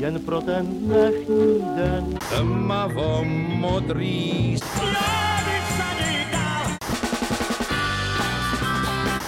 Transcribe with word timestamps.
jen 0.00 0.20
pro 0.20 0.40
ten 0.40 0.66
dnešní 0.66 1.62
den. 1.76 2.18
Tmavo 2.36 3.24
modrý 3.48 4.56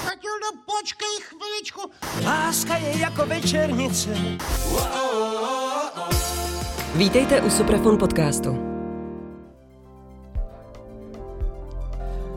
Matildo, 0.04 0.48
počkej 0.66 1.16
chviličku. 1.20 1.80
Láska 2.24 2.76
je 2.76 2.98
jako 2.98 3.26
večernice. 3.26 4.10
Vítejte 6.94 7.40
u 7.40 7.50
Suprafon 7.50 7.98
podcastu. 7.98 8.56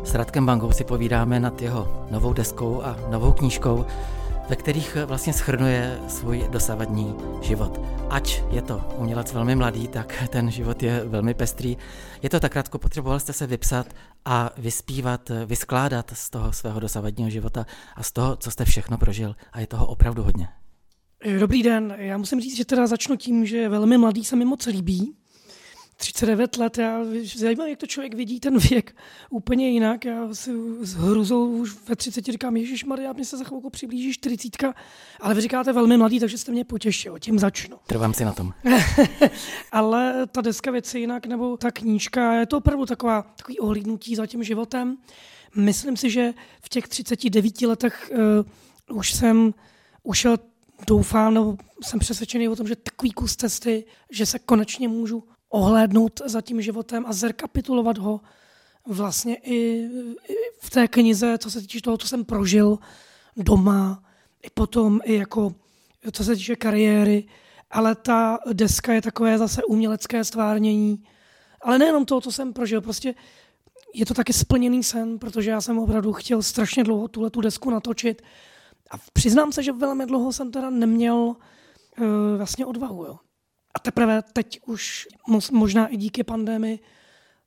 S 0.03 0.13
Radkem 0.13 0.45
Bangou 0.45 0.71
si 0.71 0.83
povídáme 0.83 1.39
nad 1.39 1.61
jeho 1.61 2.07
novou 2.11 2.33
deskou 2.33 2.81
a 2.83 2.95
novou 3.09 3.31
knížkou, 3.31 3.85
ve 4.49 4.55
kterých 4.55 4.97
vlastně 5.05 5.33
schrnuje 5.33 5.99
svůj 6.07 6.47
dosavadní 6.49 7.15
život. 7.41 7.81
Ač 8.09 8.41
je 8.51 8.61
to 8.61 8.89
umělec 8.97 9.33
velmi 9.33 9.55
mladý, 9.55 9.87
tak 9.87 10.23
ten 10.29 10.51
život 10.51 10.83
je 10.83 11.03
velmi 11.05 11.33
pestrý. 11.33 11.77
Je 12.21 12.29
to 12.29 12.39
tak 12.39 12.51
krátko, 12.51 12.77
potřeboval 12.77 13.19
jste 13.19 13.33
se 13.33 13.47
vypsat 13.47 13.87
a 14.25 14.49
vyspívat, 14.57 15.31
vyskládat 15.45 16.11
z 16.13 16.29
toho 16.29 16.53
svého 16.53 16.79
dosavadního 16.79 17.29
života 17.29 17.65
a 17.95 18.03
z 18.03 18.11
toho, 18.11 18.35
co 18.35 18.51
jste 18.51 18.65
všechno 18.65 18.97
prožil. 18.97 19.35
A 19.53 19.59
je 19.59 19.67
toho 19.67 19.85
opravdu 19.85 20.23
hodně. 20.23 20.47
Dobrý 21.39 21.63
den, 21.63 21.95
já 21.97 22.17
musím 22.17 22.41
říct, 22.41 22.57
že 22.57 22.65
teda 22.65 22.87
začnu 22.87 23.15
tím, 23.15 23.45
že 23.45 23.69
velmi 23.69 23.97
mladý 23.97 24.25
se 24.25 24.35
mi 24.35 24.45
moc 24.45 24.65
líbí. 24.65 25.15
39 25.97 26.57
let, 26.57 26.77
já 26.77 26.99
zajímavé, 27.35 27.69
jak 27.69 27.79
to 27.79 27.87
člověk 27.87 28.13
vidí 28.13 28.39
ten 28.39 28.57
věk 28.57 28.95
úplně 29.29 29.69
jinak. 29.69 30.05
Já 30.05 30.33
si 30.33 30.51
s 30.81 30.93
hruzou 30.93 31.47
už 31.49 31.75
ve 31.87 31.95
30 31.95 32.25
říkám, 32.25 32.57
Ježíš 32.57 32.83
Maria, 32.83 33.13
mě 33.13 33.25
se 33.25 33.37
za 33.37 33.43
chvilku 33.43 33.69
přiblíží 33.69 34.13
40, 34.13 34.57
ale 35.19 35.33
vy 35.33 35.41
říkáte 35.41 35.73
velmi 35.73 35.97
mladý, 35.97 36.19
takže 36.19 36.37
jste 36.37 36.51
mě 36.51 36.65
potěšil, 36.65 37.19
tím 37.19 37.39
začnu. 37.39 37.77
Trvám 37.87 38.13
si 38.13 38.25
na 38.25 38.33
tom. 38.33 38.53
ale 39.71 40.27
ta 40.27 40.41
deska 40.41 40.71
věci 40.71 40.99
jinak, 40.99 41.25
nebo 41.25 41.57
ta 41.57 41.71
knížka, 41.71 42.33
je 42.33 42.45
to 42.45 42.57
opravdu 42.57 42.85
taková, 42.85 43.21
takový 43.21 43.59
ohlídnutí 43.59 44.15
za 44.15 44.27
tím 44.27 44.43
životem. 44.43 44.97
Myslím 45.55 45.97
si, 45.97 46.09
že 46.09 46.33
v 46.61 46.69
těch 46.69 46.87
39 46.87 47.61
letech 47.61 48.11
uh, 48.89 48.97
už 48.97 49.13
jsem 49.13 49.53
ušel 50.03 50.37
doufám, 50.87 51.33
nebo 51.33 51.57
jsem 51.83 51.99
přesvědčený 51.99 52.49
o 52.49 52.55
tom, 52.55 52.67
že 52.67 52.75
takový 52.75 53.11
kus 53.11 53.35
cesty, 53.35 53.85
že 54.09 54.25
se 54.25 54.39
konečně 54.39 54.87
můžu 54.87 55.23
ohlédnout 55.55 56.21
za 56.25 56.41
tím 56.41 56.61
životem 56.61 57.05
a 57.07 57.13
zrekapitulovat 57.13 57.97
ho 57.97 58.21
vlastně 58.87 59.35
i, 59.35 59.89
v 60.59 60.69
té 60.69 60.87
knize, 60.87 61.37
co 61.37 61.51
se 61.51 61.61
týče 61.61 61.81
toho, 61.81 61.97
co 61.97 62.07
jsem 62.07 62.25
prožil 62.25 62.77
doma, 63.37 64.03
i 64.43 64.49
potom 64.49 64.99
i 65.03 65.15
jako, 65.15 65.55
co 66.11 66.23
se 66.23 66.35
týče 66.35 66.55
kariéry, 66.55 67.23
ale 67.71 67.95
ta 67.95 68.39
deska 68.53 68.93
je 68.93 69.01
takové 69.01 69.37
zase 69.37 69.63
umělecké 69.63 70.23
stvárnění, 70.23 71.03
ale 71.61 71.77
nejenom 71.77 72.05
to, 72.05 72.21
co 72.21 72.31
jsem 72.31 72.53
prožil, 72.53 72.81
prostě 72.81 73.15
je 73.93 74.05
to 74.05 74.13
taky 74.13 74.33
splněný 74.33 74.83
sen, 74.83 75.19
protože 75.19 75.51
já 75.51 75.61
jsem 75.61 75.79
opravdu 75.79 76.13
chtěl 76.13 76.41
strašně 76.41 76.83
dlouho 76.83 77.07
tuhle 77.07 77.29
tu 77.29 77.41
desku 77.41 77.69
natočit 77.69 78.21
a 78.91 78.95
přiznám 79.13 79.51
se, 79.51 79.63
že 79.63 79.71
velmi 79.71 80.05
dlouho 80.05 80.33
jsem 80.33 80.51
teda 80.51 80.69
neměl 80.69 81.15
uh, 81.15 81.35
vlastně 82.37 82.65
odvahu. 82.65 83.05
Jo. 83.05 83.24
A 83.75 83.79
teprve 83.79 84.21
teď 84.33 84.59
už 84.65 85.07
možná 85.51 85.87
i 85.87 85.97
díky 85.97 86.23
pandemii 86.23 86.79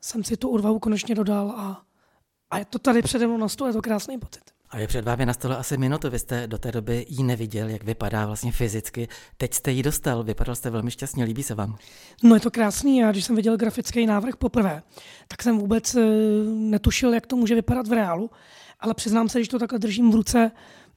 jsem 0.01 0.25
si 0.25 0.37
tu 0.37 0.48
odvahu 0.48 0.79
konečně 0.79 1.15
dodal 1.15 1.51
a, 1.51 1.83
a 2.51 2.59
je 2.59 2.65
to 2.65 2.79
tady 2.79 3.03
přede 3.03 3.27
mnou 3.27 3.37
na 3.37 3.48
stole, 3.48 3.71
je 3.71 3.75
to 3.75 3.83
krásný 3.83 4.19
pocit. 4.19 4.43
A 4.71 4.79
je 4.79 4.87
před 4.87 5.05
vámi 5.05 5.27
na 5.27 5.33
stole 5.33 5.56
asi 5.56 5.77
minutu, 5.77 6.11
vy 6.11 6.19
jste 6.19 6.47
do 6.47 6.59
té 6.59 6.73
doby 6.73 7.06
ji 7.09 7.23
neviděl, 7.23 7.69
jak 7.69 7.84
vypadá 7.84 8.27
vlastně 8.27 8.53
fyzicky. 8.53 9.09
Teď 9.37 9.55
jste 9.55 9.73
ji 9.73 9.83
dostal, 9.83 10.23
vypadal 10.25 10.55
jste 10.55 10.71
velmi 10.71 10.91
šťastně, 10.91 11.25
líbí 11.25 11.43
se 11.43 11.55
vám? 11.55 11.77
No 12.23 12.34
je 12.34 12.41
to 12.41 12.51
krásný, 12.51 12.99
já 12.99 13.12
když 13.12 13.25
jsem 13.25 13.37
viděl 13.37 13.56
grafický 13.56 14.06
návrh 14.06 14.37
poprvé, 14.37 14.83
tak 15.29 15.43
jsem 15.43 15.59
vůbec 15.59 15.95
eh, 15.95 16.01
netušil, 16.45 17.15
jak 17.15 17.27
to 17.27 17.37
může 17.37 17.55
vypadat 17.55 17.89
v 17.89 17.93
reálu, 17.93 18.31
ale 18.81 18.94
přiznám 18.94 19.28
se, 19.28 19.44
že 19.44 19.50
to 19.50 19.59
takhle 19.59 19.78
držím 19.78 20.11
v 20.11 20.15
ruce, 20.15 20.50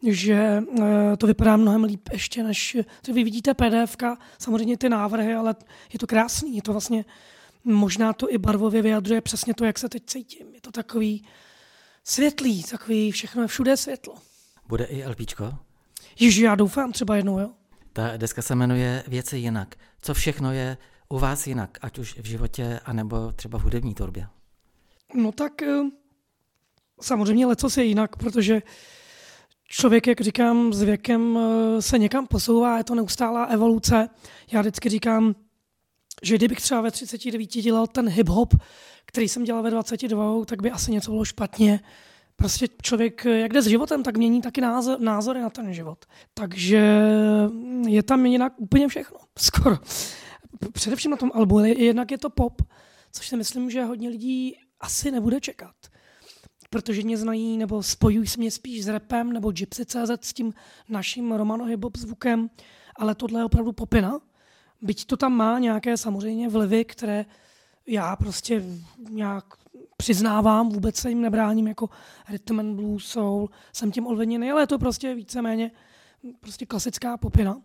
že 0.07 0.63
eh, 0.81 1.17
to 1.17 1.28
vypadá 1.28 1.57
mnohem 1.57 1.84
líp 1.84 2.09
ještě 2.12 2.44
než, 2.44 2.78
vy 3.13 3.23
vidíte 3.23 3.53
PDF, 3.53 3.97
samozřejmě 4.38 4.78
ty 4.78 4.89
návrhy, 4.89 5.34
ale 5.34 5.56
je 5.94 6.00
to 6.00 6.07
krásný, 6.07 6.56
je 6.56 6.62
to 6.62 6.72
vlastně, 6.72 7.06
možná 7.63 8.13
to 8.13 8.34
i 8.34 8.38
barvově 8.38 8.81
vyjadřuje 8.81 9.22
přesně 9.22 9.53
to, 9.53 9.66
jak 9.66 9.79
se 9.79 9.90
teď 9.90 10.03
cítím. 10.06 10.47
Je 10.53 10.61
to 10.61 10.72
takový 10.72 11.25
světlý, 12.03 12.63
takový 12.63 13.11
všechno 13.11 13.41
je 13.41 13.47
všude 13.47 13.78
světlo. 13.78 14.16
Bude 14.67 14.84
i 14.85 15.07
LPčko? 15.07 15.53
Již 16.19 16.38
já 16.38 16.56
doufám 16.56 16.91
třeba 16.91 17.16
jednou, 17.16 17.40
jo. 17.40 17.50
Ta 17.94 18.17
deska 18.17 18.41
se 18.41 18.56
jmenuje 18.56 19.03
Věci 19.07 19.38
jinak. 19.38 19.75
Co 20.01 20.13
všechno 20.13 20.51
je 20.51 20.78
u 21.09 21.19
vás 21.19 21.47
jinak, 21.47 21.78
ať 21.81 22.00
už 22.00 22.19
v 22.19 22.25
životě, 22.25 22.79
anebo 22.85 23.31
třeba 23.31 23.59
v 23.59 23.61
hudební 23.61 23.94
tvorbě? 23.94 24.28
No 25.16 25.31
tak 25.31 25.61
eh, 25.61 25.81
samozřejmě 27.01 27.45
leco 27.45 27.67
je 27.78 27.84
jinak, 27.85 28.16
protože 28.16 28.61
člověk, 29.72 30.08
jak 30.08 30.22
říkám, 30.22 30.74
s 30.74 30.82
věkem 30.82 31.38
eh, 31.38 31.82
se 31.82 32.00
někam 32.00 32.28
posouvá, 32.28 32.78
je 32.78 32.84
to 32.84 32.96
neustálá 32.96 33.46
evoluce. 33.46 34.09
Já 34.52 34.62
vždycky 34.62 34.90
říkám, 34.90 35.36
že 36.24 36.36
kdybych 36.36 36.62
třeba 36.62 36.82
ve 36.82 36.92
39 36.92 37.46
dělal 37.46 37.88
ten 37.88 38.09
hip-hop, 38.09 38.59
který 39.06 39.30
jsem 39.30 39.44
dělal 39.44 39.64
ve 39.64 39.70
22, 39.70 40.46
tak 40.46 40.62
by 40.62 40.72
asi 40.72 40.92
něco 40.92 41.12
bylo 41.12 41.26
špatně. 41.26 41.80
Prostě 42.36 42.68
člověk, 42.82 43.26
jak 43.26 43.54
jde 43.54 43.62
s 43.62 43.68
životem, 43.68 44.04
tak 44.04 44.18
mění 44.18 44.42
taky 44.42 44.62
názor, 44.62 45.00
názory 45.00 45.42
na 45.42 45.50
ten 45.50 45.74
život. 45.74 46.06
Takže 46.34 47.02
je 47.88 48.03
tam 48.03 48.26
jinak 48.26 48.53
úplně 48.58 48.88
všechno, 48.88 49.18
skoro. 49.40 49.80
Především 50.72 51.12
na 51.12 51.18
tom 51.18 51.32
albu, 51.34 51.59
jednak 51.59 52.12
je 52.12 52.18
to 52.18 52.30
pop, 52.30 52.62
což 53.12 53.28
si 53.28 53.38
myslím, 53.38 53.72
že 53.72 53.84
hodně 53.84 54.09
lidí 54.09 54.56
asi 54.80 55.12
nebude 55.12 55.42
čekat 55.42 55.76
protože 56.72 57.02
mě 57.04 57.18
znají 57.18 57.58
nebo 57.58 57.84
spojují 57.84 58.28
se 58.28 58.40
mě 58.40 58.52
spíš 58.52 58.84
s 58.84 58.88
repem 58.88 59.34
nebo 59.34 59.52
Gypsy.cz 59.52 60.09
s 60.22 60.34
tím 60.34 60.54
naším 60.90 61.32
romano 61.32 61.66
hip 61.66 61.86
zvukem, 61.98 62.50
ale 62.96 63.16
tohle 63.16 63.40
je 63.40 63.46
opravdu 63.46 63.72
popina. 63.72 64.20
Byť 64.82 65.06
to 65.06 65.18
tam 65.18 65.34
má 65.34 65.59
nějaké 65.59 65.98
samozřejmě 65.98 66.50
vlivy, 66.50 66.86
které 66.86 67.26
já 67.88 68.16
prostě 68.16 68.64
nějak 69.09 69.46
přiznávám, 69.98 70.70
vůbec 70.70 70.96
se 70.96 71.09
jim 71.09 71.22
nebráním 71.22 71.68
jako 71.68 71.90
rhythm 72.30 72.59
and 72.59 72.76
blues, 72.76 73.06
soul, 73.06 73.50
jsem 73.74 73.92
tím 73.92 74.08
odvedněný, 74.08 74.52
ale 74.52 74.62
je 74.62 74.68
to 74.68 74.80
prostě 74.80 75.16
víceméně 75.16 75.72
prostě 76.40 76.66
klasická 76.66 77.18
popina. 77.18 77.62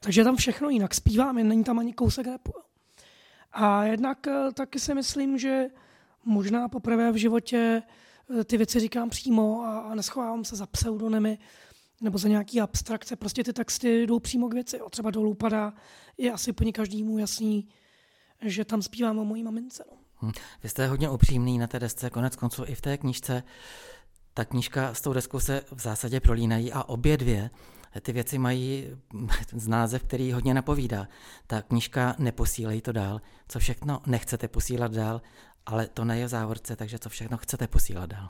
Takže 0.00 0.24
tam 0.24 0.36
všechno 0.36 0.68
jinak, 0.68 0.94
zpívám, 0.94 1.36
není 1.36 1.64
tam 1.64 1.78
ani 1.78 1.92
kousek 1.92 2.26
repu. 2.26 2.52
A 3.52 3.84
jednak 3.84 4.26
eh, 4.26 4.52
taky 4.54 4.80
si 4.80 4.94
myslím, 4.94 5.38
že 5.38 5.70
možná 6.24 6.68
poprvé 6.68 7.12
v 7.12 7.16
životě 7.16 7.82
ty 8.44 8.56
věci 8.56 8.80
říkám 8.80 9.10
přímo 9.10 9.62
a, 9.62 9.78
a 9.78 9.94
neschovávám 9.94 10.44
se 10.44 10.56
za 10.56 10.66
pseudonymy 10.66 11.38
nebo 12.00 12.18
za 12.18 12.28
nějaký 12.28 12.60
abstrakce. 12.60 13.16
Prostě 13.16 13.44
ty 13.44 13.52
texty 13.52 14.06
jdou 14.06 14.18
přímo 14.18 14.48
k 14.48 14.54
věci. 14.54 14.80
O 14.80 14.90
třeba 14.90 15.10
dolů 15.10 15.34
padá, 15.34 15.72
je 16.18 16.32
asi 16.32 16.50
úplně 16.50 16.72
každému 16.72 17.18
jasný, 17.18 17.68
že 18.42 18.64
tam 18.64 18.82
zpívám 18.82 19.18
o 19.18 19.24
mojí 19.24 19.42
mamince. 19.42 19.84
No. 19.90 19.96
Hm. 20.22 20.32
Vy 20.62 20.68
jste 20.68 20.86
hodně 20.86 21.10
upřímný 21.10 21.58
na 21.58 21.66
té 21.66 21.78
desce, 21.78 22.10
konec 22.10 22.36
konců 22.36 22.64
i 22.66 22.74
v 22.74 22.80
té 22.80 22.98
knížce. 22.98 23.42
Ta 24.34 24.44
knížka 24.44 24.94
s 24.94 25.00
tou 25.00 25.12
deskou 25.12 25.40
se 25.40 25.62
v 25.70 25.80
zásadě 25.80 26.20
prolínají 26.20 26.72
a 26.72 26.82
obě 26.82 27.16
dvě 27.16 27.50
ty 28.02 28.12
věci 28.12 28.38
mají 28.38 28.86
z 29.52 29.68
název, 29.68 30.02
který 30.02 30.32
hodně 30.32 30.54
napovídá. 30.54 31.08
Ta 31.46 31.62
knížka 31.62 32.14
Neposílej 32.18 32.80
to 32.80 32.92
dál, 32.92 33.20
co 33.48 33.58
všechno 33.58 34.02
nechcete 34.06 34.48
posílat 34.48 34.92
dál 34.92 35.20
ale 35.66 35.88
to 35.88 36.04
ne 36.04 36.18
je 36.18 36.28
závorce, 36.28 36.76
takže 36.76 36.98
co 36.98 37.08
všechno 37.08 37.36
chcete 37.36 37.66
posílat 37.66 38.10
dál? 38.10 38.28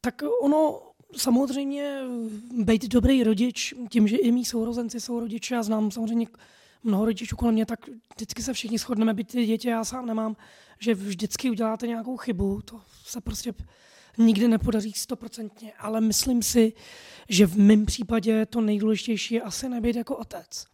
Tak 0.00 0.22
ono 0.42 0.80
samozřejmě 1.16 2.00
být 2.64 2.88
dobrý 2.88 3.24
rodič, 3.24 3.74
tím, 3.90 4.08
že 4.08 4.16
i 4.16 4.32
mý 4.32 4.44
sourozenci 4.44 5.00
jsou 5.00 5.20
rodiče, 5.20 5.54
já 5.54 5.62
znám 5.62 5.90
samozřejmě 5.90 6.26
mnoho 6.84 7.04
rodičů 7.04 7.36
kolem 7.36 7.54
mě, 7.54 7.66
tak 7.66 7.80
vždycky 8.14 8.42
se 8.42 8.52
všichni 8.52 8.78
shodneme, 8.78 9.14
být 9.14 9.28
ty 9.28 9.46
děti, 9.46 9.68
já 9.68 9.84
sám 9.84 10.06
nemám, 10.06 10.36
že 10.78 10.94
vždycky 10.94 11.50
uděláte 11.50 11.86
nějakou 11.86 12.16
chybu, 12.16 12.60
to 12.64 12.80
se 13.04 13.20
prostě 13.20 13.54
nikdy 14.18 14.48
nepodaří 14.48 14.92
stoprocentně, 14.92 15.72
ale 15.78 16.00
myslím 16.00 16.42
si, 16.42 16.72
že 17.28 17.46
v 17.46 17.56
mém 17.56 17.86
případě 17.86 18.46
to 18.46 18.60
nejdůležitější 18.60 19.34
je 19.34 19.42
asi 19.42 19.68
nebýt 19.68 19.96
jako 19.96 20.16
otec 20.16 20.66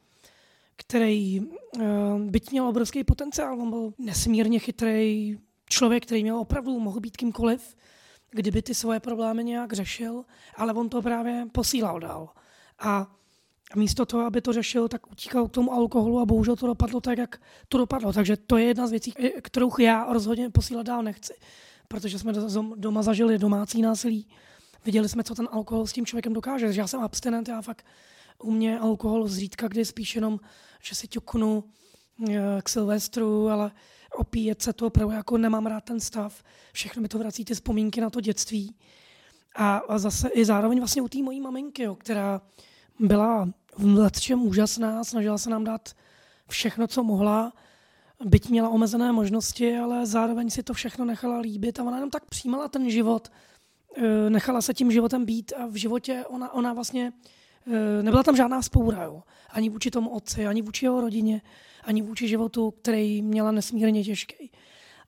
který 0.76 1.40
uh, 1.40 2.20
byť 2.20 2.50
měl 2.50 2.68
obrovský 2.68 3.04
potenciál, 3.04 3.60
on 3.60 3.70
byl 3.70 3.92
nesmírně 3.98 4.58
chytrý 4.58 5.36
člověk, 5.68 6.06
který 6.06 6.22
měl 6.22 6.38
opravdu, 6.38 6.80
mohl 6.80 7.00
být 7.00 7.16
kýmkoliv, 7.16 7.76
kdyby 8.30 8.62
ty 8.62 8.74
svoje 8.74 9.00
problémy 9.00 9.44
nějak 9.44 9.72
řešil, 9.72 10.24
ale 10.56 10.72
on 10.72 10.88
to 10.88 11.02
právě 11.02 11.46
posílal 11.52 12.00
dál. 12.00 12.28
A 12.78 13.14
místo 13.76 14.06
toho, 14.06 14.26
aby 14.26 14.40
to 14.40 14.52
řešil, 14.52 14.88
tak 14.88 15.12
utíkal 15.12 15.48
k 15.48 15.52
tomu 15.52 15.72
alkoholu 15.72 16.20
a 16.20 16.26
bohužel 16.26 16.56
to 16.56 16.66
dopadlo 16.66 17.00
tak, 17.00 17.18
jak 17.18 17.40
to 17.68 17.78
dopadlo. 17.78 18.12
Takže 18.12 18.36
to 18.36 18.56
je 18.56 18.64
jedna 18.64 18.86
z 18.86 18.90
věcí, 18.90 19.12
kterou 19.42 19.70
já 19.78 20.12
rozhodně 20.12 20.50
posílat 20.50 20.86
dál 20.86 21.02
nechci. 21.02 21.34
Protože 21.88 22.18
jsme 22.18 22.32
doma 22.76 23.02
zažili 23.02 23.38
domácí 23.38 23.82
násilí, 23.82 24.28
viděli 24.84 25.08
jsme, 25.08 25.24
co 25.24 25.34
ten 25.34 25.48
alkohol 25.52 25.86
s 25.86 25.92
tím 25.92 26.06
člověkem 26.06 26.32
dokáže. 26.32 26.70
Já 26.72 26.86
jsem 26.86 27.00
abstinent, 27.00 27.48
já 27.48 27.62
fakt 27.62 27.86
u 28.42 28.50
mě 28.50 28.78
alkohol 28.78 29.28
zřídka, 29.28 29.68
kdy 29.68 29.84
spíš 29.84 30.14
jenom, 30.14 30.40
že 30.82 30.94
si 30.94 31.08
ťuknu 31.08 31.64
eh, 32.30 32.62
k 32.62 32.68
Silvestru, 32.68 33.48
ale 33.48 33.70
opíjet 34.14 34.62
se 34.62 34.72
to 34.72 34.86
opravdu 34.86 35.14
jako 35.14 35.38
nemám 35.38 35.66
rád 35.66 35.84
ten 35.84 36.00
stav. 36.00 36.42
Všechno 36.72 37.02
mi 37.02 37.08
to 37.08 37.18
vrací 37.18 37.44
ty 37.44 37.54
vzpomínky 37.54 38.00
na 38.00 38.10
to 38.10 38.20
dětství. 38.20 38.76
A, 39.56 39.98
zase 39.98 40.28
i 40.28 40.44
zároveň 40.44 40.78
vlastně 40.78 41.02
u 41.02 41.08
té 41.08 41.18
mojí 41.22 41.40
maminky, 41.40 41.82
jo, 41.82 41.94
která 41.94 42.40
byla 43.00 43.48
v 43.78 43.98
letčem 43.98 44.42
úžasná, 44.42 45.04
snažila 45.04 45.38
se 45.38 45.50
nám 45.50 45.64
dát 45.64 45.92
všechno, 46.48 46.86
co 46.86 47.02
mohla, 47.02 47.52
byť 48.24 48.50
měla 48.50 48.68
omezené 48.68 49.12
možnosti, 49.12 49.76
ale 49.76 50.06
zároveň 50.06 50.50
si 50.50 50.62
to 50.62 50.74
všechno 50.74 51.04
nechala 51.04 51.38
líbit 51.38 51.78
a 51.78 51.82
ona 51.82 51.96
jenom 51.96 52.10
tak 52.10 52.24
přijímala 52.24 52.68
ten 52.68 52.90
život, 52.90 53.32
eh, 53.96 54.30
nechala 54.30 54.62
se 54.62 54.74
tím 54.74 54.92
životem 54.92 55.24
být 55.24 55.52
a 55.56 55.66
v 55.66 55.74
životě 55.74 56.24
ona, 56.28 56.52
ona 56.52 56.72
vlastně 56.72 57.12
nebyla 58.02 58.22
tam 58.22 58.36
žádná 58.36 58.62
spoura, 58.62 59.02
jo. 59.02 59.22
ani 59.50 59.68
vůči 59.68 59.90
tomu 59.90 60.10
otci, 60.10 60.46
ani 60.46 60.62
vůči 60.62 60.86
jeho 60.86 61.00
rodině, 61.00 61.42
ani 61.84 62.02
vůči 62.02 62.28
životu, 62.28 62.70
který 62.70 63.22
měla 63.22 63.50
nesmírně 63.50 64.04
těžký. 64.04 64.50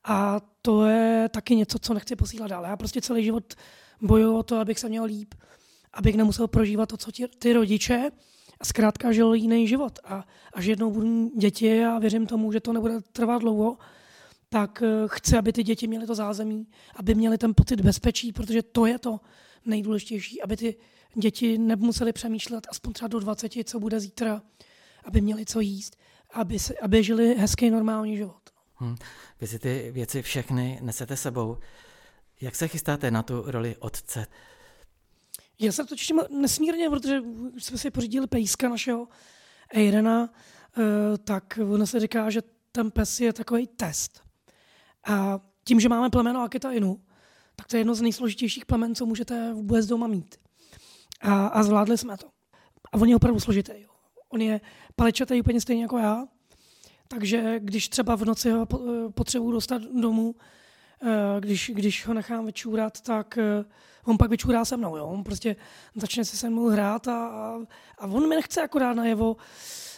A 0.05 0.41
to 0.63 0.87
je 0.87 1.29
taky 1.29 1.57
něco, 1.57 1.79
co 1.79 1.95
nechci 1.95 2.17
posílat 2.17 2.51
dál. 2.51 2.65
Já 2.65 2.77
prostě 2.77 3.01
celý 3.01 3.25
život 3.25 3.55
bojuju 4.01 4.37
o 4.37 4.43
to, 4.43 4.59
abych 4.59 4.79
se 4.79 4.89
měl 4.89 5.05
líp, 5.05 5.35
abych 5.93 6.17
nemusel 6.17 6.49
prožívat 6.49 6.89
to, 6.89 6.97
co 6.97 7.13
ti, 7.13 7.29
ty 7.39 7.53
rodiče, 7.53 8.11
a 8.61 8.65
zkrátka 8.65 9.13
žil 9.13 9.35
jiný 9.35 9.69
život. 9.69 9.99
A 10.05 10.25
až 10.53 10.65
jednou 10.65 10.91
budu 10.91 11.31
děti 11.37 11.85
a 11.85 11.99
věřím 11.99 12.27
tomu, 12.27 12.53
že 12.53 12.61
to 12.61 12.73
nebude 12.73 13.01
trvat 13.13 13.39
dlouho, 13.39 13.79
tak 14.49 14.83
eh, 14.83 14.89
chci, 15.07 15.37
aby 15.37 15.53
ty 15.53 15.63
děti 15.63 15.87
měly 15.87 16.07
to 16.07 16.15
zázemí, 16.15 16.67
aby 16.97 17.15
měly 17.15 17.39
ten 17.39 17.55
pocit 17.55 17.81
bezpečí, 17.81 18.33
protože 18.33 18.63
to 18.63 18.87
je 18.87 18.99
to 18.99 19.21
nejdůležitější, 19.65 20.43
aby 20.43 20.57
ty 20.57 20.77
děti 21.19 21.59
nemuseli 21.59 22.13
přemýšlet 22.13 22.67
aspoň 22.71 22.93
třeba 22.93 23.09
do 23.09 23.21
20, 23.21 23.53
co 23.65 23.81
bude 23.81 24.01
zítra, 24.01 24.43
aby 25.05 25.21
měli 25.21 25.47
co 25.47 25.61
jíst, 25.61 25.97
aby, 26.33 26.59
se, 26.59 26.75
aby 26.83 27.05
žili 27.05 27.35
hezký 27.35 27.71
normální 27.71 28.17
život. 28.17 28.51
Hmm. 28.75 28.97
Vy 29.41 29.47
si 29.47 29.59
ty 29.59 29.91
věci 29.93 30.23
všechny 30.23 30.79
nesete 30.83 31.17
sebou. 31.17 31.59
Jak 32.41 32.55
se 32.55 32.69
chystáte 32.69 33.11
na 33.11 33.23
tu 33.23 33.43
roli 33.47 33.77
otce? 33.77 34.27
Já 35.59 35.73
se 35.73 35.85
to 35.85 35.97
těším 35.97 36.21
nesmírně, 36.41 36.91
protože 36.91 37.23
jsme 37.59 37.79
si 37.79 37.91
pořídili 37.91 38.27
pejska 38.27 38.69
našeho 38.69 39.09
Eirena, 39.71 40.31
eh, 40.79 41.19
tak 41.19 41.59
ono 41.73 41.87
se 41.87 42.01
říká, 42.01 42.31
že 42.31 42.43
ten 42.73 42.91
pes 42.91 43.21
je 43.21 43.33
takový 43.33 43.67
test. 43.67 44.21
A 45.05 45.41
tím, 45.65 45.81
že 45.81 45.89
máme 45.89 46.11
plemeno 46.11 46.41
Akita 46.41 46.73
Inu, 46.73 47.01
tak 47.57 47.67
to 47.67 47.77
je 47.77 47.81
jedno 47.81 47.95
z 47.95 48.01
nejsložitějších 48.01 48.67
plemen, 48.67 48.95
co 48.95 49.07
můžete 49.07 49.53
vůbec 49.55 49.87
doma 49.87 50.07
mít. 50.07 50.46
A, 51.21 51.47
a 51.47 51.63
zvládli 51.63 51.99
jsme 51.99 52.17
to. 52.17 52.27
A 52.93 52.95
on 52.97 53.09
je 53.09 53.17
opravdu 53.17 53.41
složitý. 53.41 53.73
Jo. 53.77 53.89
On 54.29 54.41
je 54.41 54.61
palečatý 54.97 55.41
úplně 55.41 55.61
stejně 55.61 55.83
jako 55.83 55.99
já, 55.99 56.27
takže 57.09 57.55
když 57.59 57.89
třeba 57.89 58.17
v 58.17 58.25
noci 58.25 58.51
ho 58.51 58.67
eh, 58.75 59.13
potřebuji 59.13 59.53
dostat 59.53 59.83
domů, 59.83 60.35
eh, 61.03 61.41
když, 61.41 61.71
když 61.75 62.07
ho 62.07 62.15
nechám 62.15 62.47
vyčůrat, 62.47 63.01
tak 63.01 63.39
on 64.07 64.19
pak 64.19 64.31
vyčurá 64.31 64.65
se 64.65 64.77
mnou, 64.77 64.97
jo? 64.97 65.07
on 65.07 65.25
prostě 65.25 65.57
začne 65.97 66.25
se 66.25 66.37
se 66.37 66.51
mnou 66.51 66.69
hrát 66.69 67.09
a, 67.09 67.29
a 67.99 68.07
on 68.07 68.29
mi 68.29 68.35
nechce 68.37 68.61
jako 68.61 68.79
dát 68.79 68.95
najevo 68.95 69.37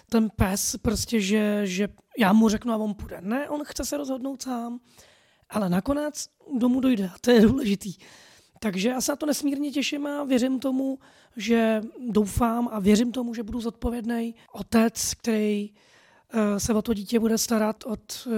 ten 0.09 0.31
pes, 0.31 0.77
prostě, 0.77 1.21
že, 1.21 1.61
že 1.65 1.89
já 2.19 2.33
mu 2.33 2.49
řeknu 2.49 2.73
a 2.73 2.77
on 2.77 2.95
půjde. 2.95 3.19
Ne, 3.21 3.49
on 3.49 3.65
chce 3.65 3.85
se 3.85 3.97
rozhodnout 3.97 4.43
sám, 4.43 4.81
ale 5.51 5.69
nakonec 5.69 6.29
domů 6.59 6.81
dojde 6.81 7.11
a 7.15 7.19
to 7.21 7.31
je 7.31 7.41
důležitý. 7.41 7.95
Takže 8.61 8.89
já 8.89 9.01
se 9.01 9.13
na 9.13 9.17
to 9.17 9.27
nesmírně 9.27 9.71
těším 9.71 10.07
a 10.07 10.25
věřím 10.25 10.59
tomu, 10.59 10.99
že 11.37 11.83
doufám 12.09 12.69
a 12.73 12.81
věřím 12.81 13.13
tomu, 13.13 13.35
že 13.35 13.43
budu 13.43 13.61
zodpovědný 13.61 14.35
otec, 14.53 15.15
který 15.15 15.71
eh, 16.31 16.61
se 16.61 16.75
o 16.75 16.83
to 16.83 16.95
dítě 16.95 17.21
bude 17.21 17.39
starat 17.39 17.85
od 17.87 18.27
eh, 18.27 18.31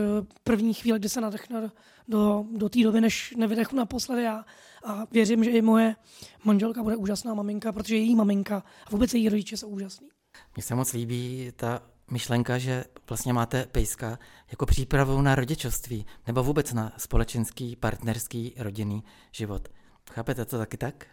první 0.44 0.74
chvíle, 0.74 0.98
kdy 0.98 1.08
se 1.08 1.20
nadechne 1.20 1.70
do, 2.08 2.44
do 2.52 2.68
té 2.68 2.82
doby, 2.82 3.00
než 3.00 3.34
nevydechnu 3.36 3.78
naposledy 3.78 4.22
já. 4.22 4.44
A 4.84 5.06
věřím, 5.12 5.44
že 5.44 5.50
i 5.50 5.62
moje 5.62 5.96
manželka 6.44 6.82
bude 6.82 6.96
úžasná 6.96 7.34
maminka, 7.34 7.72
protože 7.72 7.96
její 7.96 8.14
maminka 8.14 8.62
a 8.86 8.90
vůbec 8.90 9.14
její 9.14 9.28
rodiče 9.28 9.56
jsou 9.56 9.68
úžasní. 9.68 10.08
Mně 10.56 10.62
se 10.62 10.74
moc 10.74 10.92
líbí 10.92 11.52
ta 11.56 11.82
myšlenka, 12.10 12.58
že 12.58 12.84
vlastně 13.08 13.32
máte 13.32 13.66
pejska 13.66 14.18
jako 14.50 14.66
přípravu 14.66 15.22
na 15.22 15.34
rodičovství 15.34 16.06
nebo 16.26 16.42
vůbec 16.42 16.72
na 16.72 16.92
společenský, 16.96 17.76
partnerský, 17.76 18.54
rodinný 18.58 19.04
život. 19.32 19.68
Chápete 20.10 20.44
to 20.44 20.58
taky 20.58 20.76
tak? 20.76 21.06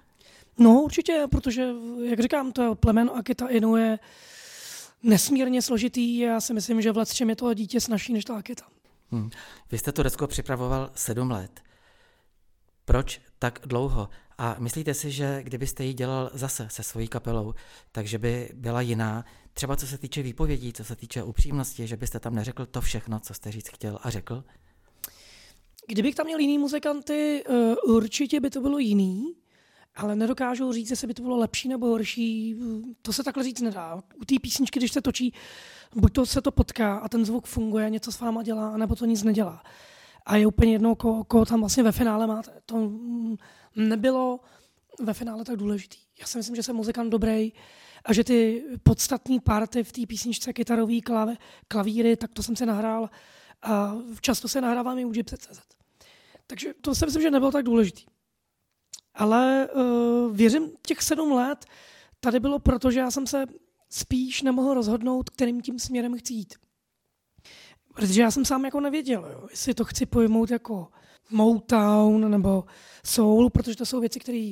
No 0.59 0.81
určitě, 0.81 1.23
protože, 1.31 1.69
jak 2.03 2.19
říkám, 2.19 2.51
to 2.51 2.75
plemeno 2.75 3.15
Akita 3.15 3.47
Inu 3.47 3.75
je 3.75 3.99
nesmírně 5.03 5.61
složitý. 5.61 6.17
Já 6.17 6.41
si 6.41 6.53
myslím, 6.53 6.81
že 6.81 6.91
v 6.91 7.05
čem 7.05 7.29
je 7.29 7.35
to 7.35 7.53
dítě 7.53 7.81
snažší 7.81 8.13
než 8.13 8.25
ta 8.25 8.35
Akita. 8.35 8.65
Hmm. 9.11 9.29
Vy 9.71 9.77
jste 9.77 9.91
Turecko 9.91 10.27
připravoval 10.27 10.91
sedm 10.95 11.31
let. 11.31 11.61
Proč 12.85 13.21
tak 13.39 13.59
dlouho? 13.65 14.09
A 14.37 14.55
myslíte 14.59 14.93
si, 14.93 15.11
že 15.11 15.43
kdybyste 15.43 15.83
ji 15.83 15.93
dělal 15.93 16.29
zase 16.33 16.67
se 16.69 16.83
svojí 16.83 17.07
kapelou, 17.07 17.53
takže 17.91 18.17
by 18.17 18.49
byla 18.53 18.81
jiná, 18.81 19.25
třeba 19.53 19.75
co 19.75 19.87
se 19.87 19.97
týče 19.97 20.21
výpovědí, 20.21 20.73
co 20.73 20.83
se 20.83 20.95
týče 20.95 21.23
upřímnosti, 21.23 21.87
že 21.87 21.97
byste 21.97 22.19
tam 22.19 22.35
neřekl 22.35 22.65
to 22.65 22.81
všechno, 22.81 23.19
co 23.19 23.33
jste 23.33 23.51
říct 23.51 23.69
chtěl 23.69 23.99
a 24.03 24.09
řekl? 24.09 24.43
Kdybych 25.87 26.15
tam 26.15 26.25
měl 26.25 26.39
jiný 26.39 26.57
muzikanty, 26.57 27.43
eh, 27.45 27.75
určitě 27.75 28.39
by 28.39 28.49
to 28.49 28.61
bylo 28.61 28.79
jiný, 28.79 29.35
ale 29.95 30.15
nedokážu 30.15 30.71
říct, 30.73 30.89
jestli 30.89 31.07
by 31.07 31.13
to 31.13 31.21
bylo 31.21 31.37
lepší 31.37 31.67
nebo 31.67 31.87
horší. 31.87 32.55
To 33.01 33.13
se 33.13 33.23
takhle 33.23 33.43
říct 33.43 33.61
nedá. 33.61 34.03
U 34.21 34.25
té 34.25 34.35
písničky, 34.41 34.79
když 34.79 34.91
se 34.91 35.01
točí, 35.01 35.33
buď 35.95 36.13
to 36.13 36.25
se 36.25 36.41
to 36.41 36.51
potká 36.51 36.97
a 36.97 37.09
ten 37.09 37.25
zvuk 37.25 37.45
funguje, 37.45 37.89
něco 37.89 38.11
s 38.11 38.19
váma 38.19 38.43
dělá, 38.43 38.77
nebo 38.77 38.95
to 38.95 39.05
nic 39.05 39.23
nedělá 39.23 39.63
a 40.27 40.35
je 40.35 40.47
úplně 40.47 40.71
jedno, 40.71 40.95
koho, 40.95 41.23
koho 41.23 41.45
tam 41.45 41.59
vlastně 41.59 41.83
ve 41.83 41.91
finále 41.91 42.27
máte. 42.27 42.51
To 42.65 42.91
nebylo 43.75 44.39
ve 44.99 45.13
finále 45.13 45.45
tak 45.45 45.57
důležitý. 45.57 45.97
Já 46.19 46.27
si 46.27 46.37
myslím, 46.37 46.55
že 46.55 46.63
jsem 46.63 46.75
muzikant 46.75 47.11
dobrý 47.11 47.53
a 48.05 48.13
že 48.13 48.23
ty 48.23 48.63
podstatní 48.83 49.39
party 49.39 49.83
v 49.83 49.91
té 49.91 50.01
písničce, 50.07 50.53
kytarový 50.53 51.01
klavíry, 51.67 52.15
tak 52.15 52.31
to 52.33 52.43
jsem 52.43 52.55
si 52.55 52.65
nahrál 52.65 53.09
a 53.61 53.95
často 54.21 54.47
se 54.47 54.61
nahrávám 54.61 54.99
i 54.99 55.05
u 55.05 55.09
Gypsy.cz. 55.09 55.76
Takže 56.47 56.73
to 56.81 56.95
si 56.95 57.05
myslím, 57.05 57.21
že 57.21 57.31
nebylo 57.31 57.51
tak 57.51 57.65
důležitý. 57.65 58.03
Ale 59.13 59.69
uh, 59.75 60.35
věřím, 60.35 60.71
těch 60.81 61.01
sedm 61.01 61.31
let 61.31 61.65
tady 62.19 62.39
bylo 62.39 62.59
proto, 62.59 62.91
že 62.91 62.99
já 62.99 63.11
jsem 63.11 63.27
se 63.27 63.45
spíš 63.89 64.41
nemohl 64.41 64.73
rozhodnout, 64.73 65.29
kterým 65.29 65.61
tím 65.61 65.79
směrem 65.79 66.17
chci 66.17 66.33
jít. 66.33 66.53
Protože 67.93 68.21
já 68.21 68.31
jsem 68.31 68.45
sám 68.45 68.65
jako 68.65 68.79
nevěděl, 68.79 69.29
jo, 69.31 69.47
jestli 69.51 69.73
to 69.73 69.85
chci 69.85 70.05
pojmout 70.05 70.51
jako 70.51 70.87
Motown 71.31 72.31
nebo 72.31 72.65
Soul, 73.05 73.49
protože 73.49 73.75
to 73.75 73.85
jsou 73.85 73.99
věci, 73.99 74.19
které 74.19 74.51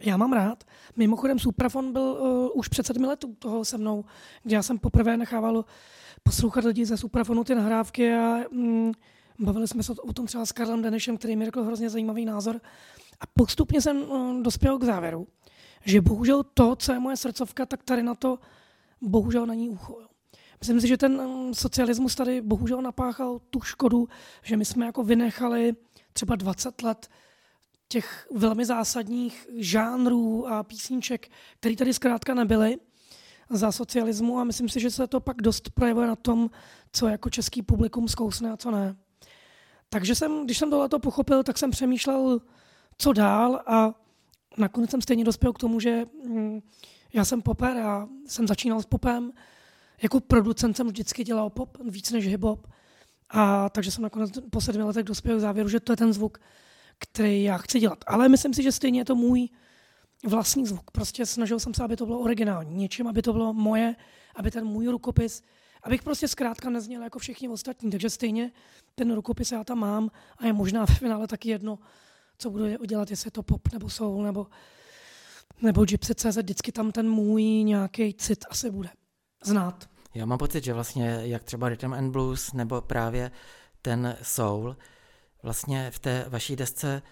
já 0.00 0.16
mám 0.16 0.32
rád. 0.32 0.64
Mimochodem 0.96 1.38
Suprafon 1.38 1.92
byl 1.92 2.02
uh, 2.02 2.58
už 2.58 2.68
před 2.68 2.86
sedmi 2.86 3.06
letů 3.06 3.34
toho 3.34 3.64
se 3.64 3.78
mnou, 3.78 4.04
kde 4.42 4.54
já 4.54 4.62
jsem 4.62 4.78
poprvé 4.78 5.16
nechával 5.16 5.64
poslouchat 6.22 6.64
lidi 6.64 6.86
ze 6.86 6.96
Suprafonu 6.96 7.44
ty 7.44 7.54
nahrávky 7.54 8.14
a 8.14 8.38
mm, 8.50 8.92
bavili 9.40 9.68
jsme 9.68 9.82
se 9.82 9.92
o 9.92 10.12
tom 10.12 10.26
třeba 10.26 10.46
s 10.46 10.52
Karlem 10.52 10.82
Denešem, 10.82 11.16
který 11.16 11.36
mi 11.36 11.44
řekl 11.44 11.62
hrozně 11.64 11.90
zajímavý 11.90 12.24
názor. 12.24 12.60
A 13.20 13.24
postupně 13.34 13.80
jsem 13.80 14.02
uh, 14.02 14.42
dospěl 14.42 14.78
k 14.78 14.84
závěru, 14.84 15.28
že 15.84 16.00
bohužel 16.00 16.42
to, 16.42 16.76
co 16.76 16.92
je 16.92 16.98
moje 16.98 17.16
srdcovka, 17.16 17.66
tak 17.66 17.82
tady 17.82 18.02
na 18.02 18.14
to 18.14 18.38
bohužel 19.00 19.46
není 19.46 19.68
ucho. 19.68 19.96
Myslím 20.60 20.80
si, 20.80 20.88
že 20.88 20.96
ten 20.96 21.22
mm, 21.22 21.54
socialismus 21.54 22.14
tady 22.14 22.40
bohužel 22.40 22.82
napáchal 22.82 23.38
tu 23.50 23.60
škodu, 23.60 24.08
že 24.42 24.56
my 24.56 24.64
jsme 24.64 24.86
jako 24.86 25.02
vynechali 25.02 25.76
třeba 26.12 26.36
20 26.36 26.82
let 26.82 27.08
těch 27.88 28.28
velmi 28.34 28.64
zásadních 28.64 29.46
žánrů 29.56 30.48
a 30.48 30.62
písniček, 30.62 31.28
které 31.60 31.76
tady 31.76 31.94
zkrátka 31.94 32.34
nebyly 32.34 32.78
za 33.50 33.72
socialismu 33.72 34.38
a 34.38 34.44
myslím 34.44 34.68
si, 34.68 34.80
že 34.80 34.90
se 34.90 35.06
to 35.06 35.20
pak 35.20 35.42
dost 35.42 35.70
projevuje 35.70 36.06
na 36.06 36.16
tom, 36.16 36.50
co 36.92 37.08
jako 37.08 37.30
český 37.30 37.62
publikum 37.62 38.08
zkousne 38.08 38.50
a 38.50 38.56
co 38.56 38.70
ne. 38.70 38.96
Takže 39.90 40.14
jsem, 40.14 40.44
když 40.44 40.58
jsem 40.58 40.70
tohle 40.70 40.88
pochopil, 40.88 41.42
tak 41.42 41.58
jsem 41.58 41.70
přemýšlel, 41.70 42.40
co 42.98 43.12
dál 43.12 43.62
a 43.66 43.94
nakonec 44.56 44.90
jsem 44.90 45.00
stejně 45.02 45.24
dospěl 45.24 45.52
k 45.52 45.58
tomu, 45.58 45.80
že 45.80 46.04
mm, 46.26 46.60
já 47.12 47.24
jsem 47.24 47.42
poper 47.42 47.78
a 47.78 48.08
jsem 48.26 48.48
začínal 48.48 48.82
s 48.82 48.86
popem, 48.86 49.32
jako 50.02 50.20
producent 50.20 50.76
jsem 50.76 50.86
vždycky 50.86 51.24
dělal 51.24 51.50
pop 51.50 51.78
víc 51.84 52.10
než 52.10 52.28
hip-hop. 52.28 52.58
A 53.30 53.68
takže 53.68 53.90
jsem 53.90 54.02
nakonec 54.02 54.30
po 54.50 54.60
sedmi 54.60 54.82
letech 54.82 55.04
dospěl 55.04 55.36
k 55.36 55.40
závěru, 55.40 55.68
že 55.68 55.80
to 55.80 55.92
je 55.92 55.96
ten 55.96 56.12
zvuk, 56.12 56.38
který 56.98 57.42
já 57.42 57.58
chci 57.58 57.80
dělat. 57.80 58.04
Ale 58.06 58.28
myslím 58.28 58.54
si, 58.54 58.62
že 58.62 58.72
stejně 58.72 59.00
je 59.00 59.04
to 59.04 59.14
můj 59.14 59.48
vlastní 60.26 60.66
zvuk. 60.66 60.90
Prostě 60.90 61.26
snažil 61.26 61.58
jsem 61.58 61.74
se, 61.74 61.84
aby 61.84 61.96
to 61.96 62.06
bylo 62.06 62.18
originální. 62.18 62.76
Něčím, 62.76 63.06
aby 63.06 63.22
to 63.22 63.32
bylo 63.32 63.52
moje, 63.54 63.96
aby 64.34 64.50
ten 64.50 64.64
můj 64.64 64.86
rukopis, 64.86 65.42
abych 65.82 66.02
prostě 66.02 66.28
zkrátka 66.28 66.70
nezněl 66.70 67.02
jako 67.02 67.18
všichni 67.18 67.48
ostatní. 67.48 67.90
Takže 67.90 68.10
stejně 68.10 68.52
ten 68.94 69.14
rukopis 69.14 69.52
já 69.52 69.64
tam 69.64 69.78
mám 69.78 70.10
a 70.38 70.46
je 70.46 70.52
možná 70.52 70.86
v 70.86 70.98
finále 70.98 71.26
taky 71.26 71.50
jedno, 71.50 71.78
co 72.38 72.50
budu 72.50 72.84
dělat, 72.86 73.10
jestli 73.10 73.26
je 73.26 73.32
to 73.32 73.42
pop 73.42 73.72
nebo 73.72 73.90
soul 73.90 74.22
nebo 74.22 74.46
nebo 75.62 75.84
Gypsy.cz, 75.84 76.36
vždycky 76.36 76.72
tam 76.72 76.92
ten 76.92 77.10
můj 77.10 77.42
nějaký 77.44 78.14
cit 78.14 78.44
asi 78.50 78.70
bude 78.70 78.88
znát. 79.44 79.90
Já 80.14 80.26
mám 80.26 80.38
pocit, 80.38 80.64
že 80.64 80.74
vlastně 80.74 81.20
jak 81.22 81.44
třeba 81.44 81.68
Rhythm 81.68 81.94
and 81.94 82.10
Blues 82.10 82.52
nebo 82.52 82.80
právě 82.80 83.30
ten 83.82 84.16
soul, 84.22 84.76
vlastně 85.42 85.90
v 85.90 85.98
té 85.98 86.24
vaší 86.28 86.56
desce, 86.56 87.02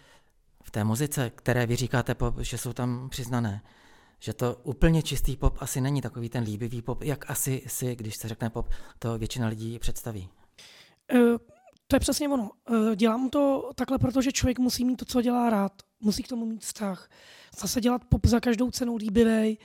v 0.62 0.70
té 0.70 0.84
muzice, 0.84 1.30
které 1.30 1.66
vy 1.66 1.76
říkáte 1.76 2.14
pop, 2.14 2.38
že 2.40 2.58
jsou 2.58 2.72
tam 2.72 3.08
přiznané, 3.08 3.62
že 4.18 4.32
to 4.32 4.56
úplně 4.62 5.02
čistý 5.02 5.36
pop 5.36 5.56
asi 5.60 5.80
není 5.80 6.00
takový 6.00 6.28
ten 6.28 6.44
líbivý 6.44 6.82
pop, 6.82 7.02
jak 7.02 7.30
asi 7.30 7.62
si, 7.66 7.96
když 7.96 8.16
se 8.16 8.28
řekne 8.28 8.50
pop, 8.50 8.68
to 8.98 9.18
většina 9.18 9.48
lidí 9.48 9.78
představí. 9.78 10.28
Uh, 11.14 11.36
to 11.86 11.96
je 11.96 12.00
přesně 12.00 12.28
ono. 12.28 12.50
Uh, 12.70 12.94
dělám 12.94 13.30
to 13.30 13.70
takhle, 13.74 13.98
protože 13.98 14.32
člověk 14.32 14.58
musí 14.58 14.84
mít 14.84 14.96
to, 14.96 15.04
co 15.04 15.22
dělá 15.22 15.50
rád. 15.50 15.72
Musí 16.00 16.22
k 16.22 16.28
tomu 16.28 16.46
mít 16.46 16.64
vztah. 16.64 17.10
Zase 17.60 17.80
dělat 17.80 18.04
pop 18.04 18.26
za 18.26 18.40
každou 18.40 18.70
cenu 18.70 18.96
líbivý, 18.96 19.58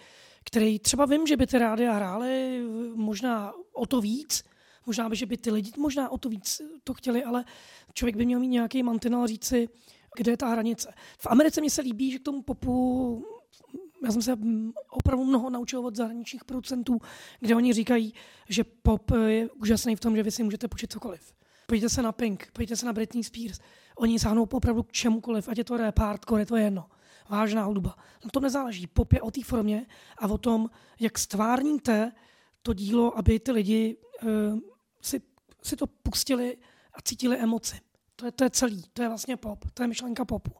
který 0.45 0.79
třeba 0.79 1.05
vím, 1.05 1.27
že 1.27 1.37
by 1.37 1.47
ty 1.47 1.57
rádia 1.57 1.93
hrály 1.93 2.61
možná 2.95 3.53
o 3.73 3.85
to 3.85 4.01
víc, 4.01 4.43
možná 4.85 5.09
by, 5.09 5.15
že 5.15 5.25
by 5.25 5.37
ty 5.37 5.51
lidi 5.51 5.71
možná 5.77 6.09
o 6.09 6.17
to 6.17 6.29
víc 6.29 6.61
to 6.83 6.93
chtěli, 6.93 7.23
ale 7.23 7.45
člověk 7.93 8.15
by 8.15 8.25
měl 8.25 8.39
mít 8.39 8.47
nějaký 8.47 8.83
mantinel 8.83 9.27
říci, 9.27 9.69
kde 10.17 10.31
je 10.31 10.37
ta 10.37 10.47
hranice. 10.47 10.93
V 11.17 11.27
Americe 11.27 11.61
mi 11.61 11.69
se 11.69 11.81
líbí, 11.81 12.11
že 12.11 12.19
k 12.19 12.23
tomu 12.23 12.41
popu 12.41 13.25
já 14.03 14.11
jsem 14.11 14.21
se 14.21 14.37
opravdu 14.89 15.25
mnoho 15.25 15.49
naučil 15.49 15.85
od 15.85 15.95
zahraničních 15.95 16.45
producentů, 16.45 16.99
kde 17.39 17.55
oni 17.55 17.73
říkají, 17.73 18.13
že 18.49 18.63
pop 18.63 19.11
je 19.25 19.49
úžasný 19.49 19.95
v 19.95 19.99
tom, 19.99 20.15
že 20.15 20.23
vy 20.23 20.31
si 20.31 20.43
můžete 20.43 20.67
počít 20.67 20.91
cokoliv. 20.91 21.33
Pojďte 21.67 21.89
se 21.89 22.01
na 22.01 22.11
Pink, 22.11 22.47
pojďte 22.53 22.75
se 22.75 22.85
na 22.85 22.93
Britney 22.93 23.23
Spears. 23.23 23.59
Oni 23.97 24.19
sáhnou 24.19 24.43
opravdu 24.43 24.83
k 24.83 24.91
čemukoliv, 24.91 25.49
ať 25.49 25.57
je 25.57 25.63
to 25.63 25.77
rap, 25.77 25.99
hardcore, 25.99 26.41
je 26.41 26.45
to 26.45 26.55
jedno. 26.55 26.89
Vážná 27.29 27.63
hudba. 27.63 27.95
Na 28.25 28.29
tom 28.29 28.43
nezáleží. 28.43 28.87
Pop 28.87 29.13
je 29.13 29.21
o 29.21 29.31
té 29.31 29.43
formě 29.43 29.85
a 30.17 30.27
o 30.27 30.37
tom, 30.37 30.69
jak 30.99 31.17
stvárníte 31.17 32.11
to 32.61 32.73
dílo, 32.73 33.17
aby 33.17 33.39
ty 33.39 33.51
lidi 33.51 33.97
uh, 34.23 34.59
si, 35.01 35.21
si 35.63 35.75
to 35.75 35.87
pustili 35.87 36.57
a 36.93 37.01
cítili 37.01 37.37
emoci. 37.37 37.79
To 38.15 38.25
je, 38.25 38.31
to 38.31 38.43
je 38.43 38.49
celý, 38.49 38.83
to 38.93 39.01
je 39.01 39.07
vlastně 39.07 39.37
pop, 39.37 39.65
to 39.73 39.83
je 39.83 39.87
myšlenka 39.87 40.25
popu. 40.25 40.51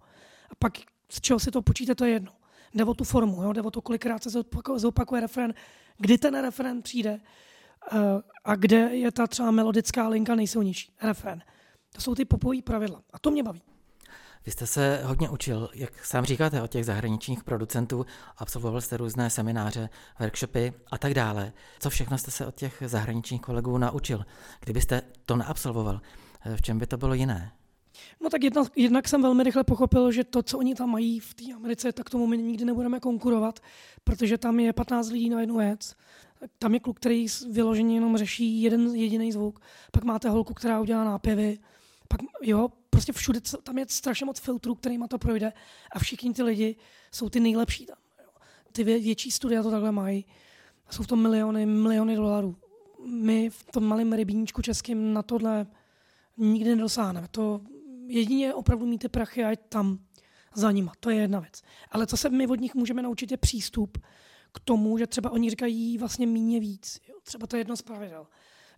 A 0.50 0.56
pak 0.56 0.74
z 1.10 1.22
čeho 1.22 1.40
si 1.40 1.52
to 1.52 1.62
počíte, 1.62 1.96
to 1.96 2.06
je 2.06 2.12
jedno. 2.12 2.32
Jde 2.74 2.86
o 2.86 2.94
tu 2.94 3.04
formu, 3.04 3.44
jo? 3.44 3.54
jde 3.54 3.62
o 3.62 3.72
to, 3.72 3.82
kolikrát 3.82 4.24
se 4.24 4.30
zopakuje, 4.30 4.80
zopakuje 4.80 5.22
referen, 5.22 5.54
kdy 5.98 6.18
ten 6.18 6.42
referen 6.42 6.82
přijde 6.82 7.20
uh, 7.94 8.00
a 8.44 8.56
kde 8.56 8.78
je 8.78 9.12
ta 9.12 9.28
třeba 9.28 9.52
melodická 9.52 10.08
linka 10.08 10.36
nejsilnější. 10.36 10.94
Referen. 11.02 11.42
To 11.96 12.02
jsou 12.02 12.16
ty 12.16 12.26
popové 12.26 12.62
pravidla. 12.62 13.02
A 13.14 13.20
to 13.20 13.32
mě 13.32 13.44
baví. 13.44 13.62
Vy 14.46 14.52
jste 14.52 14.68
se 14.68 15.02
hodně 15.04 15.30
učil, 15.30 15.70
jak 15.74 16.06
sám 16.06 16.26
říkáte, 16.26 16.62
od 16.62 16.72
těch 16.72 16.86
zahraničních 16.86 17.44
producentů, 17.44 18.06
absolvoval 18.38 18.82
jste 18.82 18.98
různé 18.98 19.30
semináře, 19.30 19.90
workshopy 20.20 20.74
a 20.92 20.98
tak 20.98 21.14
dále. 21.14 21.54
Co 21.80 21.90
všechno 21.90 22.18
jste 22.18 22.32
se 22.32 22.46
od 22.46 22.56
těch 22.56 22.84
zahraničních 22.86 23.42
kolegů 23.42 23.78
naučil? 23.78 24.26
Kdybyste 24.60 25.02
to 25.26 25.36
neabsolvoval, 25.36 26.02
v 26.56 26.62
čem 26.62 26.80
by 26.80 26.88
to 26.88 26.98
bylo 26.98 27.14
jiné? 27.14 27.52
No 28.22 28.30
tak 28.30 28.44
jednak, 28.44 28.68
jednak 28.76 29.08
jsem 29.08 29.22
velmi 29.22 29.44
rychle 29.44 29.64
pochopil, 29.64 30.12
že 30.12 30.24
to, 30.24 30.44
co 30.44 30.58
oni 30.58 30.76
tam 30.76 30.90
mají 30.90 31.20
v 31.20 31.34
té 31.34 31.54
Americe, 31.54 31.92
tak 31.92 32.10
tomu 32.10 32.28
my 32.28 32.38
nikdy 32.38 32.66
nebudeme 32.66 33.00
konkurovat, 33.00 33.60
protože 34.04 34.38
tam 34.38 34.60
je 34.60 34.74
15 34.74 35.10
lidí 35.10 35.30
na 35.30 35.42
jednu 35.42 35.58
věc. 35.58 35.96
Tam 36.60 36.74
je 36.74 36.80
kluk, 36.80 37.00
který 37.00 37.26
vyloženě 37.52 37.96
jenom 37.96 38.18
řeší 38.18 38.62
jeden 38.62 38.96
jediný 38.96 39.32
zvuk. 39.32 39.60
Pak 39.92 40.04
máte 40.04 40.30
holku, 40.30 40.54
která 40.54 40.82
udělá 40.82 41.04
nápěvy. 41.04 41.60
Pak, 42.08 42.20
jo, 42.42 42.70
prostě 42.90 43.14
všude 43.14 43.40
tam 43.64 43.78
je 43.78 43.86
strašně 43.90 44.26
moc 44.26 44.40
filtrů, 44.40 44.76
kterýma 44.76 45.08
to 45.08 45.18
projde 45.18 45.54
a 45.92 46.00
všichni 46.00 46.34
ty 46.34 46.44
lidi 46.44 46.76
jsou 47.12 47.30
ty 47.30 47.40
nejlepší 47.40 47.86
tam. 47.86 47.98
Jo. 48.20 48.30
Ty 48.72 48.84
větší 48.84 49.32
studia 49.32 49.64
to 49.64 49.72
takhle 49.72 49.92
mají. 49.92 50.26
Jsou 50.90 51.04
v 51.04 51.08
tom 51.08 51.22
miliony, 51.22 51.66
miliony 51.66 52.16
dolarů. 52.16 52.56
My 53.06 53.50
v 53.50 53.64
tom 53.72 53.84
malém 53.84 54.14
rybíníčku 54.14 54.62
českým 54.62 55.14
na 55.14 55.24
tohle 55.24 55.68
nikdy 56.38 56.76
nedosáhneme. 56.76 57.28
To 57.32 57.62
jedině 58.14 58.54
opravdu 58.54 58.86
mít 58.86 58.98
ty 58.98 59.10
prachy 59.10 59.46
a 59.46 59.56
tam 59.70 60.00
za 60.56 60.72
nima. 60.72 60.94
To 61.00 61.10
je 61.10 61.18
jedna 61.18 61.40
věc. 61.40 61.62
Ale 61.92 62.08
co 62.08 62.18
se 62.18 62.30
my 62.30 62.48
od 62.48 62.60
nich 62.60 62.76
můžeme 62.76 63.02
naučit, 63.02 63.32
je 63.32 63.38
přístup 63.38 63.98
k 64.54 64.60
tomu, 64.60 64.98
že 64.98 65.08
třeba 65.08 65.32
oni 65.32 65.50
říkají 65.50 65.98
vlastně 65.98 66.28
míně 66.28 66.60
víc. 66.60 67.00
Jo? 67.10 67.16
Třeba 67.24 67.48
to 67.48 67.56
je 67.56 67.60
jedno 67.60 67.78
z 67.78 67.82
pravidel. 67.82 68.28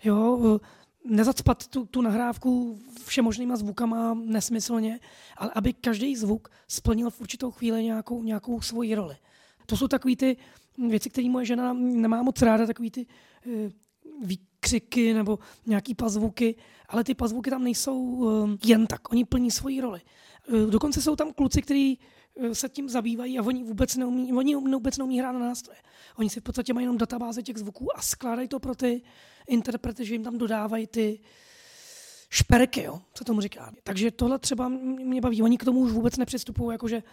Jo, 0.03 0.59
nezacpat 1.05 1.67
tu, 1.67 1.85
tu 1.85 2.01
nahrávku 2.01 2.79
všemožnýma 3.05 3.55
zvukama 3.55 4.13
nesmyslně, 4.13 4.99
ale 5.37 5.51
aby 5.55 5.73
každý 5.73 6.15
zvuk 6.15 6.49
splnil 6.67 7.09
v 7.09 7.21
určitou 7.21 7.51
chvíli 7.51 7.83
nějakou, 7.83 8.23
nějakou 8.23 8.61
svoji 8.61 8.95
roli. 8.95 9.17
To 9.65 9.77
jsou 9.77 9.87
takové 9.87 10.15
ty 10.15 10.37
věci, 10.87 11.09
které 11.09 11.29
moje 11.29 11.45
žena 11.45 11.73
nemá 11.73 12.23
moc 12.23 12.41
ráda, 12.41 12.65
takové 12.65 12.89
ty 12.89 13.05
uh, 13.45 13.71
výkřiky 14.23 15.13
nebo 15.13 15.39
nějaký 15.65 15.95
pazvuky, 15.95 16.55
ale 16.89 17.03
ty 17.03 17.15
pazvuky 17.15 17.49
tam 17.49 17.63
nejsou 17.63 17.99
uh, 17.99 18.49
jen 18.65 18.87
tak, 18.87 19.11
oni 19.11 19.25
plní 19.25 19.51
svoji 19.51 19.81
roli. 19.81 20.01
Uh, 20.47 20.69
dokonce 20.69 21.01
jsou 21.01 21.15
tam 21.15 21.33
kluci, 21.33 21.61
kteří 21.61 21.99
se 22.53 22.69
tím 22.69 22.89
zabývají 22.89 23.39
a 23.39 23.43
oni 23.43 23.63
vůbec 23.63 23.95
neumí, 23.95 24.33
oni 24.33 24.55
vůbec 24.55 24.97
neumí 24.97 25.19
hrát 25.19 25.31
na 25.31 25.39
nástroje. 25.39 25.79
Oni 26.15 26.29
si 26.29 26.39
v 26.39 26.43
podstatě 26.43 26.73
mají 26.73 26.83
jenom 26.83 26.97
databáze 26.97 27.43
těch 27.43 27.57
zvuků 27.57 27.97
a 27.97 28.01
skládají 28.01 28.47
to 28.47 28.59
pro 28.59 28.75
ty 28.75 29.01
interprety, 29.47 30.05
že 30.05 30.13
jim 30.13 30.23
tam 30.23 30.37
dodávají 30.37 30.87
ty 30.87 31.19
šperky, 32.29 32.83
jo, 32.83 33.01
co 33.13 33.23
tomu 33.23 33.41
říká. 33.41 33.71
Takže 33.83 34.11
tohle 34.11 34.39
třeba 34.39 34.67
mě 34.69 35.21
baví. 35.21 35.41
Oni 35.41 35.57
k 35.57 35.65
tomu 35.65 35.79
už 35.79 35.91
vůbec 35.91 36.17
nepřistupují, 36.17 36.73
jakože 36.73 37.03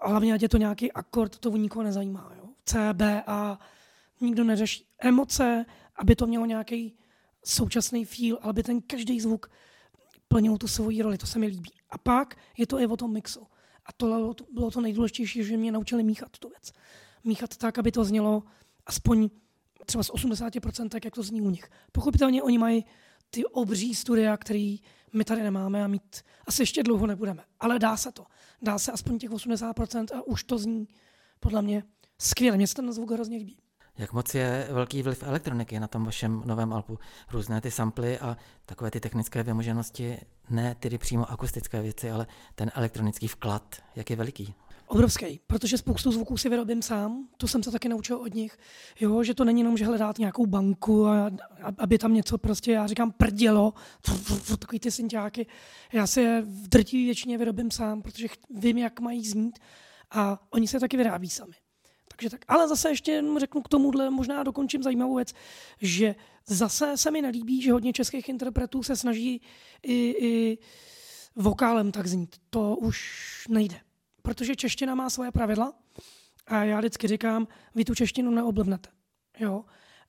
a 0.00 0.08
hlavně, 0.08 0.34
ať 0.34 0.42
je 0.42 0.48
to 0.48 0.56
nějaký 0.56 0.92
akord, 0.92 1.38
to 1.38 1.50
nikoho 1.50 1.82
nezajímá. 1.82 2.32
Jo. 2.36 2.48
C, 2.64 2.92
B, 2.92 3.22
A, 3.26 3.58
nikdo 4.22 4.44
neřeší. 4.44 4.86
Emoce, 4.98 5.64
aby 5.96 6.16
to 6.16 6.26
mělo 6.26 6.46
nějaký 6.46 6.96
současný 7.44 8.04
feel, 8.04 8.38
ale 8.42 8.50
aby 8.50 8.62
ten 8.62 8.80
každý 8.80 9.20
zvuk 9.20 9.50
plnil 10.28 10.56
tu 10.56 10.68
svoji 10.68 11.02
roli, 11.02 11.18
to 11.18 11.26
se 11.26 11.38
mi 11.38 11.46
líbí. 11.46 11.70
A 11.90 11.98
pak 11.98 12.36
je 12.58 12.66
to 12.66 12.78
i 12.80 12.86
o 12.86 12.96
tom 12.96 13.12
mixu. 13.12 13.46
A 13.86 13.92
to 13.92 14.34
bylo 14.52 14.70
to 14.70 14.80
nejdůležitější, 14.80 15.44
že 15.44 15.56
mě 15.56 15.72
naučili 15.72 16.02
míchat 16.02 16.38
tu 16.38 16.48
věc. 16.48 16.72
Míchat 17.24 17.56
tak, 17.56 17.78
aby 17.78 17.92
to 17.92 18.04
znělo 18.04 18.42
aspoň 18.86 19.30
třeba 19.86 20.04
z 20.04 20.10
80%, 20.10 20.88
tak 20.88 21.04
jak 21.04 21.14
to 21.14 21.22
zní 21.22 21.42
u 21.42 21.50
nich. 21.50 21.70
Pochopitelně 21.92 22.42
oni 22.42 22.58
mají 22.58 22.84
ty 23.30 23.44
obří 23.44 23.94
studia, 23.94 24.36
který 24.36 24.80
my 25.12 25.24
tady 25.24 25.42
nemáme 25.42 25.84
a 25.84 25.86
mít 25.86 26.22
asi 26.46 26.62
ještě 26.62 26.82
dlouho 26.82 27.06
nebudeme. 27.06 27.44
Ale 27.60 27.78
dá 27.78 27.96
se 27.96 28.12
to. 28.12 28.26
Dá 28.62 28.78
se 28.78 28.92
aspoň 28.92 29.18
těch 29.18 29.30
80% 29.30 30.16
a 30.16 30.22
už 30.22 30.44
to 30.44 30.58
zní 30.58 30.88
podle 31.40 31.62
mě 31.62 31.84
skvěle. 32.18 32.56
Mně 32.56 32.66
se 32.66 32.74
ten 32.74 32.92
zvuk 32.92 33.10
hrozně 33.10 33.36
líbí. 33.36 33.58
Jak 33.98 34.12
moc 34.12 34.34
je 34.34 34.68
velký 34.70 35.02
vliv 35.02 35.22
elektroniky 35.22 35.80
na 35.80 35.86
tom 35.88 36.04
vašem 36.04 36.42
novém 36.46 36.72
albu? 36.72 36.98
Různé 37.32 37.60
ty 37.60 37.70
samply 37.70 38.18
a 38.18 38.36
takové 38.66 38.90
ty 38.90 39.00
technické 39.00 39.42
vymoženosti, 39.42 40.18
ne 40.50 40.74
tedy 40.80 40.98
přímo 40.98 41.30
akustické 41.30 41.82
věci, 41.82 42.10
ale 42.10 42.26
ten 42.54 42.70
elektronický 42.74 43.28
vklad, 43.28 43.76
jak 43.96 44.10
je 44.10 44.16
veliký? 44.16 44.54
Obrovský, 44.86 45.40
protože 45.46 45.78
spoustu 45.78 46.12
zvuků 46.12 46.36
si 46.36 46.48
vyrobím 46.48 46.82
sám, 46.82 47.28
to 47.36 47.48
jsem 47.48 47.62
se 47.62 47.70
taky 47.70 47.88
naučil 47.88 48.16
od 48.16 48.34
nich, 48.34 48.58
jo, 49.00 49.22
že 49.22 49.34
to 49.34 49.44
není 49.44 49.60
jenom, 49.60 49.76
že 49.76 49.86
hledat 49.86 50.18
nějakou 50.18 50.46
banku, 50.46 51.06
a, 51.06 51.30
aby 51.78 51.98
tam 51.98 52.14
něco 52.14 52.38
prostě, 52.38 52.72
já 52.72 52.86
říkám, 52.86 53.12
prdělo, 53.12 53.74
takový 54.58 54.80
ty 54.80 54.90
synťáky, 54.90 55.46
já 55.92 56.06
si 56.06 56.20
je 56.20 56.42
v 56.42 56.68
drtivé 56.68 57.04
většině 57.04 57.38
vyrobím 57.38 57.70
sám, 57.70 58.02
protože 58.02 58.28
vím, 58.50 58.78
jak 58.78 59.00
mají 59.00 59.26
znít 59.26 59.58
a 60.10 60.38
oni 60.50 60.68
se 60.68 60.80
taky 60.80 60.96
vyrábí 60.96 61.30
sami. 61.30 61.61
Takže 62.16 62.30
tak. 62.30 62.44
Ale 62.48 62.68
zase 62.68 62.90
ještě 62.90 63.24
řeknu 63.38 63.62
k 63.62 63.68
tomuhle, 63.68 64.10
možná 64.10 64.42
dokončím 64.42 64.82
zajímavou 64.82 65.16
věc, 65.16 65.32
že 65.80 66.14
zase 66.46 66.96
se 66.96 67.10
mi 67.10 67.22
nelíbí, 67.22 67.62
že 67.62 67.72
hodně 67.72 67.92
českých 67.92 68.28
interpretů 68.28 68.82
se 68.82 68.96
snaží 68.96 69.40
i, 69.82 70.14
i 70.18 70.58
vokálem 71.36 71.92
tak 71.92 72.06
znít. 72.06 72.36
To 72.50 72.76
už 72.76 73.46
nejde. 73.48 73.80
Protože 74.22 74.56
čeština 74.56 74.94
má 74.94 75.10
svoje 75.10 75.32
pravidla 75.32 75.72
a 76.46 76.64
já 76.64 76.78
vždycky 76.78 77.08
říkám, 77.08 77.48
vy 77.74 77.84
tu 77.84 77.94
češtinu 77.94 78.30
neoblbnete. 78.30 78.88
Jo? 79.38 79.64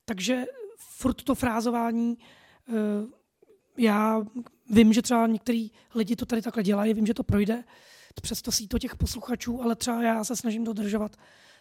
Takže 0.05 0.45
furt 0.77 1.23
to 1.23 1.35
frázování, 1.35 2.17
eh, 2.69 2.73
já 3.77 4.21
vím, 4.69 4.93
že 4.93 5.01
třeba 5.01 5.27
některý 5.27 5.71
lidi 5.95 6.15
to 6.15 6.25
tady 6.25 6.41
takhle 6.41 6.63
dělají, 6.63 6.93
vím, 6.93 7.05
že 7.05 7.13
to 7.13 7.23
projde, 7.23 7.63
přesto 8.21 8.51
si 8.51 8.67
to 8.67 8.79
těch 8.79 8.95
posluchačů, 8.95 9.61
ale 9.61 9.75
třeba 9.75 10.03
já 10.03 10.23
se 10.23 10.35
snažím 10.35 10.63
dodržovat 10.63 11.17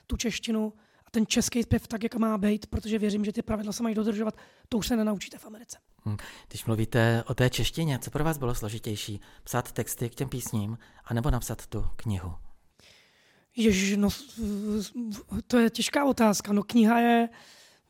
tu 0.07 0.17
češtinu 0.17 0.73
a 1.07 1.11
ten 1.11 1.27
český 1.27 1.63
zpěv 1.63 1.87
tak, 1.87 2.03
jak 2.03 2.15
má 2.15 2.39
být, 2.39 2.67
protože 2.67 2.99
věřím, 2.99 3.25
že 3.25 3.33
ty 3.33 3.43
pravidla 3.43 3.73
se 3.73 3.83
mají 3.83 3.95
dodržovat, 3.95 4.37
to 4.69 4.79
už 4.79 4.87
se 4.87 4.97
nenaučíte 4.97 5.39
v 5.39 5.47
Americe. 5.47 5.79
Hm. 6.07 6.17
Když 6.49 6.65
mluvíte 6.65 7.25
o 7.27 7.35
té 7.35 7.51
češtině, 7.51 7.99
co 7.99 8.11
pro 8.11 8.25
vás 8.25 8.39
bylo 8.39 8.55
složitější? 8.55 9.21
Psát 9.45 9.73
texty 9.73 10.11
k 10.11 10.15
těm 10.15 10.29
písním, 10.29 10.79
anebo 11.05 11.31
napsat 11.31 11.67
tu 11.67 11.87
knihu? 11.97 12.35
Ježiš, 13.57 13.97
no, 13.97 14.09
to 15.47 15.59
je 15.59 15.71
těžká 15.71 16.05
otázka. 16.05 16.53
No, 16.53 16.63
kniha 16.63 17.01
je 17.01 17.29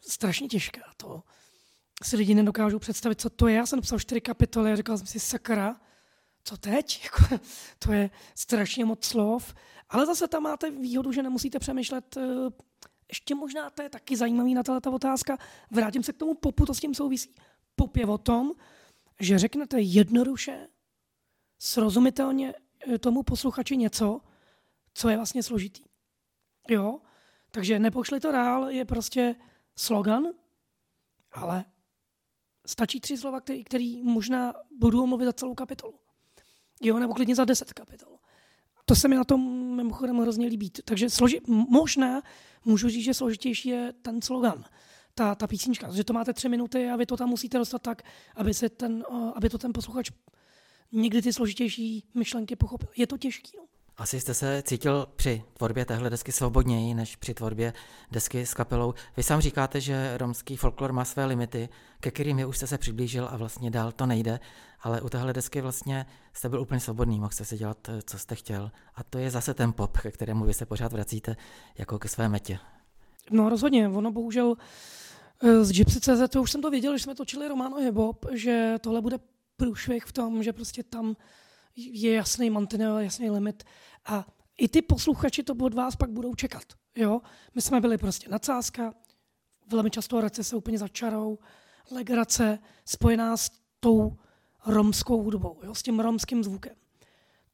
strašně 0.01 0.49
těžká. 0.49 0.81
To 0.97 1.23
si 2.03 2.17
lidi 2.17 2.35
nedokážou 2.35 2.79
představit, 2.79 3.21
co 3.21 3.31
to 3.31 3.49
je. 3.49 3.57
Já 3.57 3.67
jsem 3.67 3.77
napsal 3.77 3.99
čtyři 3.99 4.21
kapitoly 4.21 4.73
a 4.73 4.77
říkal 4.77 4.99
jsem 4.99 5.07
si, 5.07 5.21
sakra, 5.21 5.77
co 6.45 6.57
teď? 6.57 7.05
Jako, 7.05 7.45
to 7.79 7.93
je 7.93 8.11
strašně 8.35 8.85
moc 8.85 9.05
slov 9.05 9.55
Ale 9.93 10.07
zase 10.07 10.29
tam 10.29 10.43
máte 10.43 10.71
výhodu, 10.71 11.13
že 11.13 11.23
nemusíte 11.23 11.59
přemýšlet, 11.59 12.17
eh, 12.17 12.23
ještě 13.09 13.35
možná 13.35 13.71
to 13.71 13.83
je 13.83 13.89
taky 13.89 14.17
zajímavý 14.17 14.55
na 14.55 14.63
tato 14.63 14.93
otázka, 14.93 15.39
vrátím 15.71 16.03
se 16.03 16.13
k 16.13 16.17
tomu 16.17 16.35
popu, 16.35 16.67
to 16.67 16.75
s 16.75 16.81
tím 16.81 16.95
souvisí. 16.95 17.35
Pop 17.77 17.97
je 17.97 18.07
o 18.07 18.19
tom, 18.19 18.53
že 19.21 19.39
řeknete 19.39 19.81
jednoduše, 19.81 20.69
srozumitelně 21.59 22.55
eh, 22.55 22.99
tomu 22.99 23.23
posluchači 23.23 23.77
něco, 23.77 24.21
co 24.95 25.09
je 25.09 25.17
vlastně 25.17 25.43
složitý. 25.43 25.85
Jo? 26.69 27.01
Takže 27.51 27.79
nepošli 27.79 28.21
to 28.21 28.33
dál 28.33 28.71
je 28.71 28.85
prostě 28.85 29.37
slogan, 29.77 30.27
ale 31.33 31.65
stačí 32.67 33.01
tři 33.01 33.17
slova, 33.17 33.41
který, 33.41 33.65
který 33.65 34.03
možná 34.03 34.55
budu 34.79 35.07
mluvit 35.07 35.25
za 35.25 35.33
celou 35.33 35.55
kapitolu. 35.55 35.95
Jo, 36.83 36.99
nebo 36.99 37.15
klidně 37.15 37.35
za 37.35 37.45
deset 37.45 37.73
kapitol. 37.73 38.19
To 38.93 38.97
se 38.97 39.09
mi 39.09 39.17
na 39.17 39.25
tom 39.25 39.41
mimochodem 39.77 40.19
hrozně 40.19 40.47
líbí. 40.47 40.71
Takže 40.71 41.11
složi, 41.11 41.41
možná 41.47 42.23
můžu 42.65 42.89
říct, 42.89 43.05
že 43.05 43.15
složitější 43.15 43.69
je 43.69 43.93
ten 44.03 44.23
slogan, 44.23 44.65
ta, 45.15 45.35
ta 45.35 45.47
písnička. 45.47 45.93
Že 45.93 46.05
to 46.05 46.13
máte 46.13 46.33
tři 46.33 46.49
minuty 46.49 46.91
a 46.91 46.97
vy 46.97 47.07
to 47.07 47.17
tam 47.17 47.29
musíte 47.29 47.59
dostat 47.59 47.83
tak, 47.83 48.03
aby, 48.37 48.55
se 48.55 48.69
ten, 48.69 49.05
aby 49.35 49.49
to 49.49 49.59
ten 49.59 49.73
posluchač 49.73 50.11
někdy 50.93 51.23
ty 51.23 51.33
složitější 51.33 52.05
myšlenky 52.15 52.57
pochopil. 52.57 52.89
Je 52.97 53.07
to 53.07 53.19
těžké. 53.19 53.51
No. 53.57 53.65
Asi 54.03 54.21
jste 54.21 54.35
se 54.35 54.63
cítil 54.63 55.07
při 55.17 55.43
tvorbě 55.55 55.85
téhle 55.85 56.11
desky 56.11 56.33
svobodněji 56.33 56.95
než 56.95 57.17
při 57.17 57.35
tvorbě 57.35 57.73
desky 58.11 58.47
s 58.47 58.55
kapelou. 58.55 58.95
Vy 59.17 59.23
sám 59.23 59.41
říkáte, 59.41 59.81
že 59.81 60.19
romský 60.19 60.57
folklor 60.57 60.93
má 60.93 61.05
své 61.05 61.25
limity, 61.25 61.69
ke 62.01 62.11
kterým 62.11 62.49
už 62.49 62.57
jste 62.57 62.67
se 62.67 62.79
přiblížil 62.79 63.29
a 63.31 63.37
vlastně 63.37 63.71
dál 63.71 63.93
to 63.93 64.07
nejde, 64.07 64.41
ale 64.81 65.01
u 65.01 65.09
téhle 65.09 65.33
desky 65.33 65.61
vlastně 65.61 66.07
jste 66.33 66.49
byl 66.49 66.61
úplně 66.61 66.81
svobodný, 66.81 67.21
mohl 67.21 67.31
jste 67.31 67.45
si 67.45 67.57
dělat, 67.57 67.91
co 68.05 68.19
jste 68.19 68.35
chtěl. 68.35 68.71
A 68.95 69.05
to 69.05 69.19
je 69.19 69.31
zase 69.31 69.55
ten 69.55 69.73
pop, 69.73 69.99
ke 69.99 70.11
kterému 70.11 70.45
vy 70.45 70.55
se 70.55 70.67
pořád 70.67 70.93
vracíte 70.93 71.37
jako 71.79 71.99
ke 71.99 72.09
své 72.09 72.29
metě. 72.29 72.59
No 73.31 73.49
rozhodně, 73.49 73.89
ono 73.89 74.13
bohužel 74.13 74.55
eh, 75.43 75.65
z 75.65 75.73
Gypsy.cz, 75.73 76.31
to 76.31 76.43
už 76.43 76.51
jsem 76.51 76.63
to 76.63 76.71
věděl, 76.71 76.97
že 76.97 77.05
jsme 77.05 77.15
točili 77.15 77.49
Romano 77.49 77.77
Hebob, 77.77 78.27
že 78.33 78.75
tohle 78.81 79.01
bude 79.01 79.19
průšvih 79.57 80.05
v 80.05 80.13
tom, 80.13 80.43
že 80.43 80.53
prostě 80.53 80.83
tam 80.83 81.17
je 81.77 82.15
jasný 82.15 82.51
mantinel, 82.51 82.99
jasný 82.99 83.31
limit 83.31 83.65
a 84.07 84.27
i 84.59 84.69
ty 84.69 84.83
posluchači 84.83 85.43
to 85.43 85.55
od 85.55 85.75
vás 85.75 85.97
pak 85.97 86.11
budou 86.11 86.35
čekat. 86.35 86.63
Jo? 86.97 87.21
My 87.55 87.63
jsme 87.63 87.81
byli 87.81 87.99
prostě 87.99 88.29
nadsázka, 88.29 88.95
velmi 89.71 89.91
často 89.91 90.21
recese 90.21 90.57
úplně 90.57 90.79
za 90.79 90.89
čarou, 90.89 91.39
legrace 91.91 92.59
spojená 92.85 93.37
s 93.37 93.51
tou 93.81 94.17
romskou 94.67 95.23
hudbou, 95.23 95.61
jo? 95.63 95.75
s 95.75 95.83
tím 95.83 96.01
romským 96.01 96.45
zvukem. 96.45 96.75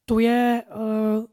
To 0.04 0.18
je 0.18 0.64
uh, 0.75 1.25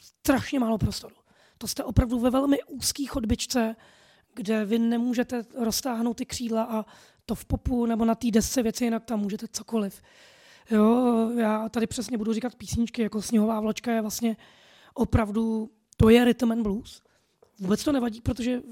strašně 0.00 0.60
málo 0.60 0.78
prostoru. 0.78 1.16
To 1.58 1.66
jste 1.66 1.84
opravdu 1.84 2.18
ve 2.18 2.30
velmi 2.30 2.62
úzký 2.62 3.06
chodbičce, 3.06 3.76
kde 4.34 4.64
vy 4.64 4.78
nemůžete 4.78 5.44
roztáhnout 5.54 6.16
ty 6.16 6.26
křídla 6.26 6.62
a 6.62 6.84
to 7.26 7.34
v 7.34 7.44
popu 7.44 7.86
nebo 7.86 8.04
na 8.04 8.14
té 8.14 8.30
desce 8.30 8.62
věci, 8.62 8.84
jinak 8.84 9.04
tam 9.04 9.20
můžete 9.20 9.48
cokoliv. 9.48 10.02
Jo, 10.70 11.30
já 11.36 11.68
tady 11.68 11.86
přesně 11.86 12.18
budu 12.18 12.32
říkat 12.32 12.54
písničky, 12.54 13.02
jako 13.02 13.22
Sněhová 13.22 13.60
vločka 13.60 13.92
je 13.92 14.00
vlastně 14.00 14.36
opravdu, 14.94 15.70
to 15.96 16.08
je 16.08 16.24
rhythm 16.24 16.52
and 16.52 16.62
blues. 16.62 17.02
Vůbec 17.58 17.84
to 17.84 17.92
nevadí, 17.92 18.20
protože, 18.20 18.62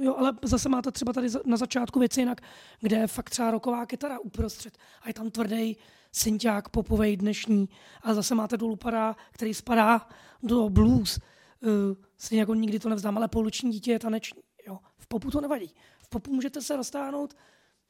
jo, 0.00 0.14
ale 0.16 0.32
zase 0.42 0.68
máte 0.68 0.90
třeba 0.90 1.12
tady 1.12 1.28
na 1.44 1.56
začátku 1.56 1.98
věci 1.98 2.20
jinak, 2.20 2.40
kde 2.80 2.96
je 2.96 3.06
fakt 3.06 3.30
třeba 3.30 3.50
roková 3.50 3.86
kytara 3.86 4.18
uprostřed 4.18 4.78
a 5.02 5.08
je 5.08 5.14
tam 5.14 5.30
tvrdý 5.30 5.76
synťák 6.12 6.68
popovej 6.68 7.16
dnešní 7.16 7.68
a 8.02 8.14
zase 8.14 8.34
máte 8.34 8.56
dolů 8.56 8.76
padá, 8.76 9.16
který 9.32 9.54
spadá 9.54 10.08
do 10.42 10.68
blues. 10.68 11.18
Uh, 11.62 11.70
stejně 12.16 12.40
jako 12.40 12.54
nikdy 12.54 12.78
to 12.78 12.88
nevzdám, 12.88 13.16
ale 13.16 13.28
poluční 13.28 13.70
dítě 13.70 13.92
je 13.92 13.98
taneční. 13.98 14.42
Jo. 14.66 14.78
V 14.98 15.06
popu 15.06 15.30
to 15.30 15.40
nevadí. 15.40 15.74
V 16.02 16.08
popu 16.08 16.34
můžete 16.34 16.62
se 16.62 16.76
roztáhnout 16.76 17.36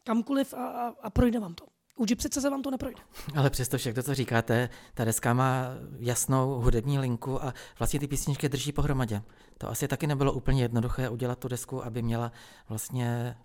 kamkoliv 0.05 0.55
a, 0.55 0.67
a, 0.67 0.95
a 1.03 1.11
projde 1.11 1.39
vám 1.41 1.55
to. 1.55 1.70
U 2.01 2.05
Gypsy 2.05 2.29
se 2.33 2.51
vám 2.51 2.63
to 2.63 2.71
neprojde. 2.71 3.01
Ale 3.37 3.51
přesto 3.51 3.79
všechno, 3.79 4.03
co 4.03 4.15
říkáte, 4.15 4.69
ta 4.95 5.05
deska 5.05 5.35
má 5.35 5.65
jasnou 5.99 6.61
hudební 6.61 6.99
linku 6.99 7.45
a 7.45 7.55
vlastně 7.79 8.01
ty 8.01 8.09
písničky 8.09 8.49
drží 8.49 8.73
pohromadě. 8.73 9.23
To 9.59 9.71
asi 9.71 9.89
taky 9.89 10.07
nebylo 10.07 10.33
úplně 10.33 10.63
jednoduché 10.63 11.09
udělat 11.09 11.39
tu 11.39 11.49
desku, 11.49 11.85
aby 11.85 12.03
měla 12.03 12.33
vlastně 12.69 13.37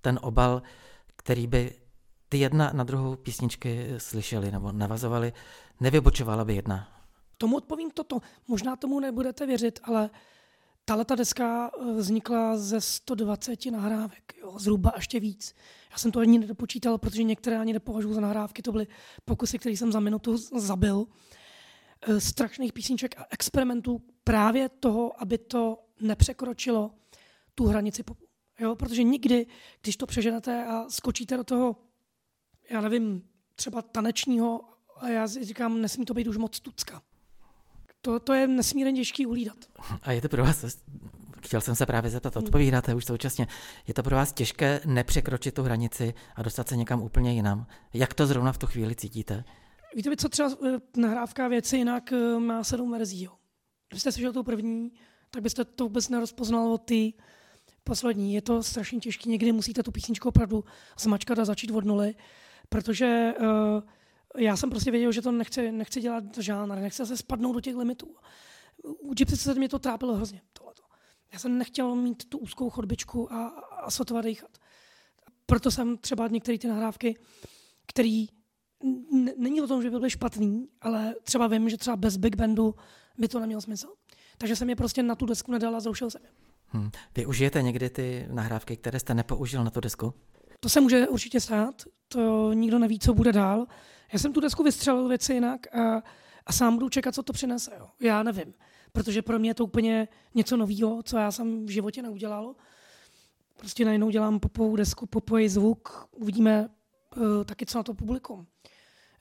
ten 0.00 0.18
obal, 0.22 0.62
který 1.16 1.46
by 1.46 1.74
ty 2.28 2.38
jedna 2.38 2.70
na 2.74 2.84
druhou 2.84 3.16
písničky 3.16 3.94
slyšeli 3.98 4.50
nebo 4.50 4.72
navazovali, 4.72 5.32
nevybočovala 5.80 6.44
by 6.44 6.54
jedna. 6.54 6.88
Tomu 7.38 7.56
odpovím 7.56 7.90
toto. 7.90 8.18
Možná 8.48 8.76
tomu 8.76 9.00
nebudete 9.00 9.46
věřit, 9.46 9.80
ale 9.82 10.10
tahle 10.88 11.04
ta 11.04 11.14
deska 11.14 11.70
eh, 11.70 11.92
vznikla 11.92 12.56
ze 12.56 12.80
120 12.80 13.66
nahrávek, 13.66 14.34
jo, 14.40 14.58
zhruba 14.58 14.92
ještě 14.96 15.20
víc. 15.20 15.54
Já 15.90 15.98
jsem 15.98 16.12
to 16.12 16.20
ani 16.20 16.38
nedopočítal, 16.38 16.98
protože 16.98 17.22
některé 17.22 17.58
ani 17.58 17.72
nepovažuji 17.72 18.14
za 18.14 18.20
nahrávky, 18.20 18.62
to 18.62 18.72
byly 18.72 18.86
pokusy, 19.24 19.58
které 19.58 19.72
jsem 19.76 19.92
za 19.92 20.00
minutu 20.00 20.36
zabil. 20.36 21.06
Eh, 22.02 22.20
strašných 22.20 22.72
písniček 22.72 23.20
a 23.20 23.26
experimentů 23.30 24.02
právě 24.24 24.68
toho, 24.68 25.22
aby 25.22 25.38
to 25.38 25.78
nepřekročilo 26.00 26.90
tu 27.54 27.66
hranici 27.66 28.02
popu. 28.02 28.24
Jo? 28.60 28.76
Protože 28.76 29.02
nikdy, 29.02 29.46
když 29.82 29.96
to 29.96 30.06
přeženete 30.06 30.64
a 30.64 30.88
skočíte 30.88 31.36
do 31.36 31.44
toho, 31.44 31.76
já 32.70 32.80
nevím, 32.80 33.22
třeba 33.54 33.82
tanečního, 33.82 34.60
a 34.96 35.08
já 35.08 35.26
říkám, 35.26 35.80
nesmí 35.80 36.04
to 36.04 36.14
být 36.14 36.26
už 36.26 36.36
moc 36.36 36.60
tucka 36.60 37.02
to, 38.08 38.20
to 38.20 38.32
je 38.32 38.48
nesmírně 38.48 38.92
těžký 38.92 39.26
uhlídat. 39.26 39.56
A 40.02 40.12
je 40.12 40.20
to 40.20 40.28
pro 40.28 40.44
vás, 40.44 40.64
chtěl 41.42 41.60
jsem 41.60 41.74
se 41.74 41.86
právě 41.86 42.10
zeptat, 42.10 42.36
odpovídáte 42.36 42.94
už 42.94 43.04
současně, 43.04 43.46
je 43.86 43.94
to 43.94 44.02
pro 44.02 44.16
vás 44.16 44.32
těžké 44.32 44.80
nepřekročit 44.84 45.54
tu 45.54 45.62
hranici 45.62 46.14
a 46.36 46.42
dostat 46.42 46.68
se 46.68 46.76
někam 46.76 47.02
úplně 47.02 47.32
jinam? 47.32 47.66
Jak 47.94 48.14
to 48.14 48.26
zrovna 48.26 48.52
v 48.52 48.58
tu 48.58 48.66
chvíli 48.66 48.94
cítíte? 48.94 49.44
Víte, 49.96 50.16
co 50.16 50.28
třeba 50.28 50.50
eh, 50.66 51.00
nahrávka 51.00 51.48
věci 51.48 51.76
jinak 51.76 52.12
eh, 52.12 52.38
má 52.38 52.64
sedm 52.64 52.90
verzí. 52.90 53.22
Jo. 53.22 53.32
Kdybyste 53.88 54.12
slyšel 54.12 54.32
tu 54.32 54.42
první, 54.42 54.92
tak 55.30 55.42
byste 55.42 55.64
to 55.64 55.84
vůbec 55.84 56.08
nerozpoznal 56.08 56.72
od 56.72 56.78
ty 56.78 57.14
poslední. 57.84 58.34
Je 58.34 58.42
to 58.42 58.62
strašně 58.62 58.98
těžké. 58.98 59.30
Někdy 59.30 59.52
musíte 59.52 59.82
tu 59.82 59.92
písničku 59.92 60.28
opravdu 60.28 60.64
zmačkat 61.00 61.38
a 61.38 61.44
začít 61.44 61.70
od 61.70 61.84
nuly, 61.84 62.14
protože 62.68 63.32
uh, 63.40 63.46
já 64.38 64.56
jsem 64.56 64.70
prostě 64.70 64.90
věděl, 64.90 65.12
že 65.12 65.22
to 65.22 65.32
nechci, 65.32 65.72
nechci 65.72 66.00
dělat 66.00 66.24
žánr, 66.38 66.78
nechci 66.78 67.06
se 67.06 67.16
spadnout 67.16 67.54
do 67.54 67.60
těch 67.60 67.76
limitů. 67.76 68.16
U 68.84 69.14
Gypsy 69.14 69.36
se 69.36 69.54
mě 69.54 69.68
to 69.68 69.78
trápilo 69.78 70.14
hrozně, 70.14 70.42
tohleto. 70.52 70.82
Já 71.32 71.38
jsem 71.38 71.58
nechtěl 71.58 71.94
mít 71.94 72.24
tu 72.24 72.38
úzkou 72.38 72.70
chodbičku 72.70 73.32
a, 73.32 73.48
a 73.48 73.90
sotva 73.90 74.22
dýchat. 74.22 74.50
Proto 75.46 75.70
jsem 75.70 75.96
třeba 75.96 76.28
některé 76.28 76.58
ty 76.58 76.68
nahrávky, 76.68 77.18
které 77.86 78.24
není 79.36 79.62
o 79.62 79.66
tom, 79.66 79.82
že 79.82 79.90
by 79.90 79.96
byly 79.96 80.10
špatný, 80.10 80.68
ale 80.80 81.14
třeba 81.22 81.46
vím, 81.46 81.70
že 81.70 81.76
třeba 81.76 81.96
bez 81.96 82.16
Big 82.16 82.36
Bandu 82.36 82.74
by 83.18 83.28
to 83.28 83.40
nemělo 83.40 83.60
smysl. 83.60 83.88
Takže 84.38 84.56
jsem 84.56 84.70
je 84.70 84.76
prostě 84.76 85.02
na 85.02 85.14
tu 85.14 85.26
desku 85.26 85.52
nedal 85.52 85.76
a 85.76 85.80
zrušil 85.80 86.10
jsem 86.10 86.20
je. 86.24 86.30
Hmm. 86.66 86.90
Vy 87.16 87.26
užijete 87.26 87.62
někdy 87.62 87.90
ty 87.90 88.26
nahrávky, 88.30 88.76
které 88.76 89.00
jste 89.00 89.14
nepoužil 89.14 89.64
na 89.64 89.70
tu 89.70 89.80
desku? 89.80 90.14
To 90.60 90.68
se 90.68 90.80
může 90.80 91.08
určitě 91.08 91.40
stát, 91.40 91.82
to 92.08 92.52
nikdo 92.52 92.78
neví, 92.78 92.98
co 92.98 93.14
bude 93.14 93.32
dál. 93.32 93.66
Já 94.12 94.18
jsem 94.18 94.32
tu 94.32 94.40
desku 94.40 94.62
vystřelil 94.62 95.08
věci 95.08 95.34
jinak 95.34 95.76
a, 95.76 96.02
a 96.46 96.52
sám 96.52 96.74
budu 96.74 96.88
čekat, 96.88 97.14
co 97.14 97.22
to 97.22 97.32
přinese. 97.32 97.70
Jo. 97.78 97.88
Já 98.00 98.22
nevím, 98.22 98.54
protože 98.92 99.22
pro 99.22 99.38
mě 99.38 99.50
je 99.50 99.54
to 99.54 99.64
úplně 99.64 100.08
něco 100.34 100.56
nového, 100.56 101.02
co 101.02 101.18
já 101.18 101.30
jsem 101.30 101.66
v 101.66 101.68
životě 101.68 102.02
neudělal. 102.02 102.54
Prostě 103.56 103.84
najednou 103.84 104.10
dělám 104.10 104.40
popovou 104.40 104.76
desku, 104.76 105.06
popový 105.06 105.48
zvuk, 105.48 106.08
uvidíme 106.12 106.68
uh, 107.16 107.44
taky, 107.44 107.66
co 107.66 107.78
na 107.78 107.82
to 107.82 107.94
publikum. 107.94 108.46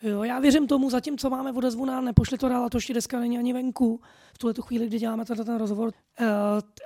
Jo, 0.02 0.24
já 0.24 0.40
věřím 0.40 0.68
tomu, 0.68 0.90
zatím, 0.90 1.18
co 1.18 1.30
máme 1.30 1.52
odezvu 1.52 1.86
nám, 1.86 2.06
nepošli 2.06 2.38
to 2.38 2.50
dál, 2.50 2.66
a 2.66 2.70
to 2.70 2.78
ještě 2.78 2.94
dneska 2.94 3.20
není 3.20 3.38
ani 3.38 3.54
venku, 3.54 4.02
v 4.34 4.38
tuhle 4.38 4.54
chvíli, 4.62 4.88
kdy 4.88 5.00
děláme 5.00 5.26
ten, 5.26 5.46
ten 5.46 5.58
rozhovor. 5.58 5.94
Uh, 6.22 6.26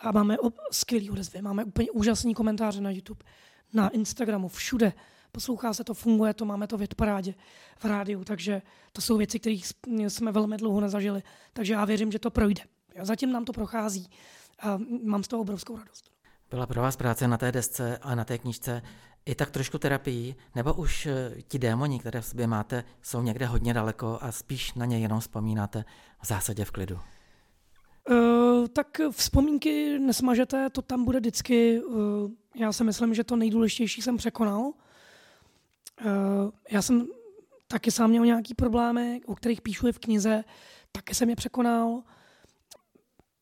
a 0.02 0.12
máme 0.12 0.38
skvělý 0.72 1.10
odezvy, 1.10 1.42
máme 1.42 1.66
úplně 1.66 1.92
úžasný 1.92 2.34
komentáře 2.34 2.82
na 2.82 2.90
YouTube, 2.90 3.26
na 3.74 3.90
Instagramu, 3.90 4.48
všude 4.48 4.94
poslouchá 5.32 5.74
se 5.74 5.84
to, 5.84 5.94
funguje 5.94 6.34
to, 6.34 6.46
máme 6.46 6.68
to 6.68 6.78
v 6.78 6.88
parádě 6.96 7.34
v 7.78 7.86
rádiu, 7.86 8.24
takže 8.24 8.62
to 8.92 9.02
jsou 9.02 9.18
věci, 9.18 9.40
které 9.40 9.60
jsme 10.08 10.32
velmi 10.32 10.58
dlouho 10.58 10.82
nezažili, 10.82 11.24
takže 11.54 11.74
já 11.74 11.86
věřím, 11.86 12.12
že 12.12 12.20
to 12.20 12.32
projde. 12.32 12.64
Zatím 13.02 13.32
nám 13.32 13.46
to 13.46 13.54
prochází 13.54 14.10
a 14.60 14.80
mám 15.04 15.24
z 15.24 15.28
toho 15.28 15.42
obrovskou 15.42 15.78
radost. 15.78 16.12
Byla 16.50 16.66
pro 16.66 16.82
vás 16.82 16.96
práce 16.96 17.28
na 17.28 17.38
té 17.38 17.52
desce 17.52 17.98
a 17.98 18.16
na 18.16 18.26
té 18.26 18.38
knížce 18.38 18.82
i 19.26 19.36
tak 19.36 19.52
trošku 19.52 19.78
terapii, 19.78 20.36
nebo 20.56 20.74
už 20.74 21.06
eh, 21.06 21.32
ti 21.48 21.60
démoni, 21.60 22.00
které 22.00 22.22
v 22.22 22.26
sobě 22.26 22.48
máte, 22.48 22.84
jsou 23.02 23.22
někde 23.22 23.46
hodně 23.46 23.74
daleko 23.74 24.18
a 24.22 24.32
spíš 24.32 24.74
na 24.74 24.86
ně 24.86 25.00
jenom 25.00 25.20
vzpomínáte 25.20 25.86
v 26.22 26.28
zásadě 26.28 26.66
v 26.66 26.72
klidu? 26.72 27.00
Uh, 28.10 28.41
tak 28.68 29.02
vzpomínky 29.12 30.00
nesmažete, 30.00 30.70
to 30.70 30.82
tam 30.82 31.06
bude 31.06 31.20
vždycky. 31.20 31.84
Uh, 31.84 32.32
já 32.56 32.74
si 32.74 32.84
myslím, 32.84 33.14
že 33.14 33.24
to 33.24 33.36
nejdůležitější 33.36 34.02
jsem 34.02 34.18
překonal. 34.18 34.62
Uh, 34.62 34.74
já 36.72 36.82
jsem 36.82 37.08
taky 37.68 37.92
sám 37.92 38.10
měl 38.10 38.26
nějaký 38.26 38.54
problémy, 38.54 39.22
o 39.26 39.36
kterých 39.36 39.62
píšu 39.62 39.88
i 39.88 39.92
v 39.92 40.00
knize, 40.00 40.44
taky 40.92 41.16
jsem 41.16 41.30
je 41.30 41.36
překonal. 41.36 42.04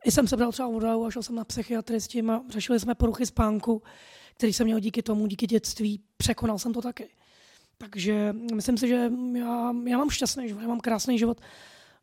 I 0.03 0.11
jsem 0.11 0.27
sebral 0.27 0.51
třeba 0.51 0.67
vodu 0.67 1.05
a 1.05 1.11
šel 1.11 1.23
jsem 1.23 1.35
na 1.35 1.43
psychiatry 1.43 2.01
s 2.01 2.07
tím 2.07 2.29
a 2.29 2.43
řešili 2.49 2.79
jsme 2.79 2.95
poruchy 2.95 3.25
spánku, 3.25 3.81
který 4.37 4.53
jsem 4.53 4.65
měl 4.65 4.79
díky 4.79 5.03
tomu, 5.03 5.27
díky 5.27 5.47
dětství. 5.47 6.01
Překonal 6.17 6.59
jsem 6.59 6.73
to 6.73 6.81
taky. 6.81 7.09
Takže 7.77 8.33
myslím 8.53 8.77
si, 8.77 8.87
že 8.87 9.11
já, 9.33 9.73
já 9.85 9.97
mám 9.97 10.09
šťastný 10.09 10.47
život, 10.47 10.61
já 10.61 10.67
mám 10.67 10.79
krásný 10.79 11.19
život, 11.19 11.41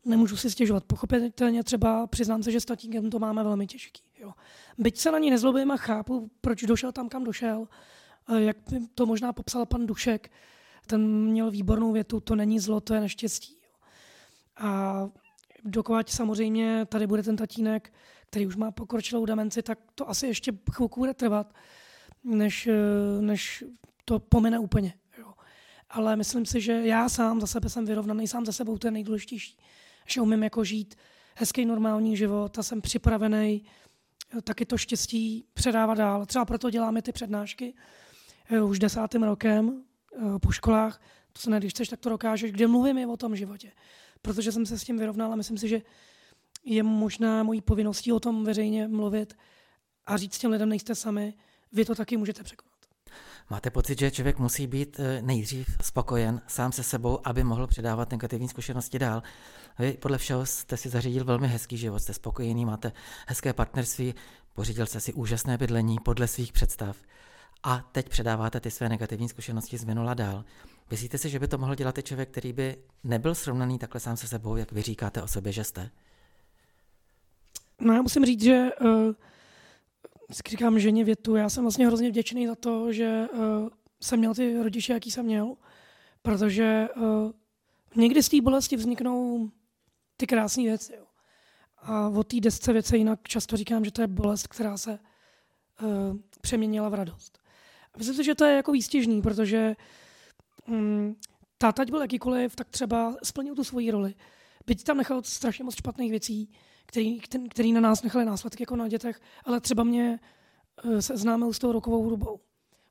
nemůžu 0.06 0.36
si 0.36 0.50
stěžovat. 0.50 0.84
Pochopitelně 0.84 1.62
třeba 1.62 2.06
přiznám 2.06 2.42
se, 2.42 2.50
že 2.50 2.60
s 2.60 2.64
tatínkem 2.64 3.10
to 3.10 3.18
máme 3.18 3.44
velmi 3.44 3.66
těžký. 3.66 4.02
Jo. 4.18 4.32
Byť 4.78 4.98
se 4.98 5.10
na 5.10 5.18
ní 5.18 5.30
nezlobím 5.30 5.70
a 5.70 5.76
chápu, 5.76 6.30
proč 6.40 6.62
došel 6.62 6.92
tam, 6.92 7.08
kam 7.08 7.24
došel, 7.24 7.68
jak 8.36 8.56
by 8.70 8.80
to 8.94 9.06
možná 9.06 9.32
popsal 9.32 9.66
pan 9.66 9.86
Dušek, 9.86 10.30
ten 10.86 11.24
měl 11.24 11.50
výbornou 11.50 11.92
větu, 11.92 12.20
to 12.20 12.36
není 12.36 12.60
zlo, 12.60 12.80
to 12.80 12.94
je 12.94 13.00
neštěstí. 13.00 13.56
Jo. 13.62 13.88
A 14.56 15.10
dokud 15.64 16.10
samozřejmě 16.10 16.86
tady 16.86 17.06
bude 17.06 17.22
ten 17.22 17.36
tatínek, 17.36 17.92
který 18.26 18.46
už 18.46 18.56
má 18.56 18.70
pokročilou 18.70 19.26
demenci, 19.26 19.62
tak 19.62 19.78
to 19.94 20.10
asi 20.10 20.26
ještě 20.26 20.52
chvilku 20.72 21.00
bude 21.00 21.14
trvat, 21.14 21.54
než, 22.24 22.68
než 23.20 23.64
to 24.04 24.18
pomine 24.18 24.58
úplně. 24.58 24.94
Jo. 25.18 25.34
Ale 25.90 26.16
myslím 26.16 26.46
si, 26.46 26.60
že 26.60 26.72
já 26.72 27.08
sám 27.08 27.40
za 27.40 27.46
sebe 27.46 27.68
jsem 27.68 27.84
vyrovnaný, 27.84 28.28
sám 28.28 28.46
za 28.46 28.52
sebou 28.52 28.78
to 28.78 28.86
je 28.86 28.90
nejdůležitější. 28.90 29.58
Že 30.06 30.20
umím 30.20 30.42
jako 30.42 30.64
žít 30.64 30.94
hezký 31.34 31.64
normální 31.64 32.16
život 32.16 32.58
a 32.58 32.62
jsem 32.62 32.80
připravený 32.80 33.64
taky 34.44 34.66
to 34.66 34.78
štěstí 34.78 35.44
předávat 35.54 35.94
dál. 35.94 36.26
Třeba 36.26 36.44
proto 36.44 36.70
děláme 36.70 37.02
ty 37.02 37.12
přednášky 37.12 37.74
eh, 38.50 38.62
už 38.62 38.78
desátým 38.78 39.22
rokem 39.22 39.82
eh, 40.14 40.38
po 40.38 40.52
školách. 40.52 41.02
To 41.32 41.40
se 41.40 41.50
ne, 41.50 41.58
když 41.58 41.72
chceš, 41.72 41.88
tak 41.88 42.00
to 42.00 42.08
dokážeš, 42.08 42.52
kde 42.52 42.66
mluvím 42.66 42.98
je 42.98 43.06
o 43.06 43.16
tom 43.16 43.36
životě. 43.36 43.72
Protože 44.22 44.52
jsem 44.52 44.66
se 44.66 44.78
s 44.78 44.84
tím 44.84 44.98
vyrovnal 44.98 45.32
a 45.32 45.36
myslím 45.36 45.58
si, 45.58 45.68
že 45.68 45.82
je 46.64 46.82
možná 46.82 47.42
mojí 47.42 47.60
povinností 47.60 48.12
o 48.12 48.20
tom 48.20 48.44
veřejně 48.44 48.88
mluvit 48.88 49.36
a 50.06 50.16
říct 50.16 50.38
těm 50.38 50.50
lidem, 50.50 50.68
nejste 50.68 50.94
sami, 50.94 51.34
vy 51.72 51.84
to 51.84 51.94
taky 51.94 52.16
můžete 52.16 52.42
překonat. 52.42 52.75
Máte 53.50 53.70
pocit, 53.70 53.98
že 53.98 54.10
člověk 54.10 54.38
musí 54.38 54.66
být 54.66 55.00
eh, 55.00 55.22
nejdřív 55.22 55.76
spokojen 55.82 56.40
sám 56.46 56.72
se 56.72 56.82
sebou, 56.82 57.20
aby 57.24 57.44
mohl 57.44 57.66
předávat 57.66 58.10
negativní 58.10 58.48
zkušenosti 58.48 58.98
dál. 58.98 59.22
Vy 59.78 59.92
podle 59.92 60.18
všeho 60.18 60.46
jste 60.46 60.76
si 60.76 60.88
zařídil 60.88 61.24
velmi 61.24 61.48
hezký 61.48 61.76
život, 61.76 61.98
jste 61.98 62.14
spokojený, 62.14 62.64
máte 62.64 62.92
hezké 63.26 63.52
partnerství, 63.52 64.14
pořídil 64.54 64.86
jste 64.86 65.00
si 65.00 65.12
úžasné 65.12 65.58
bydlení 65.58 65.98
podle 66.04 66.26
svých 66.26 66.52
představ 66.52 66.96
a 67.62 67.88
teď 67.92 68.08
předáváte 68.08 68.60
ty 68.60 68.70
své 68.70 68.88
negativní 68.88 69.28
zkušenosti 69.28 69.78
z 69.78 69.84
minula 69.84 70.14
dál. 70.14 70.44
Myslíte 70.90 71.18
si, 71.18 71.30
že 71.30 71.38
by 71.38 71.48
to 71.48 71.58
mohl 71.58 71.74
dělat 71.74 71.98
i 71.98 72.02
člověk, 72.02 72.30
který 72.30 72.52
by 72.52 72.76
nebyl 73.04 73.34
srovnaný 73.34 73.78
takhle 73.78 74.00
sám 74.00 74.16
se 74.16 74.28
sebou, 74.28 74.56
jak 74.56 74.72
vy 74.72 74.82
říkáte 74.82 75.22
o 75.22 75.28
sobě, 75.28 75.52
že 75.52 75.64
jste? 75.64 75.90
No 77.80 77.94
já 77.94 78.02
musím 78.02 78.24
říct, 78.24 78.42
že 78.42 78.68
uh, 78.80 79.12
říkám 80.48 80.78
ženě 80.78 81.04
větu, 81.04 81.36
já 81.36 81.48
jsem 81.48 81.64
vlastně 81.64 81.86
hrozně 81.86 82.08
vděčný 82.08 82.46
za 82.46 82.54
to, 82.54 82.92
že 82.92 83.28
uh, 83.32 83.68
jsem 84.00 84.18
měl 84.18 84.34
ty 84.34 84.62
rodiče, 84.62 84.92
jaký 84.92 85.10
jsem 85.10 85.24
měl, 85.24 85.56
protože 86.22 86.88
uh, 86.96 87.30
někdy 87.96 88.22
z 88.22 88.28
té 88.28 88.40
bolesti 88.40 88.76
vzniknou 88.76 89.50
ty 90.16 90.26
krásné 90.26 90.62
věci. 90.62 90.92
Jo. 90.96 91.06
A 91.76 92.08
o 92.08 92.24
té 92.24 92.40
desce 92.40 92.72
věce 92.72 92.96
jinak 92.96 93.28
často 93.28 93.56
říkám, 93.56 93.84
že 93.84 93.90
to 93.90 94.00
je 94.00 94.06
bolest, 94.06 94.46
která 94.46 94.76
se 94.76 94.98
uh, 95.82 96.16
přeměnila 96.40 96.88
v 96.88 96.94
radost. 96.94 97.38
A 97.94 97.98
myslím 97.98 98.16
si, 98.16 98.24
že 98.24 98.34
to 98.34 98.44
je 98.44 98.56
jako 98.56 98.72
výstěžný, 98.72 99.22
protože 99.22 99.76
um, 100.68 101.16
táta 101.58 101.84
byl 101.84 102.00
jakýkoliv, 102.00 102.56
tak 102.56 102.68
třeba 102.68 103.16
splnil 103.22 103.54
tu 103.54 103.64
svoji 103.64 103.90
roli. 103.90 104.14
Byť 104.66 104.84
tam 104.84 104.96
nechal 104.96 105.22
strašně 105.22 105.64
moc 105.64 105.76
špatných 105.76 106.10
věcí, 106.10 106.50
který, 106.86 107.20
který 107.50 107.72
na 107.72 107.80
nás 107.80 108.02
nechali 108.02 108.24
následky 108.24 108.62
jako 108.62 108.76
na 108.76 108.88
dětech, 108.88 109.20
ale 109.44 109.60
třeba 109.60 109.84
mě 109.84 110.20
uh, 110.84 110.98
se 110.98 111.16
známil 111.16 111.52
s 111.52 111.58
tou 111.58 111.72
rokovou 111.72 112.02
hudbou. 112.02 112.40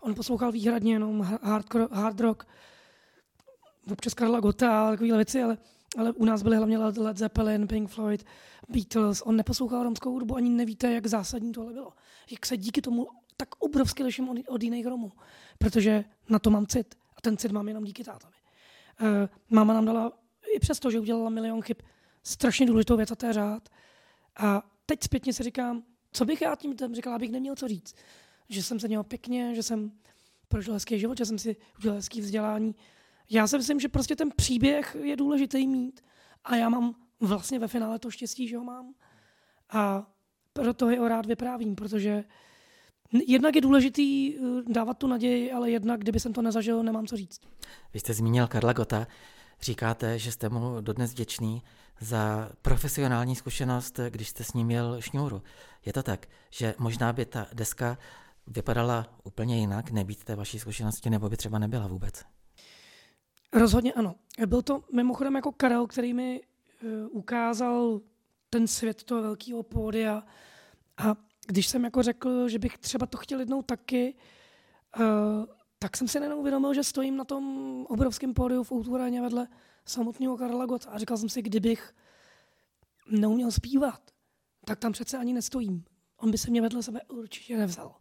On 0.02 0.16
poslouchal 0.16 0.52
výhradně 0.52 0.94
jenom 0.94 1.22
hard, 1.42 1.74
hard 1.92 2.20
rock, 2.20 2.48
občas 3.92 4.14
Karla 4.14 4.40
Gota 4.40 4.88
a 4.88 4.92
takovéhle 4.92 5.18
věci, 5.18 5.44
ale 5.44 5.58
ale 5.98 6.12
u 6.12 6.26
nás 6.26 6.44
byly 6.44 6.58
hlavně 6.58 6.78
Led 6.78 7.18
Zeppelin, 7.18 7.68
Pink 7.68 7.90
Floyd, 7.90 8.26
Beatles. 8.70 9.22
On 9.22 9.36
neposlouchal 9.36 9.84
romskou 9.84 10.12
hudbu, 10.12 10.36
ani 10.36 10.50
nevíte, 10.50 10.92
jak 10.92 11.08
zásadní 11.08 11.52
tohle 11.52 11.74
bylo. 11.74 11.94
Jak 12.32 12.46
se 12.46 12.58
díky 12.58 12.82
tomu 12.82 13.08
tak 13.38 13.50
obrovsky 13.60 14.04
liším 14.04 14.30
od, 14.30 14.38
od 14.48 14.64
jiných 14.64 14.88
Romů. 14.88 15.12
Protože 15.58 16.04
na 16.30 16.40
to 16.40 16.50
mám 16.50 16.68
cit. 16.68 16.96
A 17.18 17.22
ten 17.22 17.38
cit 17.38 17.52
mám 17.52 17.68
jenom 17.68 17.84
díky 17.84 18.04
tátovi. 18.04 18.34
Uh, 19.02 19.08
máma 19.50 19.74
nám 19.74 19.86
dala, 19.86 20.12
i 20.56 20.60
přesto, 20.60 20.92
že 20.92 21.00
udělala 21.00 21.30
milion 21.30 21.62
chyb, 21.62 21.78
strašně 22.24 22.66
důležitou 22.66 22.98
věc 22.98 23.12
a 23.12 23.16
to 23.16 23.26
je 23.26 23.34
řád. 23.34 23.70
A 24.38 24.64
teď 24.86 25.04
zpětně 25.04 25.34
si 25.34 25.44
říkám, 25.44 25.84
co 26.12 26.26
bych 26.26 26.42
já 26.42 26.56
tím 26.56 26.76
říkala, 26.94 27.16
abych 27.16 27.32
neměl 27.32 27.56
co 27.56 27.68
říct. 27.68 27.96
Že 28.50 28.64
jsem 28.64 28.80
se 28.80 28.88
měl 28.88 29.04
pěkně, 29.04 29.56
že 29.56 29.64
jsem 29.64 29.92
prožil 30.48 30.74
hezký 30.74 31.00
život, 31.00 31.18
že 31.18 31.26
jsem 31.26 31.40
si 31.40 31.56
udělal 31.80 31.96
hezký 31.96 32.22
vzdělání, 32.22 32.76
já 33.30 33.48
si 33.48 33.58
myslím, 33.58 33.80
že 33.80 33.90
prostě 33.90 34.16
ten 34.16 34.32
příběh 34.36 34.98
je 35.02 35.16
důležitý 35.16 35.68
mít 35.68 36.02
a 36.44 36.56
já 36.56 36.70
mám 36.70 36.96
vlastně 37.20 37.60
ve 37.60 37.68
finále 37.68 38.00
to 38.00 38.12
štěstí, 38.12 38.48
že 38.48 38.58
ho 38.58 38.64
mám. 38.64 38.94
A 39.70 40.12
proto 40.54 40.86
ho 40.86 41.08
rád 41.08 41.26
vyprávím, 41.26 41.76
protože 41.76 42.24
jednak 43.28 43.56
je 43.56 43.62
důležitý 43.62 44.36
eh, 44.36 44.40
dávat 44.68 44.98
tu 44.98 45.08
naději, 45.08 45.52
ale 45.52 45.72
jednak, 45.72 46.00
kdyby 46.00 46.20
jsem 46.20 46.34
to 46.34 46.42
nezažil, 46.42 46.84
nemám 46.84 47.08
co 47.08 47.18
říct. 47.18 47.42
Vy 47.94 48.00
jste 48.00 48.14
zmínil 48.14 48.48
Karla 48.48 48.74
Gota. 48.74 49.08
Říkáte, 49.62 50.20
že 50.20 50.32
jste 50.32 50.50
mu 50.50 50.82
dodnes 50.82 51.12
vděčný 51.12 51.64
za 52.00 52.52
profesionální 52.62 53.36
zkušenost, 53.36 54.00
když 54.10 54.30
jste 54.30 54.44
s 54.44 54.54
ním 54.54 54.68
měl 54.68 55.02
šňůru. 55.02 55.42
Je 55.86 55.94
to 55.94 56.04
tak, 56.04 56.28
že 56.50 56.76
možná 56.78 57.14
by 57.14 57.26
ta 57.26 57.48
deska 57.54 57.98
vypadala 58.48 59.08
úplně 59.24 59.60
jinak, 59.60 59.92
nebýt 59.92 60.24
té 60.24 60.36
vaší 60.36 60.60
zkušenosti, 60.60 61.10
nebo 61.10 61.30
by 61.30 61.38
třeba 61.38 61.60
nebyla 61.60 61.88
vůbec? 61.88 62.24
Rozhodně 63.54 63.94
ano. 63.94 64.16
Byl 64.46 64.62
to 64.62 64.84
mimochodem 64.94 65.36
jako 65.36 65.52
Karel, 65.52 65.88
který 65.88 66.14
mi 66.14 66.42
uh, 66.42 66.90
ukázal 67.12 68.02
ten 68.50 68.68
svět 68.68 69.04
toho 69.04 69.22
velkého 69.22 69.64
pódia 69.64 70.24
a 70.98 71.16
když 71.48 71.68
jsem 71.68 71.84
jako 71.84 72.04
řekl, 72.04 72.50
že 72.50 72.60
bych 72.60 72.78
třeba 72.78 73.06
to 73.06 73.18
chtěl 73.18 73.40
jednou 73.40 73.62
taky, 73.62 74.16
uh, 75.00 75.06
tak 75.80 75.98
jsem 75.98 76.08
si 76.08 76.20
nejenom 76.20 76.40
uvědomil, 76.40 76.74
že 76.74 76.84
stojím 76.84 77.18
na 77.18 77.26
tom 77.26 77.86
obrovském 77.90 78.34
pódiu 78.34 78.64
v 78.64 78.72
Outuraně 78.72 79.22
vedle 79.22 79.48
samotného 79.86 80.38
Karla 80.38 80.66
Gota 80.66 80.90
a 80.90 80.98
říkal 80.98 81.18
jsem 81.18 81.30
si, 81.30 81.42
kdybych 81.42 81.96
neuměl 83.10 83.52
zpívat, 83.52 84.12
tak 84.66 84.80
tam 84.80 84.92
přece 84.92 85.18
ani 85.18 85.34
nestojím. 85.34 85.86
On 86.18 86.32
by 86.32 86.38
se 86.38 86.52
mě 86.52 86.62
vedle 86.62 86.84
sebe 86.84 87.02
určitě 87.08 87.58
nevzal. 87.58 87.96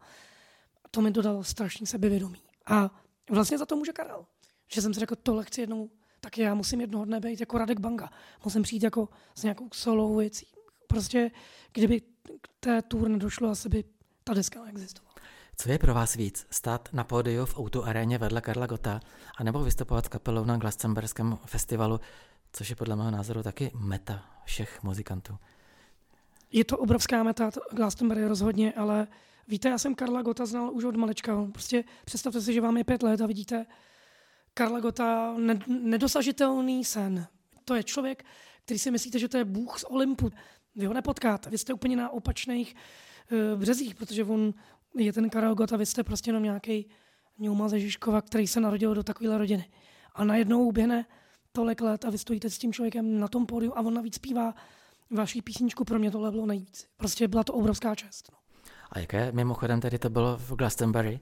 A 0.84 0.88
to 0.88 1.00
mi 1.00 1.10
dodalo 1.10 1.44
strašný 1.44 1.86
sebevědomí. 1.86 2.42
A 2.66 3.02
vlastně 3.30 3.58
za 3.58 3.66
to 3.66 3.76
může 3.76 3.92
Karel 3.92 4.26
že 4.74 4.82
jsem 4.82 4.94
si 4.94 5.00
řekl, 5.00 5.16
tohle 5.16 5.44
chci 5.44 5.60
jednou, 5.60 5.90
tak 6.20 6.38
já 6.38 6.54
musím 6.54 6.80
jednoho 6.80 7.04
dne 7.04 7.20
být 7.20 7.40
jako 7.40 7.58
Radek 7.58 7.80
Banga. 7.80 8.10
Musím 8.44 8.62
přijít 8.62 8.82
jako 8.82 9.08
s 9.34 9.42
nějakou 9.42 9.68
solovou 9.74 10.16
věcí. 10.16 10.46
Prostě, 10.86 11.30
kdyby 11.72 12.00
k 12.40 12.48
té 12.60 12.82
tour 12.82 13.08
nedošlo, 13.08 13.48
asi 13.48 13.68
by 13.68 13.84
ta 14.24 14.34
deska 14.34 14.64
neexistovala. 14.64 15.13
Co 15.56 15.70
je 15.70 15.78
pro 15.78 15.94
vás 15.94 16.14
víc? 16.14 16.46
Stát 16.50 16.88
na 16.92 17.04
pódiu 17.04 17.46
v 17.46 17.58
Outu 17.58 17.84
aréně 17.84 18.18
vedle 18.18 18.40
Karla 18.40 18.66
Gota, 18.66 19.00
anebo 19.36 19.64
vystupovat 19.64 20.04
s 20.04 20.08
kapelou 20.08 20.44
na 20.44 20.56
Glastonberském 20.56 21.38
festivalu, 21.46 22.00
což 22.52 22.70
je 22.70 22.76
podle 22.76 22.96
mého 22.96 23.10
názoru 23.10 23.42
taky 23.42 23.70
meta 23.74 24.22
všech 24.44 24.82
muzikantů? 24.82 25.38
Je 26.52 26.64
to 26.64 26.78
obrovská 26.78 27.22
meta, 27.22 27.50
Glastonbury 27.72 28.26
rozhodně, 28.26 28.72
ale 28.72 29.06
víte, 29.48 29.68
já 29.68 29.78
jsem 29.78 29.94
Karla 29.94 30.22
Gota 30.22 30.46
znal 30.46 30.74
už 30.74 30.84
od 30.84 30.96
malička. 30.96 31.46
Prostě 31.52 31.84
představte 32.04 32.40
si, 32.40 32.52
že 32.52 32.60
vám 32.60 32.76
je 32.76 32.84
pět 32.84 33.02
let 33.02 33.20
a 33.20 33.26
vidíte 33.26 33.66
Karla 34.54 34.80
Gota 34.80 35.34
nedosažitelný 35.66 36.84
sen. 36.84 37.26
To 37.64 37.74
je 37.74 37.82
člověk, 37.82 38.24
který 38.64 38.78
si 38.78 38.90
myslíte, 38.90 39.18
že 39.18 39.28
to 39.28 39.36
je 39.36 39.44
bůh 39.44 39.78
z 39.78 39.84
Olympu. 39.84 40.30
Vy 40.76 40.86
ho 40.86 40.94
nepotkáte, 40.94 41.50
vy 41.50 41.58
jste 41.58 41.72
úplně 41.72 41.96
na 41.96 42.10
opačných 42.10 42.74
uh, 43.32 43.60
březích, 43.60 43.94
protože 43.94 44.24
on 44.24 44.54
je 44.94 45.12
ten 45.12 45.30
Karel 45.30 45.54
Gota, 45.54 45.76
vy 45.76 45.86
jste 45.86 46.04
prostě 46.04 46.28
jenom 46.28 46.42
nějaký 46.42 46.86
Ňuma 47.38 47.68
ze 47.68 47.80
Žižkova, 47.80 48.22
který 48.22 48.46
se 48.46 48.60
narodil 48.60 48.94
do 48.94 49.02
takové 49.02 49.38
rodiny. 49.38 49.68
A 50.14 50.24
najednou 50.24 50.64
uběhne 50.64 51.06
tolik 51.52 51.80
let 51.80 52.04
a 52.04 52.10
vy 52.10 52.18
stojíte 52.18 52.50
s 52.50 52.58
tím 52.58 52.72
člověkem 52.72 53.20
na 53.20 53.28
tom 53.28 53.46
pódiu 53.46 53.72
a 53.76 53.80
on 53.80 53.94
navíc 53.94 54.14
zpívá 54.14 54.54
vaší 55.10 55.42
písničku, 55.42 55.84
pro 55.84 55.98
mě 55.98 56.10
tohle 56.10 56.30
bylo 56.30 56.46
nejvíc. 56.46 56.86
Prostě 56.96 57.28
byla 57.28 57.44
to 57.44 57.52
obrovská 57.52 57.94
čest. 57.94 58.32
No. 58.32 58.38
A 58.90 58.98
jaké 58.98 59.32
mimochodem 59.32 59.80
tedy 59.80 59.98
to 59.98 60.10
bylo 60.10 60.36
v 60.36 60.52
Glastonbury? 60.52 61.20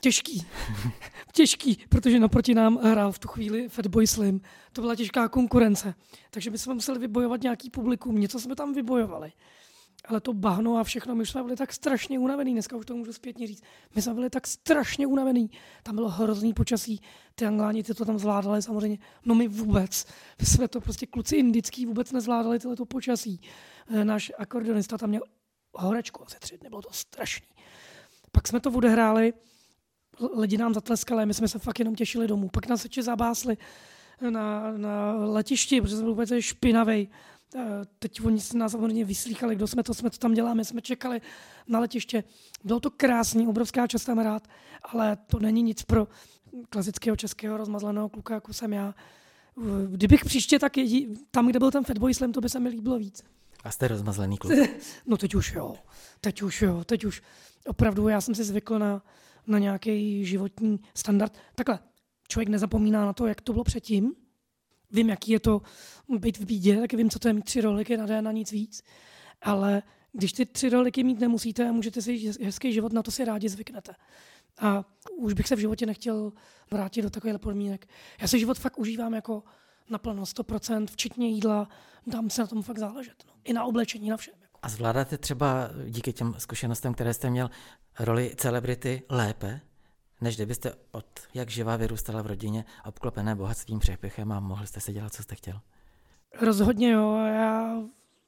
Těžký. 0.00 0.46
těžký, 1.32 1.78
protože 1.88 2.18
naproti 2.18 2.54
nám 2.54 2.76
hrál 2.76 3.12
v 3.12 3.18
tu 3.18 3.28
chvíli 3.28 3.68
Fatboy 3.68 4.06
Slim. 4.06 4.40
To 4.72 4.80
byla 4.80 4.94
těžká 4.94 5.28
konkurence. 5.28 5.94
Takže 6.30 6.50
my 6.50 6.58
jsme 6.58 6.74
museli 6.74 6.98
vybojovat 6.98 7.42
nějaký 7.42 7.70
publikum. 7.70 8.20
Něco 8.20 8.40
jsme 8.40 8.54
tam 8.54 8.74
vybojovali. 8.74 9.32
Ale 10.04 10.20
to 10.20 10.32
bahno 10.32 10.76
a 10.76 10.84
všechno, 10.84 11.14
my 11.14 11.26
jsme 11.26 11.42
byli 11.42 11.56
tak 11.56 11.72
strašně 11.72 12.18
unavený, 12.18 12.52
dneska 12.52 12.76
už 12.76 12.86
to 12.86 12.96
můžu 12.96 13.12
zpětně 13.12 13.46
říct, 13.46 13.62
my 13.94 14.02
jsme 14.02 14.14
byli 14.14 14.30
tak 14.30 14.46
strašně 14.46 15.06
unavený, 15.06 15.50
tam 15.82 15.94
bylo 15.94 16.08
hrozný 16.08 16.54
počasí, 16.54 17.00
ty 17.34 17.46
angláni 17.46 17.82
ty 17.82 17.94
to 17.94 18.04
tam 18.04 18.18
zvládali 18.18 18.62
samozřejmě, 18.62 18.98
no 19.24 19.34
my 19.34 19.48
vůbec, 19.48 20.06
my 20.40 20.46
jsme 20.46 20.68
to 20.68 20.80
prostě 20.80 21.06
kluci 21.06 21.36
indický 21.36 21.86
vůbec 21.86 22.12
nezvládali 22.12 22.58
tohleto 22.58 22.86
počasí. 22.86 23.40
E, 23.88 24.04
náš 24.04 24.32
akordionista 24.38 24.98
tam 24.98 25.08
měl 25.08 25.22
horečku 25.74 26.26
asi 26.26 26.36
tři 26.38 26.58
dny, 26.58 26.68
bylo 26.68 26.82
to 26.82 26.92
strašný. 26.92 27.48
Pak 28.32 28.48
jsme 28.48 28.60
to 28.60 28.70
odehráli, 28.70 29.32
lidi 30.36 30.58
nám 30.58 30.74
zatleskali, 30.74 31.26
my 31.26 31.34
jsme 31.34 31.48
se 31.48 31.58
fakt 31.58 31.78
jenom 31.78 31.94
těšili 31.94 32.28
domů. 32.28 32.48
Pak 32.48 32.66
nás 32.66 32.84
ještě 32.84 33.02
zabásli 33.02 33.56
na, 34.30 34.72
na 34.72 35.12
letišti, 35.12 35.80
protože 35.80 35.96
jsme 35.96 36.02
byli 36.02 36.12
úplně 36.12 36.42
špinavý. 36.42 37.08
Teď 37.98 38.24
oni 38.24 38.40
se 38.40 38.58
nás 38.58 38.72
samozřejmě 38.72 39.04
vyslýchali, 39.04 39.56
kdo 39.56 39.66
jsme 39.66 39.82
to, 39.82 39.94
jsme 39.94 40.10
to 40.10 40.18
tam 40.18 40.34
dělali, 40.34 40.54
my 40.54 40.64
jsme 40.64 40.80
čekali 40.80 41.20
na 41.66 41.78
letiště. 41.78 42.24
Bylo 42.64 42.80
to 42.80 42.90
krásný, 42.90 43.48
obrovská 43.48 43.86
čast 43.86 44.04
tam 44.04 44.18
rád, 44.18 44.48
ale 44.82 45.16
to 45.26 45.38
není 45.38 45.62
nic 45.62 45.82
pro 45.82 46.08
klasického 46.68 47.16
českého 47.16 47.56
rozmazleného 47.56 48.08
kluka, 48.08 48.34
jako 48.34 48.52
jsem 48.52 48.72
já. 48.72 48.94
Kdybych 49.90 50.24
příště 50.24 50.58
tak 50.58 50.76
jedí, 50.76 51.14
tam, 51.30 51.48
kde 51.48 51.58
byl 51.58 51.70
ten 51.70 51.84
Fatboy 51.84 52.14
Slam, 52.14 52.32
to 52.32 52.40
by 52.40 52.48
se 52.48 52.60
mi 52.60 52.68
líbilo 52.68 52.98
víc. 52.98 53.22
A 53.64 53.70
jste 53.70 53.88
rozmazlený 53.88 54.38
kluk. 54.38 54.52
No 55.06 55.16
teď 55.16 55.34
už 55.34 55.52
jo, 55.52 55.74
teď 56.20 56.42
už 56.42 56.62
jo, 56.62 56.84
teď 56.84 57.04
už. 57.04 57.22
Opravdu 57.66 58.08
já 58.08 58.20
jsem 58.20 58.34
si 58.34 58.44
zvykl 58.44 58.78
na, 58.78 59.02
na 59.46 59.58
nějaký 59.58 60.24
životní 60.24 60.80
standard. 60.94 61.38
Takhle, 61.54 61.78
člověk 62.28 62.48
nezapomíná 62.48 63.06
na 63.06 63.12
to, 63.12 63.26
jak 63.26 63.40
to 63.40 63.52
bylo 63.52 63.64
předtím. 63.64 64.12
Vím, 64.90 65.08
jaký 65.08 65.32
je 65.32 65.40
to 65.40 65.62
být 66.18 66.38
v 66.38 66.44
bídě, 66.44 66.80
tak 66.80 66.92
vím, 66.92 67.10
co 67.10 67.18
to 67.18 67.28
je 67.28 67.34
mít 67.34 67.44
tři 67.44 67.60
roliky 67.60 67.96
na 67.96 68.06
den 68.06 68.28
a 68.28 68.32
nic 68.32 68.52
víc. 68.52 68.82
Ale 69.42 69.82
když 70.12 70.32
ty 70.32 70.46
tři 70.46 70.68
roliky 70.68 71.04
mít 71.04 71.20
nemusíte 71.20 71.72
můžete 71.72 72.02
si 72.02 72.32
hezký 72.44 72.72
život, 72.72 72.92
na 72.92 73.02
to 73.02 73.10
si 73.10 73.24
rádi 73.24 73.48
zvyknete. 73.48 73.92
A 74.58 74.84
už 75.16 75.32
bych 75.32 75.48
se 75.48 75.56
v 75.56 75.58
životě 75.58 75.86
nechtěl 75.86 76.32
vrátit 76.70 77.02
do 77.02 77.10
takových 77.10 77.38
podmínek. 77.38 77.86
Já 78.20 78.28
si 78.28 78.38
život 78.38 78.58
fakt 78.58 78.78
užívám 78.78 79.14
jako 79.14 79.42
naplno 79.90 80.22
100%, 80.22 80.86
včetně 80.86 81.28
jídla, 81.28 81.68
dám 82.06 82.30
se 82.30 82.40
na 82.40 82.46
tom 82.46 82.62
fakt 82.62 82.78
záležet. 82.78 83.24
No. 83.26 83.32
I 83.44 83.52
na 83.52 83.64
oblečení, 83.64 84.08
na 84.08 84.16
všem. 84.16 84.34
Jako. 84.42 84.58
A 84.62 84.68
zvládáte 84.68 85.18
třeba 85.18 85.70
díky 85.88 86.12
těm 86.12 86.34
zkušenostem, 86.38 86.94
které 86.94 87.14
jste 87.14 87.30
měl, 87.30 87.50
roli 87.98 88.34
celebrity 88.36 89.02
lépe, 89.08 89.60
než 90.20 90.36
kdybyste 90.36 90.72
od 90.92 91.06
jak 91.34 91.50
živá 91.50 91.76
vyrůstala 91.76 92.22
v 92.22 92.26
rodině 92.26 92.64
obklopené 92.84 93.34
bohatstvím, 93.34 93.78
přepichem 93.78 94.32
a 94.32 94.40
mohli 94.40 94.66
jste 94.66 94.80
si 94.80 94.92
dělat, 94.92 95.14
co 95.14 95.22
jste 95.22 95.34
chtěl? 95.34 95.60
Rozhodně 96.40 96.90
jo. 96.90 97.16
Já 97.16 97.82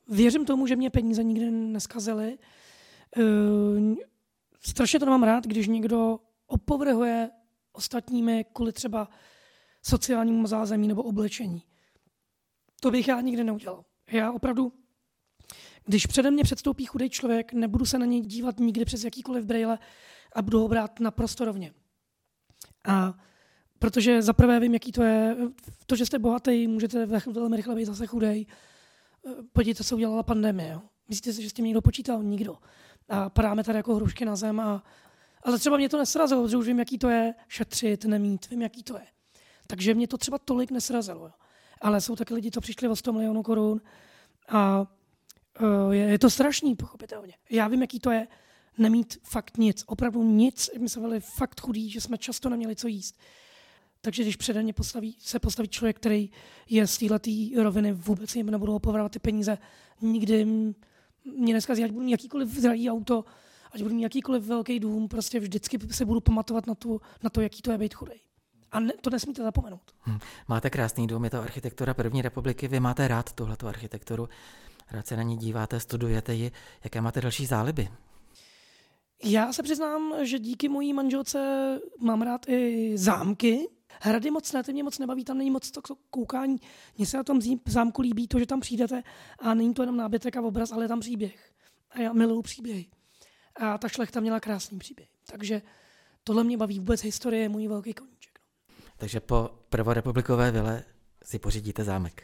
věřím 0.08 0.46
tomu, 0.46 0.66
že 0.66 0.76
mě 0.76 0.90
peníze 0.90 1.24
nikdy 1.24 1.50
neskazily. 1.50 2.38
Uh, 3.16 3.94
strašně 4.60 5.00
to 5.00 5.06
mám 5.06 5.22
rád, 5.22 5.44
když 5.46 5.68
někdo 5.68 6.18
opovrhuje 6.46 7.30
ostatními 7.72 8.44
kvůli 8.52 8.72
třeba 8.72 9.08
sociálnímu 9.82 10.46
zázemí 10.46 10.88
nebo 10.88 11.02
oblečení. 11.02 11.62
To 12.80 12.90
bych 12.90 13.08
já 13.08 13.20
nikdy 13.20 13.44
neudělal. 13.44 13.84
Já 14.12 14.32
opravdu, 14.32 14.72
když 15.84 16.06
přede 16.06 16.30
mě 16.30 16.44
předstoupí 16.44 16.84
chudý 16.86 17.10
člověk, 17.10 17.52
nebudu 17.52 17.84
se 17.84 17.98
na 17.98 18.06
něj 18.06 18.20
dívat 18.20 18.60
nikdy 18.60 18.84
přes 18.84 19.04
jakýkoliv 19.04 19.44
brejle 19.44 19.78
a 20.34 20.42
budu 20.42 20.60
ho 20.60 20.68
brát 20.68 21.00
naprosto 21.00 21.44
rovně. 21.44 21.72
A 22.84 23.14
protože 23.78 24.22
za 24.22 24.32
prvé 24.32 24.60
vím, 24.60 24.74
jaký 24.74 24.92
to 24.92 25.02
je, 25.02 25.36
to, 25.86 25.96
že 25.96 26.06
jste 26.06 26.18
bohatý, 26.18 26.66
můžete 26.66 27.06
velmi 27.26 27.56
rychle 27.56 27.74
být 27.74 27.84
zase 27.84 28.06
chudej. 28.06 28.46
Podívejte, 29.52 29.84
co 29.84 29.96
udělala 29.96 30.22
pandemie. 30.22 30.72
Jo? 30.72 30.82
Myslíte 31.08 31.32
si, 31.32 31.42
že 31.42 31.50
s 31.50 31.52
tím 31.52 31.64
někdo 31.64 31.82
počítal? 31.82 32.22
Nikdo. 32.22 32.56
A 33.08 33.30
padáme 33.30 33.64
tady 33.64 33.78
jako 33.78 33.94
hrušky 33.94 34.24
na 34.24 34.36
zem. 34.36 34.60
A, 34.60 34.82
ale 35.42 35.58
třeba 35.58 35.76
mě 35.76 35.88
to 35.88 35.98
nesrazilo, 35.98 36.42
protože 36.42 36.56
už 36.56 36.66
vím, 36.66 36.78
jaký 36.78 36.98
to 36.98 37.08
je 37.08 37.34
šetřit, 37.48 38.04
nemít, 38.04 38.50
vím, 38.50 38.62
jaký 38.62 38.82
to 38.82 38.96
je. 38.96 39.06
Takže 39.66 39.94
mě 39.94 40.08
to 40.08 40.18
třeba 40.18 40.38
tolik 40.38 40.70
nesrazilo. 40.70 41.24
Jo. 41.24 41.32
Ale 41.80 42.00
jsou 42.00 42.16
taky 42.16 42.34
lidi, 42.34 42.50
co 42.50 42.60
přišli 42.60 42.88
o 42.88 42.96
100 42.96 43.12
milionů 43.12 43.42
korun 43.42 43.80
a 44.48 44.80
uh, 44.80 45.94
je, 45.94 46.04
je 46.04 46.18
to 46.18 46.30
strašný, 46.30 46.76
pochopitelně. 46.76 47.34
Já 47.50 47.68
vím, 47.68 47.80
jaký 47.80 48.00
to 48.00 48.10
je 48.10 48.26
nemít 48.78 49.18
fakt 49.22 49.56
nic, 49.58 49.84
opravdu 49.86 50.22
nic. 50.22 50.70
My 50.80 50.88
jsme 50.88 51.02
byli 51.02 51.20
fakt 51.20 51.60
chudí, 51.60 51.90
že 51.90 52.00
jsme 52.00 52.18
často 52.18 52.48
neměli 52.48 52.76
co 52.76 52.88
jíst. 52.88 53.18
Takže 54.00 54.22
když 54.22 54.36
přede 54.36 54.62
mě 54.62 54.72
postaví, 54.72 55.16
se 55.18 55.38
postaví 55.38 55.68
člověk, 55.68 55.96
který 55.96 56.30
je 56.70 56.86
z 56.86 56.98
této 56.98 57.62
roviny, 57.62 57.92
vůbec 57.92 58.36
jim 58.36 58.50
nebudou 58.50 58.74
opovrovat 58.74 59.12
ty 59.12 59.18
peníze, 59.18 59.58
nikdy 60.00 60.44
mě 61.24 61.54
neskazí, 61.54 61.84
ať 61.84 61.90
budu 61.90 62.04
mít 62.04 62.10
jakýkoliv 62.10 62.48
drahý 62.60 62.90
auto, 62.90 63.24
ať 63.72 63.82
budu 63.82 63.94
mít 63.94 64.02
jakýkoliv 64.02 64.42
velký 64.42 64.80
dům, 64.80 65.08
prostě 65.08 65.40
vždycky 65.40 65.78
se 65.90 66.04
budu 66.04 66.20
pamatovat 66.20 66.66
na, 66.66 66.74
tu, 66.74 67.00
na 67.22 67.30
to, 67.30 67.40
jaký 67.40 67.62
to 67.62 67.72
je 67.72 67.78
být 67.78 67.94
chudej. 67.94 68.20
A 68.72 68.80
ne, 68.80 68.92
to 69.00 69.10
nesmíte 69.10 69.42
zapomenout. 69.42 69.92
Hm. 70.06 70.18
Máte 70.48 70.70
krásný 70.70 71.06
dům, 71.06 71.24
je 71.24 71.30
to 71.30 71.42
architektura 71.42 71.94
první 71.94 72.22
republiky, 72.22 72.68
vy 72.68 72.80
máte 72.80 73.08
rád 73.08 73.32
tuhletu 73.32 73.68
architekturu, 73.68 74.28
rád 74.90 75.06
se 75.06 75.16
na 75.16 75.22
ní 75.22 75.36
díváte, 75.36 75.80
studujete 75.80 76.34
ji. 76.34 76.52
Jaké 76.84 77.00
máte 77.00 77.20
další 77.20 77.46
záliby? 77.46 77.88
Já 79.24 79.52
se 79.52 79.62
přiznám, 79.62 80.14
že 80.22 80.38
díky 80.38 80.68
mojí 80.68 80.92
manželce 80.92 81.38
mám 82.00 82.22
rád 82.22 82.48
i 82.48 82.92
zámky. 82.98 83.68
Hrady 84.00 84.30
moc 84.30 84.52
ne, 84.52 84.62
ty 84.62 84.72
mě 84.72 84.82
moc 84.82 84.98
nebaví, 84.98 85.24
tam 85.24 85.38
není 85.38 85.50
moc 85.50 85.70
to 85.70 85.80
koukání. 86.10 86.56
Mně 86.98 87.06
se 87.06 87.16
na 87.16 87.22
tom 87.22 87.40
zámku 87.66 88.02
líbí 88.02 88.28
to, 88.28 88.38
že 88.38 88.46
tam 88.46 88.60
přijdete 88.60 89.02
a 89.38 89.54
není 89.54 89.74
to 89.74 89.82
jenom 89.82 89.96
nábytek 89.96 90.36
a 90.36 90.42
obraz, 90.42 90.72
ale 90.72 90.84
je 90.84 90.88
tam 90.88 91.00
příběh. 91.00 91.52
A 91.90 92.00
já 92.00 92.12
miluju 92.12 92.42
příběhy. 92.42 92.86
A 93.56 93.78
ta 93.78 93.88
šlechta 93.88 94.20
měla 94.20 94.40
krásný 94.40 94.78
příběh. 94.78 95.08
Takže 95.26 95.62
tohle 96.24 96.44
mě 96.44 96.56
baví 96.56 96.78
vůbec 96.78 97.02
historie, 97.02 97.42
je 97.42 97.48
můj 97.48 97.68
velký 97.68 97.94
koníček. 97.94 98.40
Takže 98.96 99.20
po 99.20 99.50
prvorepublikové 99.68 100.50
vile 100.50 100.84
si 101.22 101.38
pořídíte 101.38 101.84
zámek. 101.84 102.22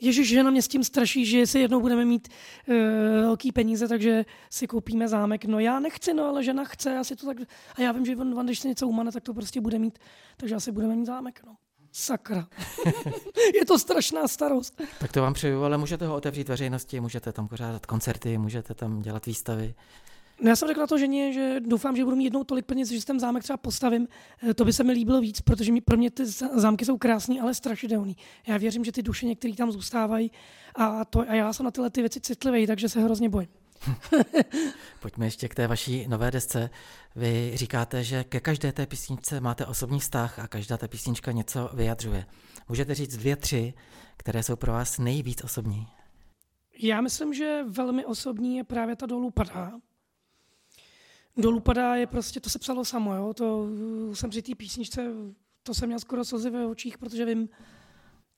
Ježíš, 0.00 0.28
žena 0.28 0.50
mě 0.50 0.62
s 0.62 0.68
tím 0.68 0.84
straší, 0.84 1.26
že 1.26 1.46
si 1.46 1.58
jednou 1.58 1.80
budeme 1.80 2.04
mít 2.04 2.28
uh, 2.68 2.74
velký 3.20 3.52
peníze, 3.52 3.88
takže 3.88 4.24
si 4.50 4.66
koupíme 4.66 5.08
zámek. 5.08 5.44
No 5.44 5.58
já 5.58 5.80
nechci, 5.80 6.14
no 6.14 6.24
ale 6.24 6.44
žena 6.44 6.64
chce, 6.64 6.98
asi 6.98 7.16
to 7.16 7.26
tak... 7.26 7.36
A 7.74 7.82
já 7.82 7.92
vím, 7.92 8.04
že 8.04 8.16
on, 8.16 8.46
když 8.46 8.58
se 8.58 8.68
něco 8.68 8.88
umane, 8.88 9.12
tak 9.12 9.22
to 9.22 9.34
prostě 9.34 9.60
bude 9.60 9.78
mít, 9.78 9.98
takže 10.36 10.54
asi 10.54 10.72
budeme 10.72 10.96
mít 10.96 11.06
zámek, 11.06 11.40
no. 11.46 11.56
Sakra. 11.92 12.48
je 13.54 13.64
to 13.66 13.78
strašná 13.78 14.28
starost. 14.28 14.82
Tak 14.98 15.12
to 15.12 15.22
vám 15.22 15.34
přeju, 15.34 15.62
ale 15.62 15.78
můžete 15.78 16.06
ho 16.06 16.14
otevřít 16.14 16.48
veřejnosti, 16.48 17.00
můžete 17.00 17.32
tam 17.32 17.48
pořádat 17.48 17.86
koncerty, 17.86 18.38
můžete 18.38 18.74
tam 18.74 19.02
dělat 19.02 19.26
výstavy. 19.26 19.74
No 20.40 20.48
já 20.48 20.56
jsem 20.56 20.68
řekl 20.68 20.80
na 20.80 20.86
to 20.86 20.98
ženě, 20.98 21.32
že 21.32 21.60
doufám, 21.60 21.96
že 21.96 22.04
budu 22.04 22.16
mít 22.16 22.24
jednou 22.24 22.44
tolik 22.44 22.66
peněz, 22.66 22.88
že 22.88 23.04
ten 23.04 23.20
zámek 23.20 23.42
třeba 23.42 23.56
postavím. 23.56 24.08
Eh, 24.48 24.54
to 24.54 24.64
by 24.64 24.72
se 24.72 24.84
mi 24.84 24.92
líbilo 24.92 25.20
víc, 25.20 25.40
protože 25.40 25.72
mi, 25.72 25.80
pro 25.80 25.96
mě 25.96 26.10
ty 26.10 26.26
zámky 26.54 26.84
jsou 26.84 26.98
krásné, 26.98 27.40
ale 27.40 27.54
strašidelný. 27.54 28.16
Já 28.46 28.56
věřím, 28.56 28.84
že 28.84 28.92
ty 28.92 29.02
duše 29.02 29.26
některé 29.26 29.54
tam 29.54 29.72
zůstávají 29.72 30.30
a, 30.74 31.04
to, 31.04 31.20
a 31.20 31.34
já 31.34 31.52
jsem 31.52 31.64
na 31.64 31.70
tyhle 31.70 31.90
ty 31.90 32.00
věci 32.00 32.20
citlivý, 32.20 32.66
takže 32.66 32.88
se 32.88 33.00
hrozně 33.00 33.28
bojím. 33.28 33.48
Pojďme 35.00 35.26
ještě 35.26 35.48
k 35.48 35.54
té 35.54 35.66
vaší 35.66 36.08
nové 36.08 36.30
desce. 36.30 36.70
Vy 37.16 37.52
říkáte, 37.54 38.04
že 38.04 38.24
ke 38.24 38.40
každé 38.40 38.72
té 38.72 38.86
písničce 38.86 39.40
máte 39.40 39.66
osobní 39.66 40.00
vztah 40.00 40.38
a 40.38 40.48
každá 40.48 40.76
ta 40.76 40.88
písnička 40.88 41.32
něco 41.32 41.70
vyjadřuje. 41.74 42.26
Můžete 42.68 42.94
říct 42.94 43.16
dvě, 43.16 43.36
tři, 43.36 43.74
které 44.16 44.42
jsou 44.42 44.56
pro 44.56 44.72
vás 44.72 44.98
nejvíc 44.98 45.44
osobní? 45.44 45.86
Já 46.78 47.00
myslím, 47.00 47.34
že 47.34 47.62
velmi 47.68 48.04
osobní 48.04 48.56
je 48.56 48.64
právě 48.64 48.96
ta 48.96 49.06
dolů 49.06 49.30
padá, 49.30 49.72
Dolů 51.36 51.60
padá 51.60 51.94
je 51.94 52.06
prostě, 52.06 52.40
to 52.40 52.50
se 52.50 52.58
psalo 52.58 52.84
samo, 52.84 53.14
jo? 53.14 53.34
to 53.34 53.68
jsem 54.14 54.30
při 54.30 54.42
té 54.42 54.54
písničce, 54.54 55.12
to 55.62 55.74
jsem 55.74 55.86
měl 55.86 55.98
skoro 55.98 56.24
slzy 56.24 56.50
ve 56.50 56.66
očích, 56.66 56.98
protože 56.98 57.24
vím 57.24 57.48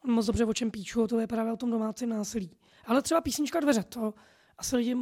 moc 0.05 0.27
dobře, 0.27 0.45
o 0.45 0.55
čem 0.55 0.71
píču, 0.71 1.07
to 1.07 1.21
je 1.21 1.27
právě 1.27 1.53
o 1.53 1.57
tom 1.57 1.71
domácím 1.71 2.09
násilí. 2.09 2.51
Ale 2.87 3.03
třeba 3.03 3.21
písnička 3.21 3.61
Dveře, 3.61 3.83
to 3.83 4.15
asi 4.59 4.77
lidi, 4.77 4.95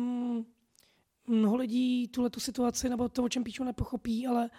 mnoho 1.26 1.56
lidí 1.56 2.08
tuhle 2.08 2.30
tu 2.30 2.40
situaci 2.40 2.88
nebo 2.88 3.08
to, 3.08 3.24
o 3.24 3.28
čem 3.28 3.44
píču, 3.44 3.64
nepochopí, 3.64 4.26
ale 4.26 4.50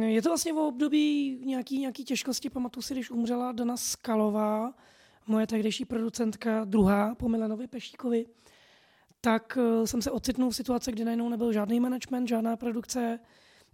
je 0.00 0.22
to 0.22 0.28
vlastně 0.28 0.52
v 0.52 0.58
období 0.58 1.38
nějaký, 1.44 1.78
nějaký 1.78 2.04
těžkosti. 2.04 2.50
Pamatuju 2.50 2.82
si, 2.82 2.94
když 2.94 3.10
umřela 3.10 3.52
Dana 3.52 3.76
Skalová, 3.76 4.74
moje 5.26 5.46
tehdejší 5.46 5.84
producentka, 5.84 6.64
druhá 6.64 7.14
po 7.14 7.28
Milanovi 7.28 7.66
Pešíkovi, 7.66 8.26
tak 9.20 9.58
eh, 9.60 9.86
jsem 9.86 10.02
se 10.02 10.10
ocitnul 10.10 10.50
v 10.50 10.56
situaci, 10.56 10.92
kdy 10.92 11.04
najednou 11.04 11.28
nebyl 11.28 11.52
žádný 11.52 11.80
management, 11.80 12.26
žádná 12.26 12.56
produkce, 12.56 13.18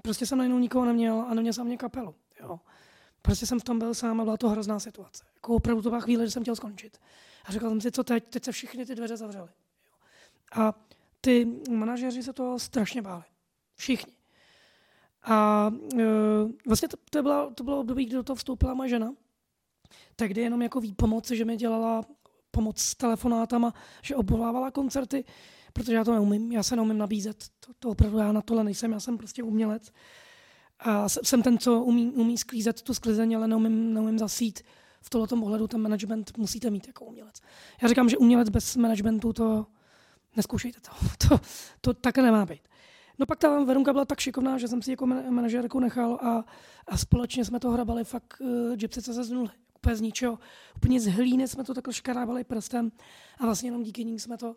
prostě 0.02 0.26
jsem 0.26 0.38
najednou 0.38 0.58
nikoho 0.58 0.84
neměl 0.84 1.24
a 1.28 1.34
neměl 1.34 1.52
jsem 1.52 1.66
mě 1.66 1.76
kapelu. 1.76 2.14
Jo. 2.40 2.60
Prostě 3.22 3.46
jsem 3.46 3.60
v 3.60 3.64
tom 3.64 3.78
byl 3.78 3.94
sám 3.94 4.20
a 4.20 4.24
byla 4.24 4.36
to 4.36 4.48
hrozná 4.48 4.80
situace. 4.80 5.24
Jako 5.34 5.54
opravdu 5.54 5.82
to 5.82 5.88
byla 5.88 6.00
chvíle, 6.00 6.24
že 6.24 6.30
jsem 6.30 6.42
chtěl 6.42 6.56
skončit. 6.56 6.98
A 7.44 7.52
říkal 7.52 7.70
jsem 7.70 7.80
si, 7.80 7.92
co 7.92 8.04
teď? 8.04 8.24
Teď 8.30 8.44
se 8.44 8.52
všechny 8.52 8.86
ty 8.86 8.94
dveře 8.94 9.16
zavřely. 9.16 9.48
A 10.52 10.74
ty 11.20 11.60
manažeři 11.70 12.22
se 12.22 12.32
toho 12.32 12.58
strašně 12.58 13.02
báli. 13.02 13.24
Všichni. 13.74 14.12
A 15.22 15.70
e, 15.98 16.04
vlastně 16.66 16.88
to, 16.88 16.96
to, 17.10 17.22
bylo, 17.22 17.50
to 17.54 17.64
bylo 17.64 17.80
období, 17.80 18.04
kdy 18.04 18.14
do 18.14 18.22
toho 18.22 18.36
vstoupila 18.36 18.74
moje 18.74 18.88
žena. 18.88 19.14
Tehdy 20.16 20.40
jenom 20.40 20.62
jako 20.62 20.80
výpomoc, 20.80 21.30
že 21.30 21.44
mi 21.44 21.56
dělala 21.56 22.04
pomoc 22.56 22.80
s 22.80 22.94
telefonátama, 22.94 23.74
že 24.02 24.16
obvolávala 24.16 24.70
koncerty, 24.70 25.24
protože 25.72 25.94
já 25.94 26.04
to 26.04 26.12
neumím, 26.12 26.52
já 26.52 26.62
se 26.62 26.76
neumím 26.76 26.98
nabízet, 26.98 27.44
to, 27.60 27.72
to 27.78 27.88
opravdu 27.88 28.18
já 28.18 28.32
na 28.32 28.42
tohle 28.42 28.64
nejsem, 28.64 28.92
já 28.92 29.00
jsem 29.00 29.18
prostě 29.18 29.42
umělec. 29.42 29.92
A 30.78 31.08
jsem 31.08 31.42
ten, 31.42 31.58
co 31.58 31.82
umí, 31.82 32.10
umí 32.10 32.38
sklízet 32.38 32.82
tu 32.82 32.94
sklizeň, 32.94 33.36
ale 33.36 33.48
neumím, 33.48 33.94
neumím 33.94 34.18
zasít 34.18 34.62
v 35.00 35.10
tomto 35.10 35.36
ohledu 35.36 35.68
ten 35.68 35.80
management 35.80 36.38
musíte 36.38 36.70
mít 36.70 36.86
jako 36.86 37.04
umělec. 37.04 37.40
Já 37.82 37.88
říkám, 37.88 38.08
že 38.08 38.16
umělec 38.16 38.48
bez 38.48 38.76
managementu 38.76 39.32
to 39.32 39.66
neskoušejte 40.36 40.80
to. 40.80 40.90
To, 41.28 41.40
to 41.80 41.94
tak 41.94 42.18
nemá 42.18 42.46
být. 42.46 42.68
No 43.18 43.26
pak 43.26 43.38
ta 43.38 43.64
Verunka 43.64 43.92
byla 43.92 44.04
tak 44.04 44.20
šikovná, 44.20 44.58
že 44.58 44.68
jsem 44.68 44.82
si 44.82 44.90
jako 44.90 45.06
manažerku 45.06 45.80
nechal 45.80 46.14
a, 46.14 46.44
a 46.86 46.96
společně 46.96 47.44
jsme 47.44 47.60
to 47.60 47.70
hrabali 47.70 48.04
fakt 48.04 48.40
uh, 48.40 48.76
Gypsy 48.76 49.00
z 49.00 49.30
nuly. 49.30 49.50
Úplně 49.86 49.96
z 49.96 50.00
ničeho. 50.00 50.38
Úplně 50.76 51.00
z 51.00 51.06
hlíny 51.06 51.48
jsme 51.48 51.64
to 51.64 51.74
takhle 51.74 51.94
škarábali 51.94 52.44
prstem 52.44 52.92
a 53.38 53.44
vlastně 53.44 53.66
jenom 53.68 53.82
díky 53.82 54.04
ní 54.04 54.20
jsme 54.20 54.36
to 54.36 54.56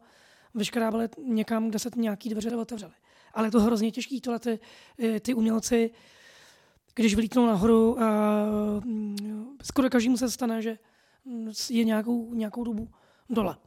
vyškarábali 0.56 1.10
někam, 1.18 1.70
kde 1.70 1.80
se 1.80 1.90
nějaký 1.96 2.30
dveře 2.30 2.56
otevřely. 2.56 2.94
Ale 3.34 3.48
je 3.48 3.52
to 3.52 3.60
hrozně 3.60 3.92
těžké, 3.92 4.22
tohle 4.22 4.40
ty, 4.40 4.60
eh, 5.00 5.20
ty 5.20 5.34
umělci, 5.34 5.92
když 6.96 7.16
vylítnou 7.16 7.46
nahoru 7.46 8.02
a 8.02 8.46
mm, 8.84 9.58
skoro 9.64 9.90
každému 9.90 10.18
se 10.18 10.32
stane, 10.32 10.62
že 10.62 10.78
je 11.70 11.84
nějakou, 11.84 12.34
nějakou 12.34 12.64
dobu 12.64 12.90
dole. 13.30 13.58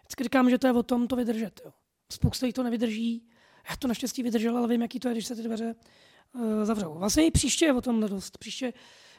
Vždycky 0.00 0.24
říkám, 0.24 0.50
že 0.50 0.58
to 0.58 0.66
je 0.66 0.72
o 0.72 0.82
tom 0.82 1.08
to 1.08 1.16
vydržet. 1.16 1.60
Jo. 1.64 1.72
Spousta 2.12 2.46
jich 2.46 2.54
to 2.54 2.62
nevydrží. 2.62 3.28
Já 3.70 3.76
to 3.76 3.88
naštěstí 3.88 4.22
vydržel, 4.22 4.58
ale 4.58 4.68
vím, 4.68 4.82
jaký 4.82 5.00
to 5.00 5.08
je, 5.08 5.14
když 5.14 5.26
se 5.26 5.36
ty 5.36 5.42
dveře 5.42 5.74
uh, 6.34 6.42
zavřou. 6.64 6.94
Vlastně 6.94 7.26
i 7.26 7.30
příště 7.30 7.64
je 7.64 7.72
o 7.72 7.80
tom 7.80 8.00
dost. 8.00 8.38
Příště 8.38 8.72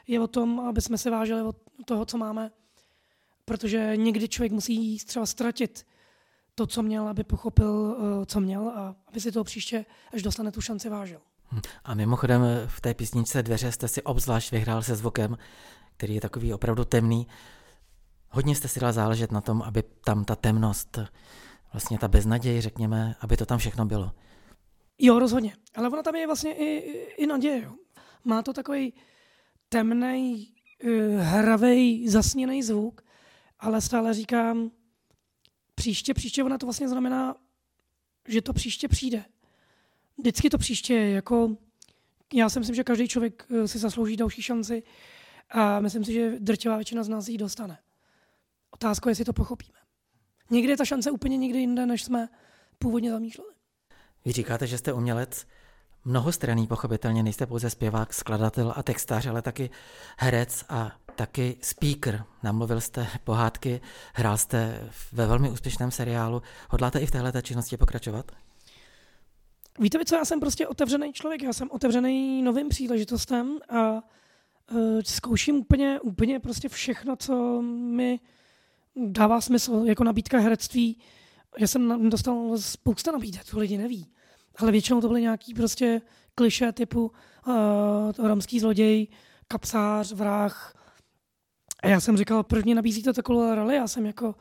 je 0.06 0.20
o 0.20 0.26
tom, 0.26 0.60
aby 0.60 0.80
jsme 0.80 0.98
se 0.98 1.10
vážili 1.10 1.42
toho, 1.84 2.04
co 2.04 2.18
máme, 2.18 2.50
protože 3.44 3.92
někdy 3.96 4.28
člověk 4.28 4.52
musí 4.52 4.98
třeba 4.98 5.26
ztratit 5.26 5.86
to, 6.54 6.66
co 6.66 6.82
měl, 6.82 7.08
aby 7.08 7.24
pochopil, 7.24 7.70
uh, 7.70 8.24
co 8.24 8.40
měl 8.40 8.68
a 8.68 8.96
aby 9.06 9.20
si 9.20 9.32
to 9.32 9.44
příště, 9.44 9.84
až 10.14 10.22
dostane 10.22 10.52
tu 10.52 10.60
šanci, 10.60 10.88
vážil. 10.88 11.20
Hm. 11.52 11.60
A 11.84 11.94
mimochodem 11.94 12.42
v 12.66 12.80
té 12.80 12.94
písničce 12.94 13.42
Dveře 13.42 13.72
jste 13.72 13.88
si 13.88 14.02
obzvlášť 14.02 14.52
vyhrál 14.52 14.82
se 14.82 14.96
zvukem, 14.96 15.38
který 15.96 16.14
je 16.14 16.20
takový 16.20 16.54
opravdu 16.54 16.84
temný. 16.84 17.26
Hodně 18.30 18.54
jste 18.56 18.68
si 18.68 18.80
dal 18.80 18.92
záležet 18.92 19.32
na 19.32 19.40
tom, 19.40 19.62
aby 19.62 19.82
tam 19.82 20.24
ta 20.24 20.36
temnost, 20.36 20.98
vlastně 21.72 21.98
ta 21.98 22.08
beznaděj, 22.08 22.60
řekněme, 22.60 23.14
aby 23.20 23.36
to 23.36 23.46
tam 23.46 23.58
všechno 23.58 23.86
bylo. 23.86 24.12
Jo, 24.98 25.18
rozhodně. 25.18 25.56
Ale 25.74 25.88
ona 25.88 26.02
tam 26.02 26.14
je 26.14 26.26
vlastně 26.26 26.54
i, 26.54 26.66
i 27.22 27.26
naděje. 27.26 27.62
Jo. 27.62 27.72
Má 28.24 28.42
to 28.42 28.52
takový 28.52 28.92
temný, 29.68 30.54
hravej, 31.18 32.08
zasněný 32.08 32.62
zvuk, 32.62 33.04
ale 33.58 33.80
stále 33.80 34.14
říkám, 34.14 34.70
příště, 35.74 36.14
příště, 36.14 36.44
ona 36.44 36.58
to 36.58 36.66
vlastně 36.66 36.88
znamená, 36.88 37.36
že 38.28 38.42
to 38.42 38.52
příště 38.52 38.88
přijde. 38.88 39.24
Vždycky 40.18 40.50
to 40.50 40.58
příště 40.58 40.94
je 40.94 41.10
jako, 41.10 41.56
já 42.34 42.48
si 42.48 42.58
myslím, 42.58 42.76
že 42.76 42.84
každý 42.84 43.08
člověk 43.08 43.46
eh, 43.50 43.68
si 43.68 43.78
zaslouží 43.78 44.16
další 44.16 44.42
šanci 44.42 44.82
a 45.50 45.80
myslím 45.80 46.04
si, 46.04 46.12
že 46.12 46.38
drtivá 46.38 46.76
většina 46.76 47.02
z 47.02 47.08
nás 47.08 47.28
ji 47.28 47.38
dostane. 47.38 47.78
Otázka 48.70 49.10
je, 49.10 49.12
jestli 49.12 49.24
to 49.24 49.32
pochopíme. 49.32 49.78
Někdy 50.50 50.72
je 50.72 50.76
ta 50.76 50.84
šance 50.84 51.10
úplně 51.10 51.36
někde 51.36 51.58
jinde, 51.58 51.86
než 51.86 52.04
jsme 52.04 52.28
původně 52.78 53.10
zamýšleli. 53.10 53.54
Vy 54.24 54.32
říkáte, 54.32 54.66
že 54.66 54.78
jste 54.78 54.92
umělec 54.92 55.46
mnohostranný, 56.04 56.66
pochopitelně 56.66 57.22
nejste 57.22 57.46
pouze 57.46 57.70
zpěvák, 57.70 58.14
skladatel 58.14 58.72
a 58.76 58.82
textář, 58.82 59.26
ale 59.26 59.42
taky 59.42 59.70
herec 60.18 60.64
a 60.68 60.92
taky 61.16 61.56
speaker. 61.62 62.24
Namluvil 62.42 62.80
jste 62.80 63.06
pohádky, 63.24 63.80
hrál 64.14 64.38
jste 64.38 64.88
ve 65.12 65.26
velmi 65.26 65.50
úspěšném 65.50 65.90
seriálu. 65.90 66.42
Hodláte 66.70 66.98
i 67.00 67.06
v 67.06 67.10
téhle 67.10 67.42
činnosti 67.42 67.76
pokračovat? 67.76 68.32
Víte 69.78 70.04
co, 70.04 70.16
já 70.16 70.24
jsem 70.24 70.40
prostě 70.40 70.66
otevřený 70.66 71.12
člověk, 71.12 71.42
já 71.42 71.52
jsem 71.52 71.70
otevřený 71.70 72.42
novým 72.42 72.68
příležitostem 72.68 73.58
a 73.68 73.92
uh, 73.92 74.00
zkouším 75.04 75.56
úplně, 75.56 76.00
úplně 76.00 76.40
prostě 76.40 76.68
všechno, 76.68 77.16
co 77.16 77.62
mi 77.62 78.20
dává 78.96 79.40
smysl, 79.40 79.82
jako 79.86 80.04
nabídka 80.04 80.38
herectví. 80.38 80.98
Já 81.58 81.66
jsem 81.66 82.10
dostal 82.10 82.58
spousta 82.58 83.12
nabídek, 83.12 83.50
to 83.50 83.58
lidi 83.58 83.78
neví. 83.78 84.06
Ale 84.56 84.72
většinou 84.72 85.00
to 85.00 85.08
byly 85.08 85.22
nějaký 85.22 85.54
prostě 85.54 86.02
kliše 86.34 86.72
typu 86.72 87.12
uh, 87.46 88.26
romský 88.26 88.60
zloděj, 88.60 89.06
kapsář, 89.48 90.12
vrah. 90.12 90.76
A 91.82 91.88
já 91.88 92.00
jsem 92.00 92.16
říkal, 92.16 92.42
proč 92.42 92.64
mě 92.64 92.74
nabízíte 92.74 93.12
takovou 93.12 93.54
roli? 93.54 93.76
Já 93.76 93.88
jsem 93.88 94.06
jako 94.06 94.34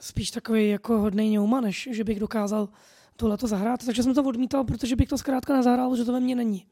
spíš 0.00 0.30
takový 0.30 0.68
jako 0.68 0.98
hodnej 0.98 1.30
ňouma, 1.30 1.60
než 1.60 1.88
že 1.92 2.04
bych 2.04 2.20
dokázal 2.20 2.68
tohle 3.16 3.36
to 3.36 3.46
zahrát. 3.46 3.86
Takže 3.86 4.02
jsem 4.02 4.14
to 4.14 4.24
odmítal, 4.24 4.64
protože 4.64 4.96
bych 4.96 5.08
to 5.08 5.18
zkrátka 5.18 5.56
nezahrál, 5.56 5.96
že 5.96 6.04
to 6.04 6.12
ve 6.12 6.20
mně 6.20 6.34
není. 6.34 6.66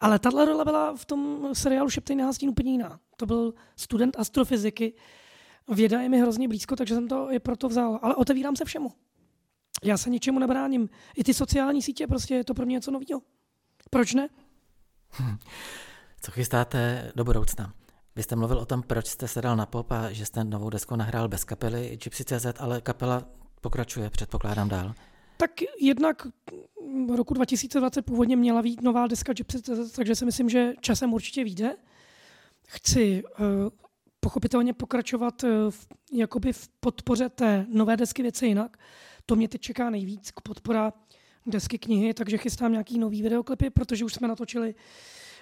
Ale 0.00 0.18
tahle 0.18 0.44
role 0.44 0.64
byla 0.64 0.96
v 0.96 1.04
tom 1.04 1.48
seriálu 1.52 1.90
Šeptej 1.90 2.16
na 2.16 2.24
hástín 2.24 2.48
úplně 2.48 2.72
jiná. 2.72 3.00
To 3.16 3.26
byl 3.26 3.54
student 3.76 4.18
astrofyziky, 4.18 4.92
věda 5.68 6.00
je 6.00 6.08
mi 6.08 6.20
hrozně 6.20 6.48
blízko, 6.48 6.76
takže 6.76 6.94
jsem 6.94 7.08
to 7.08 7.30
je 7.30 7.40
proto 7.40 7.68
vzal. 7.68 7.98
Ale 8.02 8.14
otevírám 8.14 8.56
se 8.56 8.64
všemu. 8.64 8.92
Já 9.84 9.98
se 9.98 10.10
ničemu 10.10 10.38
nebráním. 10.38 10.88
I 11.16 11.24
ty 11.24 11.34
sociální 11.34 11.82
sítě, 11.82 12.06
prostě 12.06 12.34
je 12.34 12.44
to 12.44 12.54
pro 12.54 12.66
mě 12.66 12.72
něco 12.72 12.90
nového. 12.90 13.22
Proč 13.90 14.14
ne? 14.14 14.28
Hm. 15.20 15.36
Co 16.20 16.30
chystáte 16.30 17.12
do 17.14 17.24
budoucna? 17.24 17.74
Vy 18.16 18.22
jste 18.22 18.36
mluvil 18.36 18.58
o 18.58 18.66
tom, 18.66 18.82
proč 18.82 19.06
jste 19.06 19.28
se 19.28 19.42
dal 19.42 19.56
na 19.56 19.66
pop 19.66 19.90
a 19.90 20.12
že 20.12 20.26
jste 20.26 20.44
novou 20.44 20.70
desku 20.70 20.96
nahrál 20.96 21.28
bez 21.28 21.44
kapely 21.44 21.98
Gypsy.cz, 22.04 22.46
ale 22.58 22.80
kapela 22.80 23.28
pokračuje, 23.60 24.10
předpokládám 24.10 24.68
dál. 24.68 24.94
Tak 25.36 25.50
jednak 25.80 26.26
v 27.08 27.16
roku 27.16 27.34
2020 27.34 28.02
původně 28.02 28.36
měla 28.36 28.62
být 28.62 28.82
nová 28.82 29.06
deska 29.06 29.32
Gypsy.cz, 29.32 29.92
takže 29.96 30.14
si 30.14 30.24
myslím, 30.24 30.50
že 30.50 30.72
časem 30.80 31.12
určitě 31.12 31.44
vyjde. 31.44 31.76
Chci 32.68 33.22
uh, 33.24 33.46
pochopitelně 34.20 34.74
pokračovat 34.74 35.42
uh, 35.42 35.50
v, 35.70 35.88
jakoby 36.12 36.52
v 36.52 36.68
podpoře 36.80 37.28
té 37.28 37.66
nové 37.68 37.96
desky 37.96 38.22
věci 38.22 38.46
jinak. 38.46 38.76
To 39.30 39.36
mě 39.36 39.48
teď 39.48 39.60
čeká 39.60 39.90
nejvíc 39.90 40.32
podpora 40.42 40.92
desky 41.46 41.78
knihy, 41.78 42.14
takže 42.14 42.38
chystám 42.38 42.72
nějaký 42.72 42.98
nový 42.98 43.22
videoklipy, 43.22 43.70
protože 43.70 44.04
už 44.04 44.14
jsme 44.14 44.28
natočili 44.28 44.74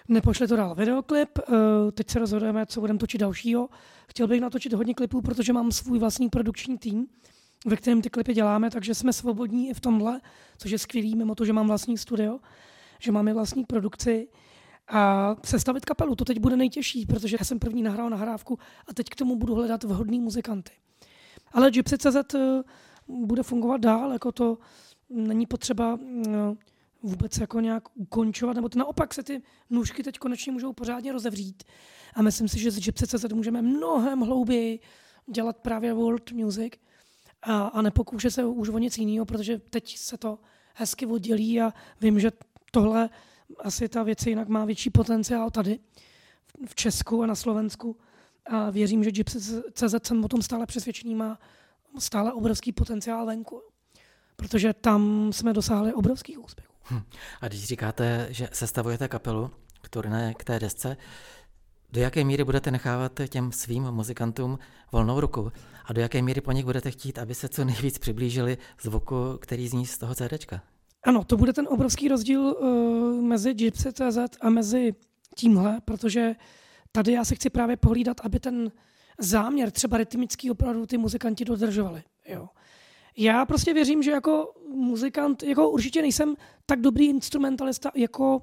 Nepošle 0.08 0.48
to 0.48 0.56
dál 0.56 0.74
videoklip, 0.74 1.38
uh, 1.38 1.54
teď 1.90 2.10
se 2.10 2.18
rozhodujeme, 2.18 2.66
co 2.66 2.80
budeme 2.80 2.98
točit 2.98 3.18
dalšího. 3.18 3.68
Chtěl 4.08 4.28
bych 4.28 4.40
natočit 4.40 4.72
hodně 4.72 4.94
klipů, 4.94 5.20
protože 5.20 5.52
mám 5.52 5.72
svůj 5.72 5.98
vlastní 5.98 6.28
produkční 6.28 6.78
tým, 6.78 7.06
ve 7.66 7.76
kterém 7.76 8.02
ty 8.02 8.10
klipy 8.10 8.34
děláme, 8.34 8.70
takže 8.70 8.94
jsme 8.94 9.12
svobodní 9.12 9.68
i 9.68 9.74
v 9.74 9.80
tomhle, 9.80 10.20
což 10.58 10.70
je 10.70 10.78
skvělý, 10.78 11.16
mimo 11.16 11.34
to, 11.34 11.44
že 11.44 11.52
mám 11.52 11.66
vlastní 11.66 11.98
studio, 11.98 12.38
že 12.98 13.12
máme 13.12 13.34
vlastní 13.34 13.64
produkci. 13.64 14.28
A 14.88 15.36
sestavit 15.44 15.84
kapelu, 15.84 16.14
to 16.14 16.24
teď 16.24 16.38
bude 16.38 16.56
nejtěžší, 16.56 17.06
protože 17.06 17.36
já 17.40 17.44
jsem 17.44 17.58
první 17.58 17.82
nahrál 17.82 18.10
nahrávku 18.10 18.58
a 18.86 18.94
teď 18.94 19.08
k 19.08 19.16
tomu 19.16 19.36
budu 19.36 19.54
hledat 19.54 19.84
vhodný 19.84 20.20
muzikanty. 20.20 20.72
Ale 21.52 21.70
Gypsy.cz 21.70 22.34
eh, 22.34 22.62
bude 23.08 23.42
fungovat 23.42 23.80
dál, 23.80 24.12
jako 24.12 24.32
to 24.32 24.58
není 25.10 25.46
potřeba 25.46 25.98
eh, 26.26 26.30
vůbec 27.02 27.38
jako 27.38 27.60
nějak 27.60 27.84
ukončovat, 27.94 28.56
nebo 28.56 28.68
to 28.68 28.78
naopak 28.78 29.14
se 29.14 29.22
ty 29.22 29.42
nůžky 29.70 30.02
teď 30.02 30.18
konečně 30.18 30.52
můžou 30.52 30.72
pořádně 30.72 31.12
rozevřít. 31.12 31.62
A 32.14 32.22
myslím 32.22 32.48
si, 32.48 32.58
že 32.58 32.70
z 32.70 32.78
Gypsy.cz 32.78 33.32
můžeme 33.32 33.62
mnohem 33.62 34.20
hlouběji 34.20 34.80
dělat 35.26 35.56
právě 35.56 35.94
world 35.94 36.32
music 36.32 36.72
a, 37.42 37.66
a 37.66 37.82
nepokoušet 37.82 38.30
se 38.30 38.44
už 38.44 38.68
o 38.68 38.78
nic 38.78 38.98
jiného, 38.98 39.26
protože 39.26 39.58
teď 39.58 39.98
se 39.98 40.16
to 40.16 40.38
hezky 40.74 41.06
oddělí 41.06 41.60
a 41.60 41.72
vím, 42.00 42.20
že 42.20 42.32
tohle 42.70 43.10
asi 43.58 43.88
ta 43.88 44.02
věc 44.02 44.26
jinak 44.26 44.48
má 44.48 44.64
větší 44.64 44.90
potenciál 44.90 45.50
tady 45.50 45.78
v 46.66 46.74
Česku 46.74 47.22
a 47.22 47.26
na 47.26 47.34
Slovensku 47.34 47.96
a 48.46 48.70
věřím, 48.70 49.04
že 49.04 49.12
Gypsy.cz 49.12 49.94
jsem 50.06 50.24
o 50.24 50.28
tom 50.28 50.42
stále 50.42 50.66
přesvědčený 50.66 51.14
má 51.14 51.38
stále 51.98 52.32
obrovský 52.32 52.72
potenciál 52.72 53.26
venku, 53.26 53.62
protože 54.36 54.72
tam 54.72 55.32
jsme 55.32 55.52
dosáhli 55.52 55.92
obrovských 55.92 56.38
úspěchů. 56.44 56.72
Hm. 56.90 57.02
A 57.40 57.48
když 57.48 57.64
říkáte, 57.64 58.26
že 58.30 58.48
sestavujete 58.52 59.08
kapelu 59.08 59.50
k 59.82 59.88
turné, 59.88 60.34
k 60.34 60.44
té 60.44 60.58
desce, 60.58 60.96
do 61.92 62.00
jaké 62.00 62.24
míry 62.24 62.44
budete 62.44 62.70
nechávat 62.70 63.20
těm 63.28 63.52
svým 63.52 63.90
muzikantům 63.90 64.58
volnou 64.92 65.20
ruku 65.20 65.52
a 65.84 65.92
do 65.92 66.00
jaké 66.00 66.22
míry 66.22 66.40
po 66.40 66.52
nich 66.52 66.64
budete 66.64 66.90
chtít, 66.90 67.18
aby 67.18 67.34
se 67.34 67.48
co 67.48 67.64
nejvíc 67.64 67.98
přiblížili 67.98 68.58
zvuku, 68.82 69.38
který 69.40 69.68
zní 69.68 69.86
z 69.86 69.98
toho 69.98 70.14
CDčka? 70.14 70.62
Ano, 71.04 71.24
to 71.24 71.36
bude 71.36 71.52
ten 71.52 71.68
obrovský 71.70 72.08
rozdíl 72.08 72.40
uh, 72.40 73.22
mezi 73.22 73.54
Gypsy.cz 73.54 74.18
a 74.40 74.50
mezi 74.50 74.94
tímhle, 75.36 75.80
protože 75.84 76.34
tady 76.92 77.12
já 77.12 77.24
se 77.24 77.34
chci 77.34 77.50
právě 77.50 77.76
pohlídat, 77.76 78.20
aby 78.20 78.40
ten 78.40 78.72
záměr 79.18 79.70
třeba 79.70 79.98
rytmický 79.98 80.50
opravdu 80.50 80.86
ty 80.86 80.98
muzikanti 80.98 81.44
dodržovali. 81.44 82.02
Jo. 82.28 82.48
Já 83.16 83.46
prostě 83.46 83.74
věřím, 83.74 84.02
že 84.02 84.10
jako 84.10 84.54
muzikant, 84.68 85.42
jako 85.42 85.70
určitě 85.70 86.02
nejsem 86.02 86.36
tak 86.66 86.80
dobrý 86.80 87.08
instrumentalista 87.08 87.90
jako 87.94 88.42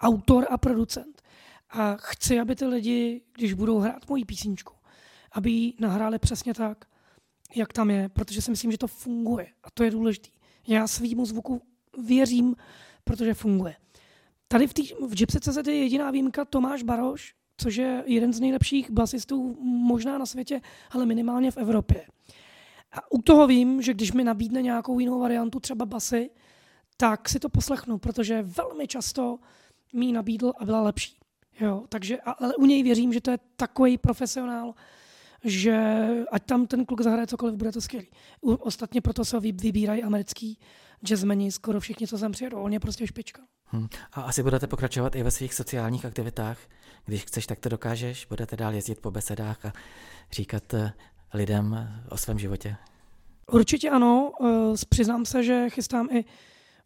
autor 0.00 0.46
a 0.50 0.58
producent. 0.58 1.22
A 1.70 1.96
chci, 1.96 2.40
aby 2.40 2.56
ty 2.56 2.66
lidi, 2.66 3.22
když 3.32 3.52
budou 3.52 3.78
hrát 3.78 4.08
moji 4.08 4.24
písničku, 4.24 4.74
aby 5.32 5.50
ji 5.50 5.74
nahráli 5.80 6.18
přesně 6.18 6.54
tak, 6.54 6.84
jak 7.54 7.72
tam 7.72 7.90
je, 7.90 8.08
protože 8.08 8.42
si 8.42 8.50
myslím, 8.50 8.72
že 8.72 8.78
to 8.78 8.86
funguje 8.86 9.46
a 9.64 9.70
to 9.70 9.84
je 9.84 9.90
důležité. 9.90 10.28
Já 10.66 10.86
svýmu 10.86 11.26
zvuku 11.26 11.62
věřím, 11.98 12.56
protože 13.04 13.34
funguje. 13.34 13.76
Tady 14.48 14.66
v, 14.66 14.74
tý, 14.74 14.82
v 15.08 15.14
Gypsy.cz 15.14 15.66
je 15.66 15.78
jediná 15.78 16.10
výjimka 16.10 16.44
Tomáš 16.44 16.82
Baroš, 16.82 17.34
což 17.56 17.76
je 17.76 18.02
jeden 18.06 18.32
z 18.32 18.40
nejlepších 18.40 18.90
basistů 18.90 19.56
možná 19.60 20.18
na 20.18 20.26
světě, 20.26 20.60
ale 20.90 21.06
minimálně 21.06 21.50
v 21.50 21.56
Evropě. 21.56 22.06
A 22.92 23.12
u 23.12 23.22
toho 23.22 23.46
vím, 23.46 23.82
že 23.82 23.94
když 23.94 24.12
mi 24.12 24.24
nabídne 24.24 24.62
nějakou 24.62 24.98
jinou 24.98 25.20
variantu, 25.20 25.60
třeba 25.60 25.86
basy, 25.86 26.30
tak 26.96 27.28
si 27.28 27.38
to 27.38 27.48
poslechnu, 27.48 27.98
protože 27.98 28.42
velmi 28.42 28.86
často 28.86 29.38
mi 29.92 30.12
nabídl 30.12 30.52
a 30.58 30.64
byla 30.64 30.82
lepší. 30.82 31.16
Jo, 31.60 31.84
takže, 31.88 32.20
ale 32.20 32.56
u 32.56 32.66
něj 32.66 32.82
věřím, 32.82 33.12
že 33.12 33.20
to 33.20 33.30
je 33.30 33.38
takový 33.56 33.98
profesionál, 33.98 34.74
že 35.44 36.06
ať 36.32 36.46
tam 36.46 36.66
ten 36.66 36.86
kluk 36.86 37.00
zahraje 37.00 37.26
cokoliv, 37.26 37.54
bude 37.54 37.72
to 37.72 37.80
skvělý. 37.80 38.08
Ostatně 38.40 39.00
proto 39.00 39.24
se 39.24 39.40
vybírají 39.40 40.02
americký 40.02 40.58
jazzmeni, 41.04 41.52
skoro 41.52 41.80
všichni, 41.80 42.06
co 42.06 42.18
sem 42.18 42.32
přijedou. 42.32 42.62
On 42.62 42.72
je 42.72 42.80
prostě 42.80 43.06
špička. 43.06 43.42
Hmm. 43.64 43.88
A 44.12 44.22
asi 44.22 44.42
budete 44.42 44.66
pokračovat 44.66 45.16
i 45.16 45.22
ve 45.22 45.30
svých 45.30 45.54
sociálních 45.54 46.04
aktivitách. 46.04 46.58
Když 47.04 47.24
chceš, 47.24 47.46
tak 47.46 47.58
to 47.58 47.68
dokážeš. 47.68 48.26
Budete 48.26 48.56
dál 48.56 48.74
jezdit 48.74 49.00
po 49.00 49.10
besedách 49.10 49.66
a 49.66 49.72
říkat 50.32 50.74
eh, 50.74 50.92
lidem 51.34 51.88
o 52.08 52.16
svém 52.16 52.38
životě. 52.38 52.76
Určitě 53.52 53.90
ano. 53.90 54.32
Eh, 54.44 54.86
přiznám 54.88 55.24
se, 55.24 55.44
že 55.44 55.70
chystám 55.70 56.08
i 56.10 56.24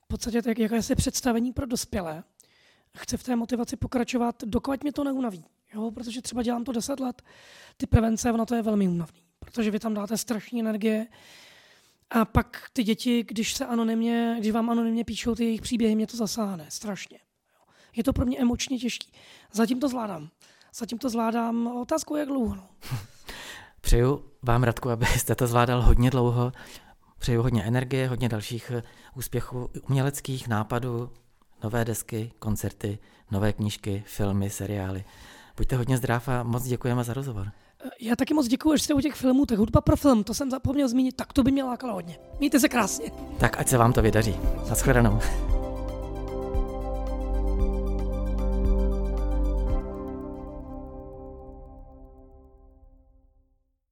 v 0.01 0.07
podstatě 0.09 0.43
tak, 0.43 0.59
jakési 0.59 0.95
představení 0.95 1.53
pro 1.53 1.67
dospělé. 1.67 2.25
Chci 2.99 3.17
v 3.17 3.23
té 3.23 3.37
motivaci 3.37 3.77
pokračovat, 3.77 4.37
dokud 4.45 4.83
mě 4.83 4.93
to 4.93 5.05
neunaví. 5.05 5.45
Jo, 5.75 5.91
protože 5.91 6.23
třeba 6.23 6.43
dělám 6.43 6.65
to 6.65 6.73
10 6.73 7.01
let, 7.01 7.23
ty 7.77 7.87
prevence, 7.87 8.33
ono 8.33 8.47
to 8.47 8.55
je 8.55 8.63
velmi 8.63 8.89
únavný, 8.89 9.23
protože 9.39 9.71
vy 9.71 9.79
tam 9.79 9.95
dáte 9.95 10.17
strašní 10.17 10.61
energie 10.61 11.07
a 12.11 12.25
pak 12.25 12.63
ty 12.73 12.85
děti, 12.85 13.25
když 13.29 13.55
se 13.55 13.67
anonymně, 13.67 14.37
když 14.39 14.53
vám 14.53 14.71
anonymně 14.71 15.05
píšou 15.05 15.35
ty 15.35 15.45
jejich 15.45 15.61
příběhy, 15.61 15.95
mě 15.95 16.07
to 16.07 16.17
zasáhne 16.17 16.67
strašně. 16.69 17.19
Je 17.97 18.05
to 18.05 18.13
pro 18.13 18.27
mě 18.27 18.39
emočně 18.39 18.79
těžký. 18.79 19.13
Zatím 19.53 19.81
to 19.81 19.89
zvládám. 19.89 20.29
Zatím 20.75 20.99
to 20.99 21.09
zvládám. 21.09 21.67
Otázkou, 21.67 22.17
jak 22.17 22.29
dlouho. 22.29 22.55
No. 22.55 22.69
Přeju 23.81 24.25
vám, 24.43 24.63
Radku, 24.63 24.91
abyste 24.91 25.35
to 25.35 25.47
zvládal 25.47 25.83
hodně 25.83 26.11
dlouho. 26.11 26.53
Přeju 27.19 27.43
hodně 27.43 27.65
energie, 27.65 28.09
hodně 28.09 28.29
dalších 28.29 28.71
eh, 28.75 28.83
úspěchů 29.15 29.71
uměleckých 29.89 30.49
nápadů, 30.49 31.11
nové 31.65 31.85
desky, 31.85 32.33
koncerty, 32.39 32.99
nové 33.31 33.53
knížky, 33.53 34.03
filmy, 34.07 34.51
seriály. 34.51 35.05
Buďte 35.57 35.77
hodně 35.77 35.97
zdrav 35.97 36.29
a 36.29 36.43
moc 36.43 36.65
děkujeme 36.65 37.05
za 37.05 37.15
rozhovor. 37.15 37.53
Já 38.01 38.17
taky 38.17 38.35
moc 38.35 38.49
děkuji, 38.49 38.77
že 38.77 38.85
jste 38.85 38.95
u 38.95 39.01
těch 39.01 39.15
filmů, 39.15 39.47
tak 39.47 39.59
hudba 39.59 39.81
pro 39.81 39.97
film, 39.97 40.25
to 40.25 40.35
jsem 40.35 40.51
zapomněl 40.51 40.89
zmínit, 40.89 41.17
tak 41.17 41.33
to 41.33 41.43
by 41.43 41.51
mě 41.51 41.65
lákalo 41.65 41.95
hodně. 41.95 42.19
Mějte 42.39 42.61
se 42.61 42.69
krásně. 42.69 43.07
Tak 43.39 43.59
ať 43.61 43.69
se 43.69 43.79
vám 43.79 43.93
to 43.93 44.03
vydaří. 44.03 44.37
Naschledanou. 44.69 45.19